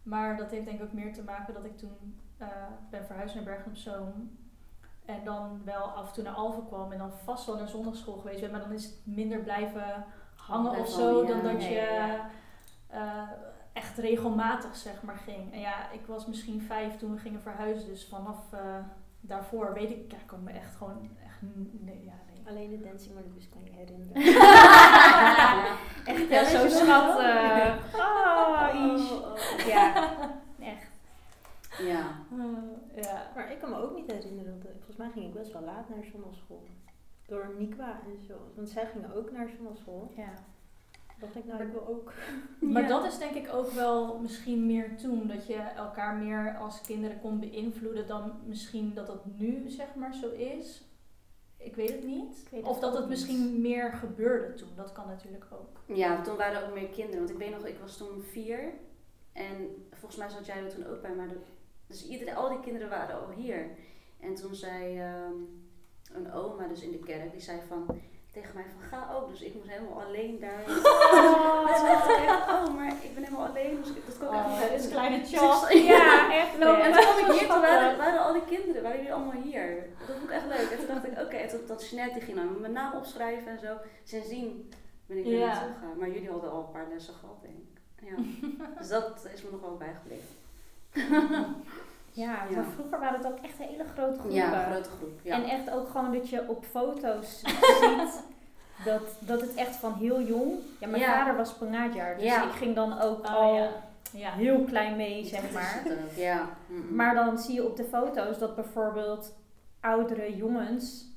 Maar 0.04 0.38
dat 0.38 0.52
heeft 0.52 0.66
denk 0.66 0.80
ik 0.80 0.84
ook 0.84 0.94
meer 0.94 1.14
te 1.14 1.24
maken 1.24 1.54
dat 1.54 1.66
ik 1.66 1.78
toen 1.78 2.20
eh, 2.38 2.48
ben 2.90 3.06
verhuisd 3.06 3.36
naar 3.36 3.44
Bergen 3.44 3.72
op 3.72 3.78
Zoom. 3.78 4.38
En 5.06 5.24
dan 5.24 5.62
wel 5.66 5.84
af 5.84 6.08
en 6.08 6.14
toe 6.14 6.24
naar 6.24 6.34
Alphen 6.34 6.68
kwam 6.68 6.92
en 6.92 6.98
dan 6.98 7.12
vast 7.12 7.46
wel 7.46 7.58
naar 7.58 7.68
zondagschool 7.68 8.18
geweest 8.18 8.42
ben. 8.42 8.52
Maar 8.52 8.60
dan 8.60 8.72
is 8.72 8.86
het 8.86 9.00
minder 9.04 9.40
blijven 9.40 10.06
hangen 10.36 10.80
of 10.80 10.90
zo 10.90 11.26
dan 11.26 11.44
dat 11.44 11.64
je 11.64 11.70
ja. 11.70 12.30
Eh, 13.80 13.86
echt 13.86 13.98
regelmatig 13.98 14.76
zeg 14.76 15.02
maar 15.02 15.18
ging. 15.18 15.54
En 15.54 15.60
ja, 15.60 15.92
ik 15.92 16.06
was 16.06 16.26
misschien 16.28 16.62
vijf 16.62 16.98
toen 16.98 17.12
we 17.14 17.20
gingen 17.20 17.42
verhuizen. 17.42 17.88
Dus 17.88 18.06
vanaf 18.08 18.54
eh, 18.54 18.76
daarvoor 19.22 19.74
weet 19.74 19.90
ik, 19.92 20.12
ja, 20.12 20.18
ik 20.18 20.28
kan 20.28 20.44
me 20.44 20.52
echt 20.52 20.76
gewoon 20.76 21.10
echt, 21.26 21.40
nee, 21.72 22.04
ja, 22.06 22.14
nee. 22.34 22.48
Alleen 22.48 22.70
de 22.70 22.80
Dancing 22.90 23.14
Marcus 23.14 23.50
kan 23.50 23.64
je 23.64 23.72
herinneren. 23.72 24.16
Echt 26.14 26.30
Ja, 26.30 26.40
ja, 26.42 26.46
zo 26.46 26.70
schattig. 26.70 27.78
Oh, 28.00 28.38
Oh, 28.74 28.96
Ish. 28.96 29.12
oh, 29.12 29.22
oh. 29.32 29.66
Ja, 29.68 30.10
echt. 30.60 30.90
Ja. 31.82 32.04
Eh, 32.32 33.04
ja. 33.04 33.32
Maar 33.36 33.52
ik 33.52 33.60
kan 33.60 33.70
me 33.70 33.76
ook 33.78 33.96
niet 33.96 34.12
herinneren, 34.12 34.60
dat, 34.60 34.72
volgens 34.76 34.98
mij 34.98 35.10
ging 35.10 35.26
ik 35.26 35.34
best 35.34 35.52
wel 35.54 35.62
laat 35.62 35.90
naar 35.90 36.04
zondagschool. 36.12 36.68
Door 37.28 37.56
Nikwa 37.58 38.00
en 38.06 38.26
zo. 38.28 38.34
Want 38.56 38.70
zij 38.70 38.86
gingen 38.86 39.16
ook 39.16 39.32
naar 39.32 39.50
zondagschool. 39.58 40.12
Ja. 40.16 40.34
Dacht 41.20 41.36
ik, 41.36 41.46
nou 41.46 41.62
ik 41.64 41.72
wil 41.72 41.88
ook. 41.88 42.14
Maar 42.74 42.82
Ja. 42.82 42.88
dat 42.88 43.06
is 43.06 43.18
denk 43.18 43.34
ik 43.36 43.54
ook 43.54 43.70
wel 43.72 44.20
misschien 44.20 44.66
meer 44.66 44.98
toen. 44.98 45.28
Dat 45.28 45.48
je 45.48 45.54
elkaar 45.56 46.16
meer 46.16 46.58
als 46.58 46.82
kinderen 46.82 47.20
kon 47.20 47.40
beïnvloeden 47.40 48.08
dan 48.08 48.32
misschien 48.46 48.94
dat 48.94 49.08
dat 49.08 49.26
nu 49.38 49.70
zeg 49.70 49.96
maar 49.96 50.14
zo 50.14 50.30
is. 50.32 50.84
Ik 51.58 51.76
weet 51.76 51.90
het 51.92 52.04
niet. 52.04 52.38
Ik 52.46 52.48
weet 52.52 52.62
het 52.62 52.70
of 52.70 52.80
dat 52.80 52.92
het 52.92 53.00
niet. 53.02 53.10
misschien 53.10 53.62
meer 53.62 53.94
gebeurde 53.94 54.54
toen. 54.54 54.70
Dat 54.76 54.92
kan 54.92 55.08
natuurlijk 55.08 55.46
ook. 55.52 55.96
Ja, 55.98 56.22
toen 56.22 56.38
waren 56.38 56.62
er 56.62 56.68
ook 56.68 56.74
meer 56.74 56.88
kinderen. 56.90 57.20
Want 57.20 57.30
ik 57.30 57.38
weet 57.38 57.52
nog, 57.52 57.66
ik 57.66 57.80
was 57.80 57.98
toen 57.98 58.22
vier. 58.22 58.74
En 59.34 59.86
volgens 59.92 60.16
mij 60.20 60.30
zat 60.30 60.46
jij 60.46 60.64
er 60.64 60.74
toen 60.74 60.86
ook 60.86 61.02
bij. 61.02 61.16
Maar 61.16 61.28
de, 61.28 61.38
dus 61.88 62.08
iedereen, 62.08 62.36
al 62.36 62.50
die 62.50 62.60
kinderen 62.60 62.90
waren 62.90 63.16
al 63.22 63.30
hier. 63.30 63.70
En 64.20 64.36
toen 64.36 64.56
zei 64.56 65.00
ehm, 65.00 65.34
een 66.14 66.32
oma 66.32 66.68
dus 66.68 66.82
in 66.82 66.92
de 66.92 67.00
kerk, 67.00 67.32
die 67.32 67.42
zei 67.42 67.60
van 67.68 68.00
tegen 68.42 68.56
mij 68.56 68.66
van 68.74 68.88
ga 68.90 69.14
ook. 69.16 69.30
Dus 69.30 69.42
ik 69.42 69.54
moest 69.56 69.70
helemaal 69.70 70.02
alleen 70.04 70.40
daar. 70.40 70.64
En 72.20 72.36
oh, 72.56 72.76
maar 72.76 72.88
ik 73.02 73.14
ben 73.14 73.24
helemaal 73.24 73.48
alleen. 73.48 73.78
Dus 73.84 73.90
ik, 73.96 74.06
dat 74.06 74.18
kan 74.18 74.28
ik 74.36 74.62
echt 74.62 74.72
niet 74.72 74.86
Oh, 74.86 74.92
kleine 74.92 75.20
Dus 75.20 75.28
sta- 75.30 75.72
Ja, 75.72 76.34
echt 76.42 76.54
En 76.54 76.60
lopen. 76.60 76.92
toen 76.92 77.02
kwam 77.02 77.18
ik 77.34 77.40
hier, 77.40 77.48
toen 77.50 77.62
waren, 77.62 77.98
waren 77.98 78.20
al 78.26 78.34
die 78.34 78.46
kinderen, 78.46 78.82
waren 78.84 78.98
jullie 78.98 79.14
allemaal 79.14 79.42
hier. 79.42 79.88
Dat 80.00 80.16
vond 80.18 80.24
ik 80.24 80.36
echt 80.36 80.46
leuk. 80.48 80.70
En 80.72 80.78
toen 80.78 80.88
dacht 80.88 81.06
ik, 81.08 81.20
oké, 81.20 81.36
en 81.36 81.50
toen 81.50 81.60
dat 81.68 81.90
Jeanette 81.90 82.14
die 82.14 82.24
ging 82.24 82.38
dan 82.38 82.62
mijn 82.62 82.74
naam 82.74 82.94
opschrijven 82.96 83.52
en 83.52 83.60
zo. 83.60 83.78
Sindsdien 84.04 84.74
ben 85.06 85.18
ik 85.18 85.26
er 85.26 85.32
Ja. 85.32 85.46
naartoe 85.48 85.74
gegaan. 85.74 85.98
Maar 85.98 86.10
jullie 86.10 86.30
hadden 86.30 86.52
al 86.52 86.60
een 86.60 86.72
paar 86.72 86.88
lessen 86.94 87.14
gehad, 87.14 87.42
denk 87.42 87.56
ik. 87.58 87.82
Ja. 88.10 88.16
dus 88.80 88.88
dat 88.88 89.28
is 89.34 89.42
me 89.44 89.50
nog 89.52 89.62
wel 89.62 89.78
bijgebleven. 89.78 90.36
Ja, 92.20 92.44
Ja. 92.50 92.56
maar 92.56 92.66
vroeger 92.76 93.00
waren 93.00 93.18
het 93.18 93.28
ook 93.28 93.38
echt 93.42 93.58
hele 93.58 93.84
grote 93.96 94.20
groepen. 94.20 94.34
Ja, 94.38 94.54
een 94.68 94.72
grote 94.74 94.90
groep. 94.98 95.20
Ja. 95.24 95.36
En 95.36 95.44
echt 95.44 95.72
ook 95.72 95.90
gewoon 95.90 96.14
dat 96.14 96.30
je 96.30 96.44
op 96.48 96.66
foto's 96.66 97.40
ziet 97.82 98.24
dat, 98.86 99.02
dat 99.20 99.42
het 99.42 99.56
echt 99.56 99.76
van 99.76 99.94
heel 99.94 100.22
jong... 100.22 100.54
Ja, 100.80 100.88
mijn 100.88 101.02
Ja. 101.02 101.18
vader 101.18 101.36
was 101.36 101.50
spangaatjaar, 101.50 102.16
dus 102.16 102.24
Ja. 102.26 102.44
ik 102.44 102.52
ging 102.52 102.76
dan 102.76 103.02
ook 103.02 103.20
Oh, 103.26 103.34
al 103.36 103.54
ja. 103.56 103.70
Ja. 104.12 104.32
heel 104.32 104.64
klein 104.64 104.96
mee, 104.96 105.22
Dat 105.22 105.30
zeg 105.32 105.52
maar. 105.52 105.84
Ja. 106.16 106.42
Maar 106.92 107.16
dan 107.16 107.38
zie 107.38 107.54
je 107.54 107.66
op 107.68 107.76
de 107.78 107.84
foto's 107.84 108.38
dat 108.40 108.56
bijvoorbeeld 108.56 109.34
oudere 109.82 110.36
jongens... 110.36 111.08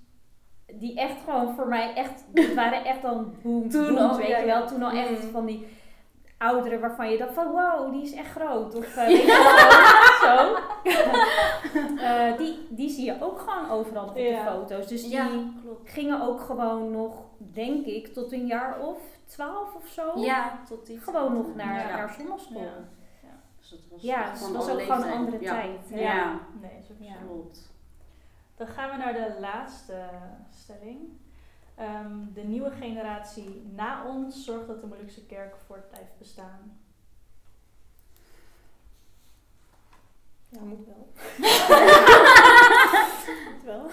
Die 0.74 0.96
echt 1.00 1.16
gewoon 1.24 1.54
voor 1.54 1.68
mij 1.68 1.94
echt... 1.94 2.24
Het 2.34 2.54
waren 2.54 2.84
echt 2.84 3.02
dan 3.02 3.34
boom, 3.42 3.68
Toen 3.70 3.86
boom, 3.86 3.96
al, 3.96 4.16
weet 4.16 4.26
ja, 4.26 4.38
je 4.38 4.46
wel. 4.46 4.66
Toen 4.66 4.82
al 4.82 4.90
echt 4.90 5.24
Mm. 5.24 5.30
van 5.30 5.46
die 5.46 5.66
ouderen 6.38 6.80
waarvan 6.80 7.10
je 7.10 7.18
dacht 7.18 7.34
van... 7.34 7.50
Wow, 7.50 7.92
die 7.92 8.02
is 8.02 8.12
echt 8.14 8.30
groot. 8.30 8.74
Of 8.74 8.96
eh, 8.96 9.06
weet 9.06 9.20
je 9.20 9.26
wel, 9.26 9.36
zo. 10.22 10.56
Eh, 12.02 12.36
die, 12.36 12.66
die 12.70 12.90
zie 12.90 13.04
je 13.04 13.16
ook 13.22 13.38
gewoon 13.40 13.70
overal 13.70 14.08
op 14.08 14.16
Ja. 14.16 14.44
de 14.44 14.50
foto's. 14.50 14.86
Dus 14.86 15.02
die 15.02 15.10
ja, 15.10 15.28
gingen 15.84 16.22
ook 16.22 16.40
gewoon 16.40 16.90
nog, 16.90 17.22
denk 17.38 17.86
ik, 17.86 18.06
tot 18.12 18.32
een 18.32 18.46
jaar 18.46 18.80
of 18.80 18.98
twaalf 19.26 19.74
of 19.74 19.86
zo. 19.86 20.18
Ja, 20.20 20.58
tot 20.68 20.86
die 20.86 20.98
Gewoon 21.00 21.32
nog 21.34 21.54
naar, 21.54 21.88
Ja. 21.88 21.96
naar 21.96 22.14
zondagschool. 22.18 22.60
Ja. 22.60 22.68
Dus 23.58 23.70
dat 23.70 23.78
was 23.90 24.02
Ja, 24.02 24.30
dus 24.30 24.40
het 24.40 24.50
was 24.52 24.68
ook 24.70 24.80
gewoon 24.82 25.02
een 25.02 25.12
andere 25.12 25.40
ja. 25.40 25.50
tijd. 25.52 25.88
Ja, 25.88 25.96
Ja. 25.98 26.38
Nee, 26.60 26.70
is 26.78 26.90
ook 26.90 26.96
Ja. 27.06 27.12
zo. 27.12 27.26
klopt. 27.26 27.70
Dan 28.56 28.66
gaan 28.66 28.90
we 28.90 28.96
naar 28.96 29.12
de 29.12 29.36
laatste 29.40 30.04
stelling. 30.50 30.98
Ehm, 31.74 32.16
de 32.34 32.42
nieuwe 32.42 32.70
generatie 32.70 33.70
na 33.74 34.06
ons 34.06 34.44
zorgt 34.44 34.66
dat 34.66 34.80
de 34.80 34.86
Molukse 34.86 35.26
kerk 35.26 35.56
voort 35.66 35.88
blijft 35.88 36.18
bestaan. 36.18 36.80
Ja, 40.52 40.60
moet 40.60 40.86
wel. 40.86 41.12
moet 43.52 43.62
wel. 43.64 43.90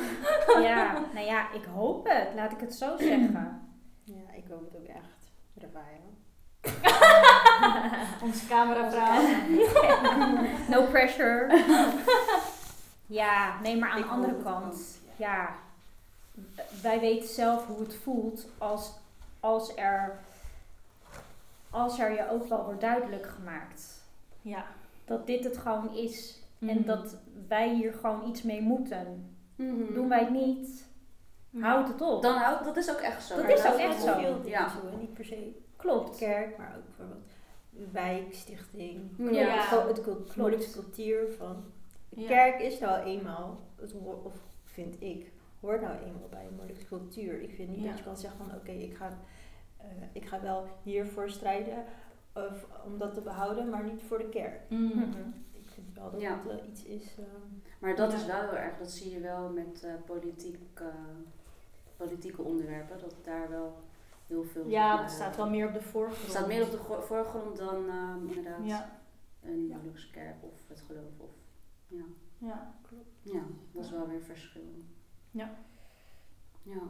Ja, 0.62 1.04
nou 1.14 1.26
ja, 1.26 1.52
ik 1.54 1.64
hoop 1.64 2.08
het. 2.10 2.28
Laat 2.36 2.52
ik 2.52 2.60
het 2.60 2.76
zo 2.76 2.98
zeggen. 2.98 3.70
Ja, 4.04 4.22
ik 4.36 4.44
hoop 4.50 4.72
het 4.72 4.82
ook 4.82 4.88
echt. 4.88 5.32
Rafael. 5.56 6.18
Onze 8.24 8.48
cameravrouw. 8.48 9.22
No 10.76 10.86
pressure. 10.86 11.64
Ja, 13.06 13.60
nee, 13.62 13.78
maar 13.78 13.90
aan 13.90 13.98
Ik 13.98 14.04
de 14.04 14.10
andere 14.10 14.36
kant, 14.44 14.74
ook, 14.74 14.80
ja, 15.16 15.56
wij 16.82 17.00
weten 17.00 17.30
zelf 17.30 17.66
hoe 17.68 17.80
het 17.80 17.96
voelt 17.96 18.48
als, 18.58 18.92
als, 19.40 19.76
er, 19.76 20.20
als 21.70 22.00
er 22.00 22.12
je 22.14 22.30
ook 22.30 22.46
wel 22.46 22.64
wordt 22.66 22.82
duidelijk 22.82 23.26
gemaakt 23.28 24.04
Ja. 24.42 24.66
dat 25.06 25.28
dit 25.28 25.44
het 25.44 25.58
gewoon 25.58 25.96
is 25.96 26.39
en 26.60 26.78
Mhm. 26.78 26.86
dat 26.86 27.22
wij 27.48 27.74
hier 27.76 27.94
gewoon 27.94 28.30
iets 28.30 28.44
mee 28.44 28.62
moeten. 28.62 29.36
Mhm. 29.56 29.94
Doen 29.94 30.10
wij 30.10 30.20
het 30.20 30.30
niet, 30.30 30.88
houd 31.60 31.88
het 31.88 32.02
op. 32.02 32.22
Dan 32.22 32.36
houdt, 32.36 32.64
dat 32.64 32.78
is 32.78 32.92
ook 32.92 33.00
echt 33.00 33.24
zo. 33.24 33.36
Dat 33.36 33.44
Maar 33.44 33.54
is 33.54 33.66
ook 33.66 33.74
echt 33.78 33.94
het 33.96 34.04
zo. 34.14 34.20
Veel 34.20 34.48
Ja. 34.48 34.70
zo. 34.70 34.98
Niet 35.00 35.14
per 35.14 35.26
se 35.26 35.52
Klopt. 35.76 36.18
kerk, 36.18 36.58
maar 36.58 36.76
ook 36.78 36.86
bijvoorbeeld 36.86 37.24
wijkstichting. 37.92 39.02
Ja. 39.32 39.68
Het, 39.88 40.02
cul- 40.02 40.18
het 40.26 40.36
Molukse 40.36 40.72
cultuur 40.72 41.32
van... 41.38 41.64
De 42.10 42.22
Ja. 42.22 42.28
kerk 42.28 42.60
is 42.62 42.80
nou 42.80 43.04
eenmaal, 43.04 43.60
het 43.76 43.94
of 44.24 44.34
vind 44.64 44.96
ik, 45.02 45.32
hoort 45.60 45.82
nou 45.82 45.94
eenmaal 46.06 46.28
bij 46.30 46.46
een 46.50 46.56
Molukse 46.56 46.86
cultuur. 46.86 47.42
Ik 47.42 47.54
vind 47.56 47.70
niet 47.70 47.82
Ja. 47.84 47.90
dat 47.90 47.98
je 47.98 48.04
kan 48.04 48.18
zeggen 48.18 48.46
van 48.46 48.56
oké, 48.56 48.72
ik, 48.72 48.96
ga, 48.96 49.18
eh, 49.78 49.86
ik 50.14 50.26
ga 50.26 50.42
wel 50.42 50.68
hiervoor 50.84 51.30
strijden 51.30 51.84
of, 52.34 52.68
om 52.86 52.98
dat 52.98 53.14
te 53.14 53.22
behouden, 53.22 53.70
maar 53.70 53.84
niet 53.84 54.02
voor 54.08 54.18
de 54.18 54.30
kerk. 54.30 54.60
Mhm. 54.70 55.00
Ik 55.80 55.86
vind 55.86 55.98
wel 55.98 56.12
dat 56.12 56.22
Ja. 56.22 56.34
het 56.36 56.44
wel 56.46 56.68
iets 56.68 56.84
is... 56.84 57.16
ehm, 57.18 57.28
Maar 57.80 57.96
dat 57.96 58.12
Ja. 58.12 58.18
is 58.18 58.26
wel 58.26 58.40
heel 58.42 58.56
erg, 58.58 58.78
dat 58.78 58.92
zie 58.92 59.12
je 59.12 59.20
wel 59.20 59.50
met 59.50 59.84
eh, 59.84 59.94
politiek, 60.06 60.58
eh, 60.74 60.86
politieke 61.98 62.42
onderwerpen, 62.42 63.00
dat 63.00 63.16
daar 63.24 63.50
wel 63.50 63.78
heel 64.28 64.44
veel... 64.44 64.68
Ja, 64.68 65.02
het 65.02 65.12
staat 65.12 65.32
eh, 65.32 65.38
wel 65.38 65.50
meer 65.50 65.68
op 65.68 65.74
de 65.74 65.82
voorgrond. 65.82 66.22
Het 66.22 66.30
staat 66.30 66.48
meer 66.48 66.64
op 66.64 66.72
de 66.72 66.78
gro- 66.78 67.02
voorgrond 67.02 67.58
dan 67.58 67.86
inderdaad 68.28 68.66
Ja, 68.66 69.00
een 69.44 69.68
Ja. 69.68 69.78
Molukse 69.78 70.12
kerk 70.12 70.36
of 70.44 70.68
het 70.68 70.82
geloof. 70.82 71.12
Of, 71.18 71.32
ja. 71.88 72.04
ja. 72.38 72.74
ja, 73.22 73.42
dat 73.72 73.84
is 73.84 73.92
wel 73.92 74.08
weer 74.08 74.22
verschil. 74.22 74.84
Ja. 75.32 75.50
Ja, 76.64 76.82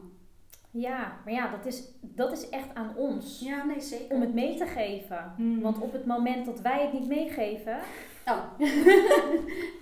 Ja, 0.71 1.17
maar 1.23 1.33
ja, 1.33 1.51
dat 1.51 1.65
is, 1.65 1.83
dat 2.01 2.31
is 2.31 2.49
echt 2.49 2.73
aan 2.73 2.93
ons 2.95 3.39
ja 3.43 3.63
nee 3.65 3.79
zeker. 3.79 4.15
om 4.15 4.21
het 4.21 4.33
mee 4.33 4.57
te 4.57 4.65
geven. 4.65 5.33
Mhm. 5.37 5.59
Want 5.61 5.81
op 5.81 5.93
het 5.93 6.05
moment 6.05 6.45
dat 6.45 6.59
wij 6.61 6.81
het 6.81 6.93
niet 6.93 7.07
meegeven, 7.07 7.77
Oh. 8.25 8.35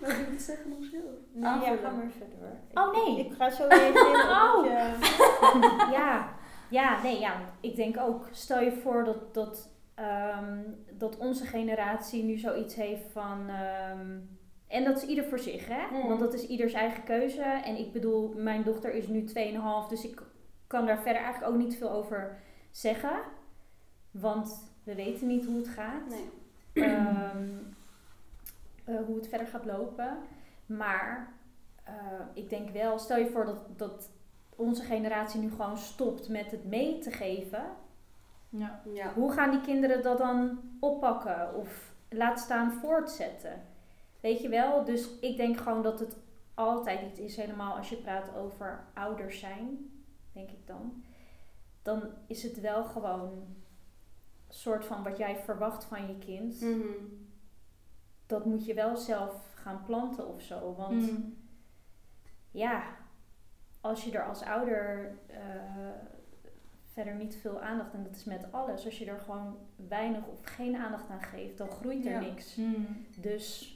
Wat 0.01 0.11
wil 0.11 0.17
je 0.17 0.31
het 0.31 0.41
zeggen 0.41 0.69
nog 0.69 0.83
zo? 0.83 0.97
Nee, 1.33 1.43
ja, 1.43 1.49
Aanvullen. 1.49 1.79
ga 1.79 1.89
maar 1.89 2.11
verder. 2.17 2.59
Oh, 2.73 2.93
nee. 3.05 3.19
Ik, 3.19 3.31
ik 3.31 3.33
ga 3.38 3.49
zo 3.49 3.65
reageren 3.69 4.39
Oh. 4.43 4.65
je... 4.65 5.91
ja, 5.97 6.29
ja, 6.69 7.01
nee, 7.01 7.19
ja, 7.19 7.33
ik 7.61 7.75
denk 7.75 7.97
ook, 7.99 8.27
stel 8.31 8.61
je 8.61 8.71
voor 8.71 9.03
dat, 9.03 9.33
dat, 9.33 9.69
ehm, 9.95 10.61
dat 10.97 11.17
onze 11.17 11.45
generatie 11.45 12.23
nu 12.23 12.38
zoiets 12.38 12.75
heeft 12.75 13.11
van, 13.11 13.49
ehm, 13.49 14.19
en 14.67 14.83
dat 14.83 14.97
is 14.97 15.03
ieder 15.09 15.23
voor 15.23 15.39
zich, 15.39 15.67
hè? 15.67 15.97
Mm. 15.97 16.07
Want 16.07 16.19
dat 16.19 16.33
is 16.33 16.47
ieders 16.47 16.73
eigen 16.73 17.03
keuze. 17.03 17.41
En 17.41 17.77
ik 17.77 17.91
bedoel, 17.91 18.33
mijn 18.35 18.63
dochter 18.63 18.93
is 18.93 19.07
nu 19.07 19.23
2,5, 19.23 19.88
dus 19.89 20.03
ik 20.05 20.21
kan 20.68 20.86
daar 20.86 21.01
verder 21.01 21.22
eigenlijk 21.22 21.53
ook 21.53 21.59
niet 21.59 21.78
veel 21.78 21.91
over 21.91 22.38
zeggen. 22.72 23.20
Want 24.11 24.72
we 24.84 24.95
weten 24.95 25.28
niet 25.28 25.45
hoe 25.45 25.57
het 25.57 25.68
gaat. 25.68 26.09
Nee. 26.09 26.30
Ehm, 26.86 27.47
eh, 28.84 28.95
hoe 29.05 29.15
het 29.15 29.28
verder 29.28 29.47
gaat 29.47 29.65
lopen. 29.65 30.18
Maar 30.65 31.34
eh, 31.84 31.93
ik 32.34 32.49
denk 32.49 32.70
wel, 32.70 32.99
stel 32.99 33.18
je 33.18 33.30
voor 33.30 33.45
dat, 33.45 33.65
dat 33.78 34.09
onze 34.55 34.84
generatie 34.84 35.39
nu 35.39 35.49
gewoon 35.49 35.78
stopt 35.78 36.30
met 36.30 36.51
het 36.51 36.65
mee 36.65 36.97
te 36.99 37.11
geven, 37.11 37.63
Ja. 38.49 38.82
Ja. 38.93 39.13
hoe 39.13 39.32
gaan 39.32 39.51
die 39.51 39.61
kinderen 39.61 40.01
dat 40.01 40.18
dan 40.18 40.59
oppakken 40.80 41.55
of 41.55 41.93
laat 42.09 42.39
staan 42.39 42.72
voortzetten? 42.72 43.61
Weet 44.20 44.41
je 44.41 44.49
wel? 44.49 44.84
Dus 44.84 45.20
ik 45.20 45.38
denk 45.38 45.57
gewoon 45.57 45.82
dat 45.82 45.99
het 45.99 46.18
altijd 46.53 47.01
iets 47.01 47.20
is, 47.20 47.36
helemaal 47.36 47.78
als 47.78 47.89
je 47.89 47.95
praat 47.95 48.36
over 48.36 48.84
ouders 48.93 49.39
zijn, 49.39 49.91
denk 50.38 50.49
ik 50.51 50.67
dan. 50.67 51.03
Dan 51.81 52.03
is 52.27 52.43
het 52.43 52.59
wel 52.61 52.83
gewoon 52.83 53.29
een 54.47 54.53
soort 54.53 54.85
van 54.85 55.03
wat 55.03 55.17
jij 55.17 55.35
verwacht 55.38 55.83
van 55.83 56.07
je 56.07 56.17
kind. 56.17 56.61
Mhm. 56.61 56.88
Dat 58.25 58.45
moet 58.45 58.65
je 58.65 58.73
wel 58.73 58.97
zelf 58.97 59.53
gaan 59.55 59.83
planten 59.83 60.27
of 60.27 60.41
zo. 60.41 60.75
Want 60.75 61.11
Mm. 61.11 61.38
ja, 62.51 62.83
als 63.81 64.03
je 64.03 64.11
er 64.11 64.27
als 64.27 64.41
ouder 64.43 65.17
eh, 65.27 65.39
verder 66.83 67.15
niet 67.15 67.35
veel 67.35 67.61
aandacht, 67.61 67.93
en 67.93 68.03
dat 68.03 68.15
is 68.15 68.23
met 68.23 68.51
alles, 68.51 68.85
als 68.85 68.97
je 68.97 69.05
er 69.05 69.19
gewoon 69.19 69.57
weinig 69.75 70.27
of 70.27 70.39
geen 70.43 70.75
aandacht 70.75 71.09
aan 71.09 71.21
geeft, 71.21 71.57
dan 71.57 71.69
groeit 71.69 72.05
er 72.05 72.11
Ja. 72.11 72.19
niks. 72.19 72.55
Mm. 72.55 73.05
Dus 73.17 73.75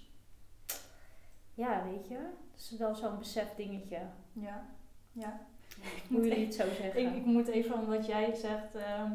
ja, 1.53 1.84
weet 1.84 2.07
je, 2.07 2.18
dat 2.51 2.59
is 2.59 2.72
wel 2.78 2.95
zo'n 2.95 3.18
besefdingetje. 3.18 3.99
Ja. 4.34 4.66
Ja. 5.12 5.39
Hoe 6.08 6.18
moet 6.18 6.28
jullie 6.28 6.46
het 6.46 6.54
zo 6.54 6.64
zeggen. 6.82 7.02
Ik, 7.02 7.16
ik 7.16 7.26
moet 7.26 7.48
even, 7.48 7.80
omdat 7.80 8.06
jij 8.06 8.34
zegt, 8.34 8.76
ehm, 8.76 9.12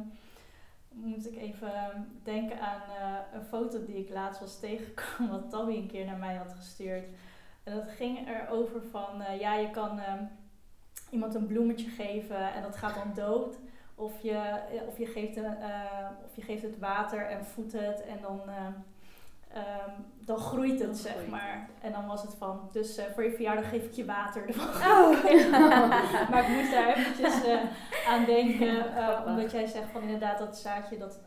moet 0.88 1.26
ik 1.26 1.36
even 1.36 1.74
ehm, 1.74 2.00
denken 2.22 2.60
aan 2.60 2.80
eh, 2.98 3.18
een 3.34 3.44
foto 3.44 3.84
die 3.84 3.96
ik 3.96 4.10
laatst 4.10 4.40
was 4.40 4.60
tegengekomen, 4.60 5.30
wat 5.40 5.50
Tabby 5.50 5.74
een 5.74 5.86
keer 5.86 6.04
naar 6.04 6.18
mij 6.18 6.34
had 6.34 6.52
gestuurd. 6.52 7.04
En 7.64 7.74
dat 7.74 7.88
ging 7.88 8.28
erover 8.28 8.82
van, 8.90 9.22
eh, 9.22 9.40
ja, 9.40 9.54
je 9.54 9.70
kan 9.70 9.98
ehm, 9.98 10.24
iemand 11.10 11.34
een 11.34 11.46
bloemetje 11.46 11.88
geven 11.88 12.52
en 12.52 12.62
dat 12.62 12.76
gaat 12.76 12.94
dan 12.94 13.14
dood. 13.14 13.58
Of 13.94 14.22
je, 14.22 14.32
eh, 14.32 14.86
of 14.86 14.98
je, 14.98 15.06
geeft, 15.06 15.36
een, 15.36 15.56
of 16.24 16.36
je 16.36 16.42
geeft 16.42 16.62
het 16.62 16.78
water 16.78 17.26
en 17.26 17.44
voedt 17.44 17.72
het 17.72 18.02
en 18.02 18.18
dan, 18.20 18.40
ehm, 19.56 19.90
dan 20.24 20.38
groeit 20.38 20.78
het, 20.78 20.88
Dan 20.88 20.94
zeg 20.94 21.12
groeit 21.12 21.28
maar. 21.30 21.68
En 21.80 21.92
dan 21.92 22.06
was 22.06 22.22
het 22.22 22.34
van, 22.34 22.68
dus 22.72 22.96
eh, 22.96 23.04
voor 23.14 23.22
je 23.24 23.30
verjaardag 23.30 23.68
geef 23.68 23.84
ik 23.84 23.92
je 23.92 24.04
water. 24.04 24.44
Oh. 24.92 25.22
maar 26.30 26.42
ik 26.50 26.56
moest 26.56 26.70
daar 26.70 26.94
eventjes 26.96 27.44
eh, 27.44 27.60
aan 28.08 28.24
denken. 28.24 28.96
eh, 28.96 29.20
omdat 29.26 29.50
jij 29.52 29.66
zegt 29.66 29.90
van 29.92 30.02
inderdaad 30.02 30.38
dat 30.38 30.56
zaadje, 30.58 30.98
dat, 30.98 31.20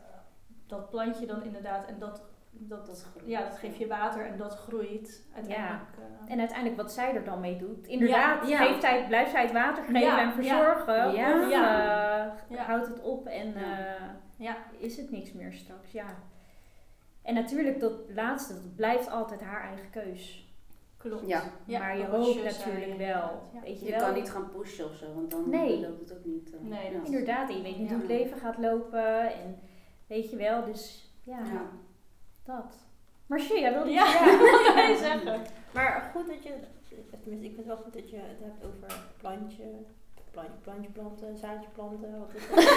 dat 0.66 0.90
plantje 0.90 1.26
dan 1.26 1.42
inderdaad. 1.44 1.86
En 1.86 1.98
dat, 1.98 2.22
dat, 2.52 2.86
Dat 2.86 3.06
ja, 3.24 3.40
dat 3.42 3.58
geef 3.58 3.76
je 3.78 3.86
water 3.86 4.26
en 4.26 4.36
dat 4.36 4.54
groeit 4.56 5.26
uiteindelijk. 5.34 5.82
eh. 5.98 6.32
En 6.32 6.38
uiteindelijk 6.38 6.80
wat 6.80 6.92
zij 6.92 7.14
er 7.14 7.24
dan 7.24 7.40
mee 7.40 7.56
doet. 7.56 7.86
Inderdaad, 7.86 8.48
Ja. 8.48 8.64
Geeft 8.64 8.80
zij, 8.80 9.04
blijft 9.06 9.30
zij 9.30 9.42
het 9.42 9.52
water 9.52 9.82
geven 9.84 10.00
Ja, 10.00 10.20
en 10.20 10.26
ja. 10.26 10.32
verzorgen? 10.32 11.12
Ja. 11.12 11.40
Of 11.40 11.50
Ja. 11.50 12.34
Ja. 12.48 12.62
houdt 12.62 12.86
het 12.86 13.00
op 13.00 13.26
en 13.26 13.52
Ja. 13.58 13.96
ja. 14.36 14.56
is 14.78 14.96
het 14.96 15.10
niks 15.10 15.32
meer 15.32 15.52
straks? 15.52 15.90
Ja. 15.92 16.04
En 17.22 17.34
natuurlijk, 17.34 17.80
dat 17.80 17.92
laatste, 18.14 18.52
dat 18.54 18.76
blijft 18.76 19.10
altijd 19.10 19.40
haar 19.40 19.62
eigen 19.62 19.90
keus. 19.90 20.48
klopt. 20.96 21.26
Ja. 21.26 21.42
maar 21.66 21.98
je 21.98 22.04
hoopt 22.04 22.34
natuurlijk 22.34 22.54
zei, 22.54 22.96
wel. 22.98 23.42
Ja. 23.52 23.60
Weet 23.64 23.80
je, 23.80 23.84
Je 23.86 23.90
wel? 23.90 24.00
kan 24.00 24.14
niet 24.14 24.30
gaan 24.30 24.50
pushen 24.50 24.84
of 24.84 24.94
zo, 24.96 25.14
want 25.14 25.30
dan 25.30 25.50
Nee. 25.50 25.80
loopt 25.80 26.00
het 26.00 26.18
ook 26.18 26.24
niet. 26.24 26.50
eh, 26.54 26.60
Nee, 26.60 26.90
ja. 26.92 26.98
dat- 26.98 27.06
Inderdaad, 27.06 27.48
en 27.50 27.56
je 27.56 27.62
weet 27.62 27.76
niet 27.78 27.88
Ja. 27.88 27.94
hoe 27.94 28.02
het 28.02 28.10
leven 28.10 28.38
gaat 28.38 28.58
lopen. 28.58 29.32
En 29.32 29.58
weet 30.06 30.30
je 30.30 30.36
wel, 30.36 30.64
dus 30.64 31.10
ja, 31.24 31.38
Ja. 31.38 31.62
dat. 32.44 32.74
Marcia, 33.26 33.58
jij 33.60 33.72
wilde 33.72 33.90
Ja, 33.90 34.04
jij 34.76 34.96
zeggen? 34.96 35.42
Maar 35.74 36.10
goed 36.14 36.26
dat 36.26 36.42
je, 36.42 36.54
tenminste 37.22 37.46
ik 37.46 37.54
vind 37.54 37.56
het 37.56 37.66
wel 37.66 37.76
goed 37.76 37.92
dat 37.92 38.10
je 38.10 38.16
het 38.16 38.38
hebt 38.40 38.64
over 38.64 39.02
plantje, 39.18 39.64
plantje, 40.30 40.52
plantje 40.62 40.90
planten, 40.90 41.36
zaadje 41.36 41.68
planten, 41.74 42.18
wat 42.18 42.34
is 42.34 42.48
dat? 42.48 42.58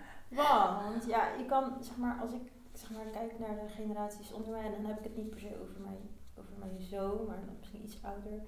Want 0.34 1.04
ja, 1.06 1.28
je 1.38 1.44
kan, 1.46 1.72
zeg 1.80 1.96
maar, 1.96 2.20
als 2.20 2.32
ik 2.32 2.52
zeg 2.72 2.90
maar, 2.90 3.04
kijk 3.12 3.38
naar 3.38 3.54
de 3.54 3.68
generaties 3.68 4.32
onder 4.32 4.50
mij, 4.50 4.64
en 4.64 4.72
dan 4.72 4.84
heb 4.84 4.98
ik 4.98 5.04
het 5.04 5.16
niet 5.16 5.30
per 5.30 5.38
se 5.40 5.60
over 5.62 5.80
mijn, 5.80 6.10
over 6.38 6.52
mijn 6.58 6.80
zoon, 6.80 7.26
maar 7.26 7.36
dan 7.46 7.56
misschien 7.58 7.82
iets 7.82 7.98
ouder. 8.02 8.42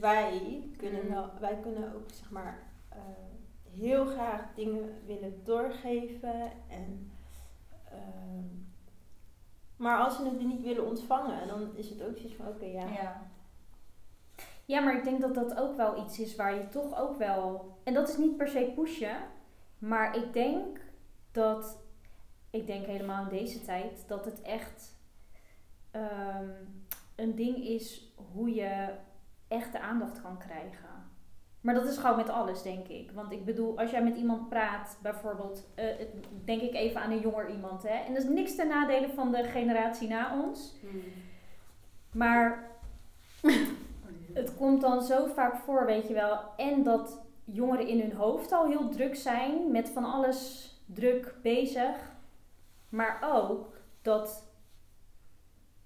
Wij 0.00 0.62
kunnen, 0.76 1.02
Mm. 1.04 1.10
wel, 1.10 1.30
wij 1.40 1.58
kunnen 1.62 1.94
ook, 1.94 2.10
zeg 2.10 2.30
maar, 2.30 2.62
eh, 2.88 2.98
heel 3.70 4.06
graag 4.06 4.54
dingen 4.54 5.06
willen 5.06 5.40
doorgeven 5.44 6.50
en 6.68 7.10
ehm, 7.84 8.44
maar 9.76 9.98
als 9.98 10.16
ze 10.16 10.24
het 10.24 10.40
niet 10.46 10.62
willen 10.62 10.86
ontvangen, 10.86 11.48
dan 11.48 11.76
is 11.76 11.88
het 11.90 12.02
ook 12.02 12.16
zoiets 12.16 12.34
van, 12.34 12.46
oké, 12.48 12.64
ja. 12.64 12.86
Ja. 12.86 13.22
Ja, 14.64 14.80
maar 14.80 14.96
ik 14.96 15.04
denk 15.04 15.20
dat 15.20 15.34
dat 15.34 15.56
ook 15.58 15.76
wel 15.76 16.04
iets 16.04 16.18
is 16.20 16.36
waar 16.36 16.54
je 16.54 16.68
toch 16.68 16.98
ook 17.00 17.16
wel. 17.16 17.74
En 17.82 17.94
dat 17.94 18.08
is 18.08 18.16
niet 18.16 18.36
per 18.36 18.48
se 18.48 18.72
pushen. 18.74 19.16
Maar 19.78 20.16
ik 20.16 20.32
denk 20.32 20.80
dat. 21.36 21.78
Ik 22.50 22.66
denk 22.66 22.86
helemaal 22.86 23.22
in 23.22 23.38
deze 23.38 23.62
tijd 23.62 24.04
dat 24.08 24.24
het 24.24 24.42
echt 24.42 24.94
ehm, 25.90 26.50
een 27.14 27.34
ding 27.34 27.56
is 27.56 28.14
hoe 28.32 28.54
je 28.54 28.88
echte 29.48 29.80
aandacht 29.80 30.22
kan 30.22 30.38
krijgen. 30.38 30.96
Maar 31.60 31.74
dat 31.74 31.88
is 31.88 31.96
gewoon 31.96 32.16
met 32.16 32.28
alles, 32.28 32.62
denk 32.62 32.86
ik. 32.88 33.10
Want 33.10 33.32
ik 33.32 33.44
bedoel, 33.44 33.78
als 33.78 33.90
jij 33.90 34.02
met 34.02 34.16
iemand 34.16 34.48
praat, 34.48 34.98
bijvoorbeeld, 35.02 35.66
eh, 35.74 35.84
denk 36.44 36.60
ik 36.60 36.74
even 36.74 37.00
aan 37.00 37.10
een 37.10 37.20
jonger 37.20 37.50
iemand, 37.50 37.82
hè. 37.82 37.94
En 37.94 38.14
dat 38.14 38.22
is 38.22 38.28
niks 38.28 38.54
ten 38.54 38.68
nadele 38.68 39.08
van 39.08 39.32
de 39.32 39.44
generatie 39.44 40.08
na 40.08 40.42
ons. 40.42 40.74
Mm. 40.80 41.00
Maar 42.12 42.70
het 44.34 44.56
komt 44.56 44.80
dan 44.80 45.02
zo 45.02 45.26
vaak 45.26 45.56
voor, 45.56 45.86
weet 45.86 46.08
je 46.08 46.14
wel. 46.14 46.38
En 46.56 46.82
dat 46.82 47.20
jongeren 47.44 47.86
in 47.86 48.00
hun 48.00 48.12
hoofd 48.12 48.52
al 48.52 48.66
heel 48.66 48.88
druk 48.88 49.16
zijn, 49.16 49.70
met 49.70 49.88
van 49.88 50.04
alles 50.04 50.70
druk 50.86 51.34
bezig. 51.42 51.96
Maar 52.88 53.18
ook 53.32 53.66
dat, 54.02 54.48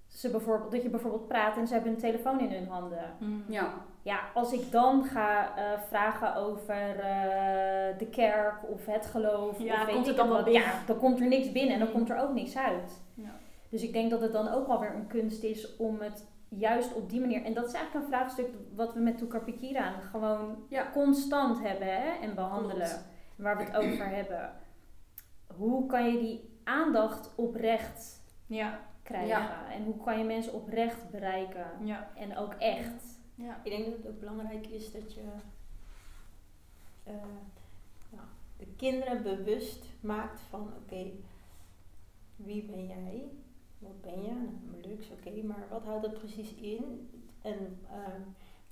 ze 0.09 0.31
bijvoorbeeld, 0.31 0.73
dat 0.73 0.83
je 0.83 0.89
bijvoorbeeld 0.91 1.29
praat 1.29 1.57
en 1.57 1.67
ze 1.67 1.73
hebben 1.75 1.93
een 1.93 1.99
telefoon 1.99 2.41
in 2.41 2.53
hun 2.53 2.69
handen. 2.69 3.15
Mm. 3.19 3.45
Ja. 3.49 3.73
Ja, 4.03 4.21
als 4.35 4.53
ik 4.53 4.71
dan 4.71 5.05
ga 5.05 5.57
eh, 5.57 5.81
vragen 5.89 6.35
over 6.35 6.91
eh, 6.99 7.99
de 7.99 8.07
kerk 8.11 8.55
of 8.71 8.87
het 8.87 9.07
geloof, 9.07 9.59
Ja, 9.63 9.75
of 9.81 9.85
weet 9.87 9.95
komt 9.95 10.09
ik 10.09 10.17
dan 10.17 10.29
wat, 10.29 10.45
binnen. 10.45 10.63
ja, 10.63 10.73
dan 10.87 10.99
komt 10.99 11.21
er 11.21 11.27
niks 11.29 11.53
binnen 11.53 11.73
en 11.73 11.79
dan 11.79 11.89
Mm. 11.89 11.95
komt 11.95 12.11
er 12.11 12.19
ook 12.19 12.33
niks 12.35 12.57
uit. 12.57 13.03
Ja. 13.15 13.31
Dus 13.69 13.83
ik 13.83 13.93
denk 13.93 14.11
dat 14.11 14.21
het 14.21 14.33
dan 14.33 14.49
ook 14.49 14.67
wel 14.67 14.81
weer 14.81 14.95
een 14.95 15.07
kunst 15.07 15.43
is 15.43 15.77
om 15.77 16.01
het 16.01 16.27
juist 16.49 16.95
op 16.95 17.11
die 17.11 17.21
manier. 17.21 17.45
En 17.45 17.55
dat 17.55 17.67
is 17.67 17.73
eigenlijk 17.73 18.05
een 18.07 18.13
vraagstuk 18.13 18.47
wat 18.75 18.95
we 18.95 19.01
met 19.01 19.19
Toekar 19.19 19.41
Pikira 19.45 19.91
gewoon 20.11 20.57
Ja. 20.69 20.91
constant 20.93 21.63
hebben 21.63 21.87
hè, 21.89 22.09
en 22.23 22.35
behandelen. 22.35 22.87
Klopt. 22.87 23.05
Waar 23.37 23.57
we 23.57 23.63
het 23.63 23.77
over 23.77 24.09
hebben. 24.09 24.51
Hoe 25.61 25.87
kan 25.87 26.13
je 26.13 26.19
die 26.21 26.41
aandacht 26.65 27.35
oprecht 27.35 28.23
Ja. 28.47 28.81
krijgen? 29.03 29.29
Ja. 29.29 29.73
En 29.73 29.85
hoe 29.85 29.97
kan 30.05 30.19
je 30.19 30.25
mensen 30.25 30.53
oprecht 30.55 31.11
bereiken? 31.11 31.67
Ja. 31.87 32.11
En 32.17 32.37
ook 32.37 32.53
echt. 32.53 33.19
Ja. 33.35 33.61
Ik 33.65 33.71
denk 33.71 33.85
dat 33.85 33.97
het 33.97 34.07
ook 34.07 34.21
belangrijk 34.21 34.67
is 34.67 34.93
dat 34.93 35.15
je 35.15 35.21
eh, 37.05 37.15
ja, 38.11 38.25
de 38.57 38.67
kinderen 38.77 39.23
bewust 39.23 39.85
maakt 40.01 40.41
van, 40.41 40.73
oké, 40.83 41.11
wie 42.37 42.63
ben 42.65 42.87
jij? 42.87 43.25
Wat 43.79 44.01
ben 44.01 44.23
je? 44.23 44.33
Nou, 44.71 44.81
luxe, 44.87 45.13
oké, 45.13 45.43
maar 45.43 45.65
wat 45.71 45.83
houdt 45.85 46.03
dat 46.03 46.19
precies 46.19 46.55
in? 46.55 47.11
En 47.43 47.79
ehm, 47.91 48.21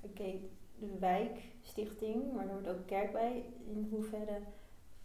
oké, 0.05 0.33
de 0.79 0.99
wijkstichting, 0.99 2.33
maar 2.33 2.45
er 2.45 2.51
hoort 2.53 2.69
ook 2.69 2.87
kerk 2.87 3.13
bij. 3.13 3.45
In 3.67 3.89
hoeverre 3.91 4.39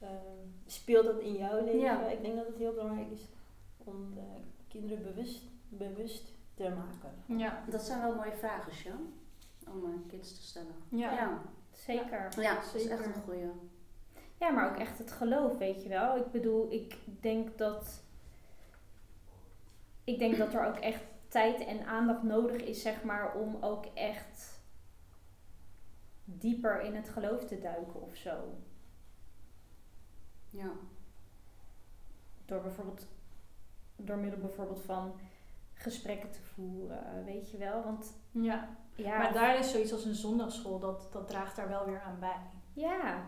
ehm, 0.03 0.47
speelt 0.65 1.05
dat 1.05 1.19
in 1.19 1.33
jouw 1.33 1.63
leven? 1.63 1.79
Ja. 1.79 2.07
Ik 2.07 2.21
denk 2.21 2.35
dat 2.35 2.47
het 2.47 2.57
heel 2.57 2.73
belangrijk 2.73 3.11
is 3.11 3.27
om 3.77 4.13
de 4.13 4.25
kinderen 4.67 5.03
bewust, 5.03 5.41
bewust 5.69 6.31
te 6.53 6.69
maken. 6.69 7.37
Ja. 7.39 7.63
Dat 7.69 7.81
zijn 7.81 8.01
wel 8.01 8.15
mooie 8.15 8.33
vragen, 8.33 8.73
Sjan. 8.73 9.13
Om 9.67 9.83
uh, 9.85 10.07
kids 10.07 10.35
te 10.35 10.41
stellen. 10.41 10.75
Ja. 10.89 11.11
Ja, 11.11 11.41
Zeker. 11.71 12.41
ja 12.41 12.55
dat 12.55 12.75
is 12.75 12.87
echt 12.87 13.05
een 13.05 13.13
goeie. 13.13 13.51
Ja, 14.39 14.49
maar 14.49 14.69
ook 14.71 14.77
echt 14.77 14.97
het 14.97 15.11
geloof, 15.11 15.57
weet 15.57 15.83
je 15.83 15.89
wel. 15.89 16.17
Ik 16.17 16.31
bedoel, 16.31 16.71
ik 16.71 16.97
denk 17.21 17.57
dat. 17.57 18.03
Ik 20.03 20.19
denk 20.19 20.37
dat 20.37 20.53
er 20.53 20.65
ook 20.65 20.77
echt 20.77 21.03
tijd 21.27 21.65
en 21.65 21.85
aandacht 21.85 22.23
nodig 22.23 22.61
is, 22.61 22.81
zeg 22.81 23.03
maar, 23.03 23.35
om 23.35 23.57
ook 23.61 23.85
echt 23.85 24.61
dieper 26.23 26.81
in 26.81 26.95
het 26.95 27.09
geloof 27.09 27.45
te 27.45 27.59
duiken 27.59 28.01
of 28.01 28.15
zo. 28.15 28.57
Ja. 30.53 30.71
Door 32.45 32.61
bijvoorbeeld, 32.61 33.07
door 33.95 34.17
middel 34.17 34.39
bijvoorbeeld 34.39 34.81
van 34.81 35.13
gesprekken 35.73 36.31
te 36.31 36.41
voeren, 36.41 37.23
weet 37.25 37.51
je 37.51 37.57
wel. 37.57 37.83
Want 37.83 38.13
ja. 38.31 38.69
ja, 38.95 39.17
Maar 39.17 39.33
daar 39.33 39.59
is 39.59 39.71
zoiets 39.71 39.91
als 39.93 40.05
een 40.05 40.15
zondagschool, 40.15 40.79
dat, 40.79 41.07
dat 41.11 41.27
draagt 41.27 41.55
daar 41.55 41.69
wel 41.69 41.85
weer 41.85 42.01
aan 42.01 42.19
bij. 42.19 42.39
ja, 42.73 43.25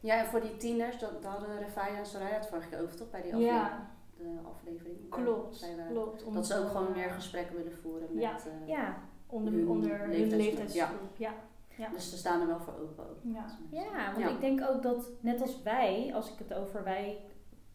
Ja, 0.00 0.18
en 0.18 0.26
voor 0.26 0.40
die 0.40 0.56
tieners, 0.56 0.98
dat, 0.98 1.22
daar 1.22 1.30
hadden 1.32 1.58
Refaya 1.58 1.96
en 1.98 2.06
Soraya 2.06 2.34
het 2.34 2.46
vorige 2.46 2.68
keer 2.68 2.82
over, 2.82 2.96
toch? 2.96 3.10
Bij 3.10 3.22
die 3.22 3.32
afle- 3.34 3.46
Ja, 3.46 3.90
de 4.16 4.38
aflevering. 4.48 5.08
klopt. 5.08 5.66
Klopt. 5.90 6.32
Dat 6.34 6.46
ze 6.46 6.58
ook 6.58 6.68
gewoon 6.68 6.86
eh, 6.88 6.94
meer 6.94 7.10
gesprekken 7.10 7.56
willen 7.56 7.72
voeren 7.72 8.08
met... 8.14 8.22
Ja. 8.22 8.36
eh, 8.36 8.68
ja. 8.68 8.96
Onder, 9.26 9.52
hun 9.52 9.68
onder 9.68 9.98
hun 9.98 10.08
leeftijdsgroep, 10.10 10.38
leeftijdsgroep. 10.58 11.16
Ja. 11.16 11.32
Ja. 11.78 11.88
Dus 11.88 12.10
ze 12.10 12.16
staan 12.16 12.40
er 12.40 12.46
wel 12.46 12.60
voor 12.60 12.74
open 12.80 13.04
ook. 13.10 13.18
Ja. 13.22 13.44
Ja, 13.70 14.04
want 14.12 14.18
Ja. 14.18 14.28
ik 14.28 14.40
denk 14.40 14.60
ook 14.70 14.82
dat, 14.82 15.08
net 15.20 15.40
als 15.42 15.62
wij, 15.62 16.10
als 16.14 16.32
ik 16.32 16.38
het 16.38 16.54
over 16.54 16.84
wij 16.84 17.18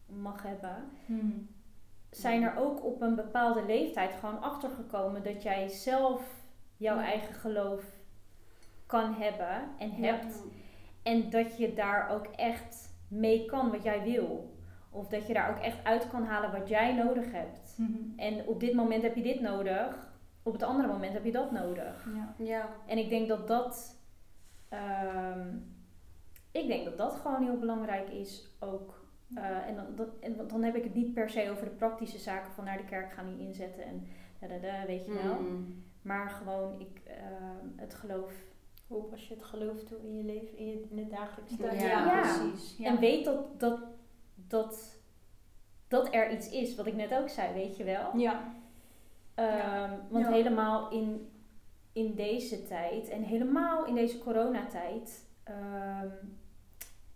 mag 0.08 0.44
hebben, 0.44 0.76
Hmm. 1.06 1.48
zijn 2.10 2.44
er 2.44 2.56
ook 2.58 2.84
op 2.86 3.02
een 3.02 3.16
bepaalde 3.16 3.66
leeftijd 3.66 4.14
gewoon 4.14 4.42
achtergekomen 4.42 5.24
dat 5.24 5.44
jij 5.44 5.68
zelf 5.68 6.44
jouw 6.78 6.98
Ja. 6.98 7.04
eigen 7.04 7.34
geloof 7.34 7.84
kan 8.86 9.14
hebben 9.14 9.62
en 9.78 9.90
Ja. 9.90 9.96
hebt. 10.14 10.44
En 11.04 11.30
dat 11.30 11.58
je 11.58 11.74
daar 11.74 12.10
ook 12.10 12.26
echt 12.26 12.90
mee 13.08 13.46
kan 13.46 13.72
wat 13.72 13.84
jij 13.84 14.04
wil. 14.04 14.52
Of 14.90 15.08
dat 15.08 15.28
je 15.28 15.34
daar 15.34 15.50
ook 15.50 15.58
echt 15.64 15.84
uit 15.84 16.10
kan 16.10 16.26
halen 16.26 16.52
wat 16.52 16.70
jij 16.70 16.94
nodig 16.96 17.32
hebt. 17.32 17.76
Mhm. 17.78 17.98
En 18.20 18.48
op 18.48 18.60
dit 18.60 18.74
moment 18.74 19.04
heb 19.04 19.16
je 19.16 19.22
dit 19.24 19.42
nodig. 19.42 20.13
Op 20.44 20.54
het 20.54 20.64
andere 20.64 20.88
moment 20.88 21.14
heb 21.14 21.26
je 21.26 21.32
dat 21.32 21.52
nodig. 21.52 22.08
Ja. 22.16 22.36
Ja. 22.46 22.70
En 22.86 22.98
ik 22.98 23.10
denk 23.10 23.28
dat 23.28 23.48
dat. 23.48 23.96
ehm, 24.70 25.48
ik 26.52 26.68
denk 26.68 26.86
dat 26.86 26.98
dat 26.98 27.16
gewoon 27.16 27.44
heel 27.44 27.58
belangrijk 27.60 28.10
is 28.10 28.50
ook. 28.60 29.02
Eh, 29.36 29.68
en, 29.68 29.76
dan, 29.76 29.86
dat, 29.96 30.08
en 30.20 30.36
want 30.36 30.50
dan 30.50 30.64
heb 30.64 30.76
ik 30.76 30.84
het 30.84 30.94
niet 30.94 31.14
per 31.14 31.30
se 31.30 31.50
over 31.52 31.66
de 31.66 31.72
praktische 31.72 32.18
zaken 32.18 32.52
van 32.52 32.64
naar 32.64 32.78
de 32.78 32.86
kerk 32.86 33.12
gaan 33.14 33.28
die 33.36 33.48
inzetten 33.48 33.84
en 33.84 34.08
da, 34.40 34.48
da, 34.48 34.58
da, 34.58 34.86
weet 34.86 35.06
je 35.06 35.14
wel. 35.24 35.40
Mm. 35.40 35.84
Maar 36.02 36.30
gewoon 36.30 36.80
ik, 36.80 37.02
ehm, 37.06 37.68
het 37.76 37.94
geloof. 37.94 38.34
Hoe 38.88 39.04
pas 39.04 39.28
je 39.28 39.34
het 39.34 39.44
geloof 39.44 39.84
toe 39.84 39.98
in 40.04 40.18
je 40.18 40.24
leven, 40.24 40.58
in, 40.58 40.68
je, 40.68 40.86
in 40.90 40.98
het 40.98 41.10
dagelijks 41.10 41.52
Ja, 41.58 41.66
leven? 41.72 41.88
Ja. 41.88 42.20
precies. 42.22 42.78
Ja. 42.78 42.88
En 42.88 43.00
weet 43.00 43.26
dat, 43.26 43.60
dat, 43.60 43.80
dat, 44.36 45.00
dat 45.88 46.14
er 46.14 46.32
iets 46.32 46.50
is, 46.50 46.76
wat 46.76 46.86
ik 46.86 46.96
net 46.96 47.14
ook 47.14 47.30
zei, 47.30 47.54
weet 47.54 47.78
je 47.78 47.84
wel. 47.84 48.18
Ja. 48.18 48.54
Ehm, 49.36 49.92
Want 50.10 50.26
Ja. 50.26 50.32
helemaal 50.32 50.92
in, 50.92 51.30
in 51.94 52.16
deze 52.16 52.64
tijd 52.68 53.10
en 53.10 53.22
helemaal 53.22 53.86
in 53.86 53.96
deze 53.96 54.20
coronatijd, 54.20 55.26
ehm 55.44 56.08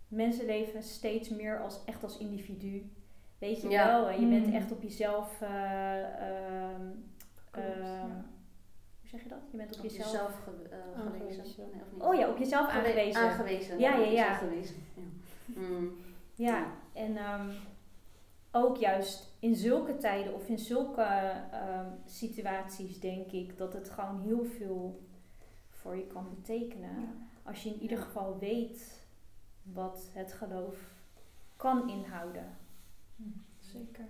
mensen 0.08 0.46
leven 0.46 0.82
steeds 0.82 1.28
meer 1.28 1.60
als 1.60 1.84
echt 1.84 2.02
als 2.02 2.18
individu. 2.18 2.90
Weet 3.38 3.62
je 3.62 3.68
Ja. 3.68 3.86
wel, 3.86 4.08
en 4.08 4.20
je 4.20 4.26
bent 4.26 4.46
Mm. 4.46 4.52
echt 4.54 4.72
op 4.72 4.82
jezelf. 4.82 5.40
eh, 5.40 6.02
ehm, 6.02 6.80
Klopt, 7.50 7.68
ja. 7.78 8.00
Hoe 9.00 9.08
zeg 9.18 9.22
je 9.22 9.28
dat? 9.28 9.38
Je 9.50 9.56
bent 9.56 9.70
op, 9.72 9.76
Op 9.78 9.90
jezelf. 9.90 10.10
jezelf 10.12 10.34
ge- 10.44 10.68
eh, 10.70 11.00
gewezen. 11.02 11.42
Aangewezen. 11.42 11.42
Nee, 11.72 11.82
of 11.82 11.92
niet? 11.92 12.02
Oh 12.02 12.14
ja, 12.14 12.28
op 12.28 12.38
jezelf 12.38 12.66
Gewe- 12.70 12.78
aangewezen. 12.86 13.22
Aangewezen. 13.22 13.78
Ja, 13.78 13.94
ja, 13.96 14.06
ja. 14.06 14.34
gewezen. 14.34 14.76
Ja. 14.94 15.02
Mm. 15.60 15.90
Ja, 16.34 16.66
en 16.92 17.16
ehm, 17.16 17.50
ook 18.52 18.76
juist 18.76 19.36
in 19.38 19.54
zulke 19.54 19.96
tijden 19.96 20.34
of 20.34 20.48
in 20.48 20.58
zulke 20.58 21.02
ehm, 21.50 21.86
situaties 22.04 23.00
denk 23.00 23.30
ik 23.32 23.58
dat 23.58 23.72
het 23.72 23.90
gewoon 23.90 24.20
heel 24.20 24.44
veel 24.44 25.06
voor 25.70 25.96
je 25.96 26.06
kan 26.06 26.26
betekenen. 26.34 27.28
Als 27.42 27.62
je 27.62 27.68
in 27.70 27.80
ieder 27.80 27.98
geval 27.98 28.38
weet 28.38 29.06
wat 29.62 30.08
het 30.12 30.32
geloof 30.32 30.76
kan 31.56 31.88
inhouden. 31.90 32.56
Zeker. 33.58 34.06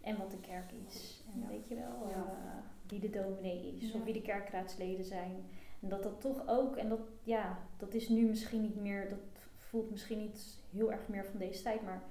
En 0.00 0.16
wat 0.16 0.30
de 0.30 0.40
kerk 0.40 0.70
is. 0.88 1.22
En 1.34 1.40
Ja. 1.40 1.46
weet 1.46 1.68
je 1.68 1.74
wel, 1.74 2.10
eh, 2.10 2.20
wie 2.86 3.00
de 3.00 3.10
dominee 3.10 3.76
is 3.76 3.90
Ja. 3.92 3.98
of 3.98 4.04
wie 4.04 4.12
de 4.12 4.22
kerkraadsleden 4.22 5.04
zijn. 5.04 5.44
En 5.80 5.88
dat 5.88 6.02
dat 6.02 6.20
toch 6.20 6.42
ook, 6.48 6.76
en 6.76 6.88
dat, 6.88 7.00
ja, 7.22 7.58
dat 7.76 7.94
is 7.94 8.08
nu 8.08 8.26
misschien 8.26 8.60
niet 8.62 8.76
meer, 8.76 9.08
dat 9.08 9.18
voelt 9.56 9.90
misschien 9.90 10.18
niet 10.18 10.58
heel 10.70 10.92
erg 10.92 11.08
meer 11.08 11.24
van 11.24 11.38
deze 11.38 11.62
tijd, 11.62 11.82
maar 11.82 12.02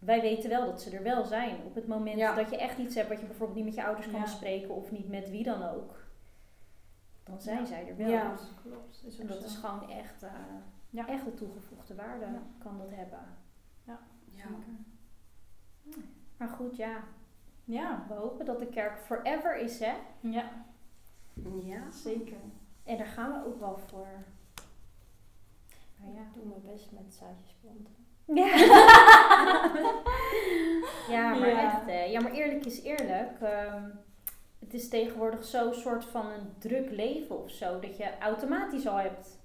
wij 0.00 0.20
weten 0.20 0.50
wel 0.50 0.66
dat 0.66 0.82
ze 0.82 0.96
er 0.96 1.02
wel 1.02 1.24
zijn. 1.24 1.62
Op 1.64 1.74
het 1.74 1.86
moment 1.86 2.16
Ja. 2.16 2.34
dat 2.34 2.50
je 2.50 2.58
echt 2.58 2.78
iets 2.78 2.94
hebt 2.94 3.08
wat 3.08 3.20
je 3.20 3.26
bijvoorbeeld 3.26 3.56
niet 3.58 3.66
met 3.66 3.74
je 3.74 3.84
ouders 3.84 4.06
kan 4.06 4.14
Ja. 4.16 4.22
bespreken 4.22 4.70
of 4.74 4.90
niet 4.90 5.08
met 5.08 5.30
wie 5.30 5.42
dan 5.44 5.62
ook, 5.62 6.04
dan 7.24 7.40
zijn 7.40 7.58
Ja. 7.58 7.64
zij 7.66 7.88
er 7.88 7.96
wel. 7.96 8.08
Ja. 8.08 8.34
Klopt. 8.62 9.02
Is 9.06 9.18
En 9.18 9.26
dat 9.26 9.38
zo. 9.40 9.44
is 9.46 9.56
gewoon 9.56 9.90
echt, 9.90 10.22
eh 10.22 10.30
Ja. 10.90 11.06
echt 11.08 11.24
de 11.24 11.34
toegevoegde 11.34 11.94
waarde 11.94 12.24
Ja. 12.24 12.42
kan 12.58 12.78
dat 12.78 12.90
hebben. 12.90 13.18
Ja. 13.84 13.98
Zeker. 14.34 16.04
Maar 16.36 16.48
goed, 16.48 16.76
ja, 16.76 17.02
Ja. 17.64 18.04
we 18.08 18.14
hopen 18.14 18.44
dat 18.46 18.58
de 18.58 18.66
kerk 18.66 18.98
forever 18.98 19.56
is, 19.56 19.78
hè? 19.78 19.94
Ja, 20.20 20.50
Ja. 21.64 21.90
zeker. 21.90 22.36
En 22.84 22.96
daar 22.96 23.06
gaan 23.06 23.32
we 23.32 23.46
ook 23.46 23.60
wel 23.60 23.76
voor. 23.78 24.08
Nou 25.96 26.14
ja. 26.14 26.20
Ik 26.20 26.34
doe 26.34 26.44
mijn 26.44 26.62
best 26.72 26.92
met 26.92 27.14
zaadjes 27.14 27.54
planten. 27.60 27.99
Ja, 28.34 28.46
ja 31.14 31.34
maar 31.34 31.48
Ja. 31.48 31.62
echt, 31.62 31.86
hè. 31.86 32.04
Ja, 32.04 32.20
maar 32.20 32.32
eerlijk 32.32 32.64
is 32.66 32.82
eerlijk. 32.82 33.30
ehm, 33.42 33.82
het 34.60 34.74
is 34.74 34.88
tegenwoordig 34.88 35.44
zo'n 35.44 35.74
soort 35.74 36.04
van 36.04 36.26
een 36.26 36.52
druk 36.58 36.90
leven 36.90 37.42
of 37.42 37.50
zo, 37.50 37.80
dat 37.80 37.96
je 37.96 38.06
automatisch 38.20 38.86
al 38.86 38.96
hebt. 38.96 39.38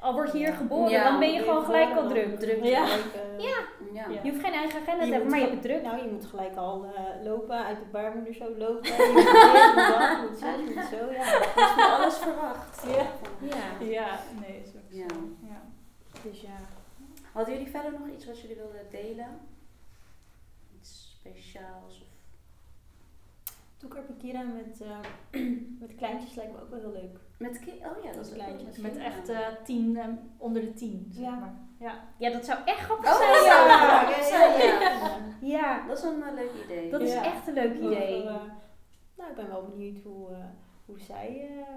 Al 0.00 0.12
word 0.14 0.32
je 0.32 0.38
hier 0.38 0.46
Ja. 0.48 0.54
geboren, 0.54 0.90
Ja, 0.90 1.04
dan 1.04 1.18
ben 1.18 1.32
je 1.32 1.38
gewoon 1.42 1.64
gelijk 1.64 1.96
al 1.96 2.08
druk. 2.08 2.38
druk. 2.38 2.64
Ja. 2.64 2.84
Eh, 2.84 2.90
Ja. 3.38 3.56
Ja. 3.92 4.06
Je 4.22 4.30
hoeft 4.30 4.44
geen 4.44 4.52
eigen 4.52 4.80
agenda 4.80 5.04
te 5.04 5.10
hebben, 5.10 5.30
maar 5.30 5.38
je 5.40 5.50
het 5.50 5.62
druk. 5.62 5.82
Nou, 5.82 5.96
je 5.96 6.10
moet 6.10 6.24
gelijk 6.26 6.56
al 6.56 6.84
eh, 6.94 7.24
lopen, 7.24 7.64
uit 7.64 7.78
de 7.78 7.84
baarmoeder 7.92 8.34
zo 8.34 8.44
lopen. 8.58 8.86
Je 8.88 9.10
moet 9.14 9.24
dit, 9.24 9.74
moet 9.74 9.88
dat, 9.98 10.10
je 10.10 10.26
moet 10.28 10.38
zo, 10.38 10.46
je 10.46 10.72
moet 10.74 10.84
zo. 10.84 11.12
Ja, 11.12 11.38
is 11.76 11.90
alles 11.98 12.16
verwacht. 12.16 12.82
Ja. 12.86 13.06
Ja, 13.48 13.86
Ja, 13.86 14.18
nee, 14.40 14.62
is 14.64 14.68
ook 14.76 14.82
Ja. 14.88 15.04
zo. 15.08 15.20
Ja. 15.46 15.62
dus 16.22 16.40
ja. 16.40 16.58
Hadden 17.34 17.54
jullie 17.54 17.70
verder 17.70 17.92
nog 17.92 18.08
iets 18.08 18.26
wat 18.26 18.40
jullie 18.40 18.56
wilden 18.56 18.90
delen? 18.90 19.40
Iets 20.78 21.16
speciaals? 21.18 22.00
Of... 22.00 22.06
Toekarpakira 23.76 24.42
met, 24.42 24.80
eh, 24.80 24.98
met 25.80 25.94
kleintjes 25.96 26.34
lijkt 26.34 26.52
me 26.52 26.60
ook 26.62 26.70
wel 26.70 26.78
heel 26.80 26.92
leuk. 26.92 27.18
Met 27.38 27.60
Oh 27.68 28.04
ja, 28.04 28.12
dat 28.12 28.26
is 28.26 28.32
Kleintjes. 28.32 28.76
Met 28.78 28.96
echt 28.96 29.28
eh, 29.28 29.48
tien, 29.64 29.96
eh, 29.96 30.08
onder 30.38 30.62
de 30.62 30.72
tien, 30.72 31.08
zeg 31.12 31.24
Ja. 31.24 31.34
maar. 31.34 31.54
Ja. 31.78 32.04
Ja, 32.18 32.30
dat 32.30 32.44
zou 32.44 32.58
echt 32.64 32.78
grappig 32.80 33.10
Oh, 33.10 33.16
zijn. 33.16 33.32
dat 33.32 33.44
zou 33.44 33.68
ja. 33.68 34.08
leuk 34.08 34.22
zijn, 34.22 34.60
ja. 34.60 35.18
Ja, 35.40 35.86
Dat 35.86 35.98
is 35.98 36.04
een 36.04 36.34
leuk 36.34 36.64
idee. 36.64 36.90
dat 36.90 37.00
is 37.00 37.12
Ja. 37.12 37.24
echt 37.24 37.46
een 37.46 37.54
leuk 37.54 37.74
idee. 37.76 38.24
Nou, 39.16 39.30
ik 39.30 39.36
ben 39.36 39.48
wel 39.48 39.64
benieuwd 39.64 40.02
hoe, 40.04 40.30
eh, 40.30 40.44
hoe 40.86 40.98
zij 41.00 41.48
eh, 41.50 41.74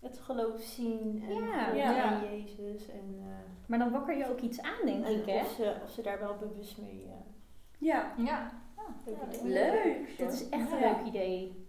het 0.00 0.18
geloof 0.18 0.60
zien 0.60 1.22
en, 1.28 1.34
Ja. 1.76 2.22
Jezus. 2.22 2.88
En, 2.88 3.14
eh, 3.18 3.24
Maar 3.66 3.78
dan 3.78 3.90
wakker 3.90 4.16
je 4.16 4.28
ook 4.30 4.40
iets 4.40 4.60
aan, 4.62 4.86
denk 4.86 5.04
en 5.04 5.18
ik, 5.20 5.26
hè? 5.26 5.40
of, 5.40 5.50
ze, 5.50 5.74
of 5.84 5.90
ze 5.90 6.02
daar 6.02 6.18
wel 6.18 6.36
bewust 6.36 6.78
mee 6.78 7.04
eh 7.08 7.12
Ja. 7.78 8.12
Ja. 8.16 8.52
leuk 9.04 9.16
Ja, 9.16 9.40
idee. 9.40 9.52
Leuk. 9.52 10.18
Dat 10.18 10.32
is 10.32 10.48
echt 10.48 10.72
een 10.72 10.78
leuk 10.80 11.06
idee. 11.06 11.68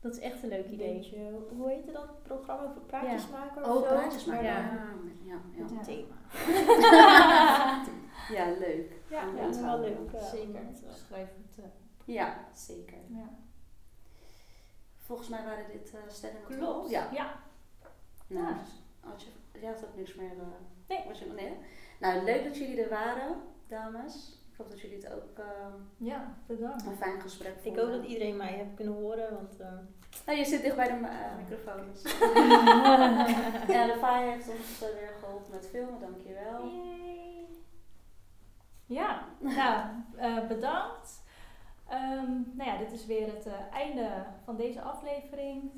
Dat 0.00 0.12
is 0.12 0.18
echt 0.20 0.42
een 0.42 0.48
leuk 0.48 0.66
idee. 0.68 0.92
beetje, 0.94 1.30
hoe 1.56 1.68
heette 1.68 1.92
dat 1.92 2.22
programma 2.22 2.72
voor 2.72 2.82
praatjes 2.82 3.28
maken 3.30 3.62
of 3.64 3.68
Oh, 3.68 3.74
zo? 3.82 3.94
praatjes 3.94 4.24
maken. 4.24 4.44
Ja. 4.44 4.58
Ja. 5.24 5.40
Ja. 5.54 5.62
Met 5.62 5.70
een 5.70 5.80
thema. 5.80 6.14
ja, 8.36 8.46
leuk. 8.58 8.92
Ja, 9.10 9.24
dat 9.36 9.54
is 9.54 9.60
wel 9.60 9.80
leuk. 9.80 9.98
Zeker. 10.30 10.54
eh, 10.60 10.92
Schrijf 10.94 11.28
het. 11.54 11.64
Ja, 12.04 12.36
zeker. 12.52 12.98
ja. 13.08 13.28
Volgens 15.06 15.28
mij 15.28 15.44
waren 15.44 15.66
dit 15.72 15.94
eh 15.94 16.00
stellingen. 16.08 16.42
Klopt. 16.58 16.90
Ja. 16.90 17.08
ja. 17.12 17.34
Nou, 18.26 18.46
Ja. 18.46 18.58
dus 18.58 18.82
had 19.00 19.22
je, 19.22 19.28
jij 19.60 19.70
had 19.72 19.84
ook 19.84 19.96
niks 19.96 20.14
meer. 20.14 20.30
eh, 20.30 20.46
Nee. 20.88 21.04
Was 21.08 21.18
je, 21.18 21.26
nee. 21.26 21.56
Nou, 22.00 22.24
leuk 22.24 22.44
dat 22.44 22.56
jullie 22.56 22.82
er 22.82 22.88
waren, 22.88 23.36
dames. 23.68 24.40
Ik 24.52 24.58
hoop 24.58 24.70
dat 24.70 24.80
jullie 24.80 24.96
het 24.96 25.12
ook 25.12 25.38
eh, 25.38 25.44
Ja, 25.96 26.34
bedankt. 26.46 26.86
een 26.86 26.96
fijn 26.96 27.20
gesprek 27.20 27.54
Ik 27.56 27.62
vonden. 27.62 27.84
hoop 27.84 27.92
dat 27.92 28.04
iedereen 28.10 28.36
mij 28.36 28.52
heeft 28.52 28.74
kunnen 28.74 28.94
horen, 28.94 29.34
want 29.34 29.60
eh, 29.60 29.72
Nou, 30.26 30.38
je 30.38 30.44
zit 30.44 30.62
dicht 30.62 30.76
bij 30.76 30.86
de 30.88 31.06
eh, 31.06 31.36
microfoon. 31.36 31.90
Dus. 31.92 32.02
ja, 33.76 33.86
de 33.86 33.96
Fire 34.00 34.30
heeft 34.30 34.48
ons 34.48 34.78
weer 34.78 35.12
geholpen 35.20 35.50
met 35.50 35.66
filmen, 35.68 36.00
dankjewel. 36.00 36.70
Ja, 38.86 39.24
nou, 39.38 39.86
eh, 40.16 40.46
bedankt. 40.48 41.21
Ehm, 41.92 42.32
nou 42.54 42.70
ja, 42.70 42.76
dit 42.76 42.92
is 42.92 43.06
weer 43.06 43.26
het 43.26 43.46
eh, 43.46 43.52
einde 43.72 44.08
van 44.44 44.56
deze 44.56 44.80
aflevering. 44.80 45.70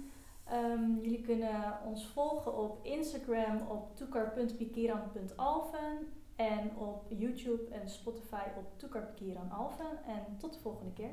Ehm, 0.44 0.98
jullie 1.00 1.20
kunnen 1.20 1.78
ons 1.86 2.06
volgen 2.06 2.58
op 2.58 2.84
Instagram 2.84 3.62
op 3.68 3.96
toekar.pikiran.alven 3.96 6.12
en 6.36 6.76
op 6.76 7.04
YouTube 7.08 7.70
en 7.70 7.88
Spotify 7.88 8.44
op 8.58 8.78
toekarpikiranalven. 8.78 10.04
En 10.06 10.36
tot 10.38 10.52
de 10.52 10.60
volgende 10.60 10.92
keer. 10.92 11.10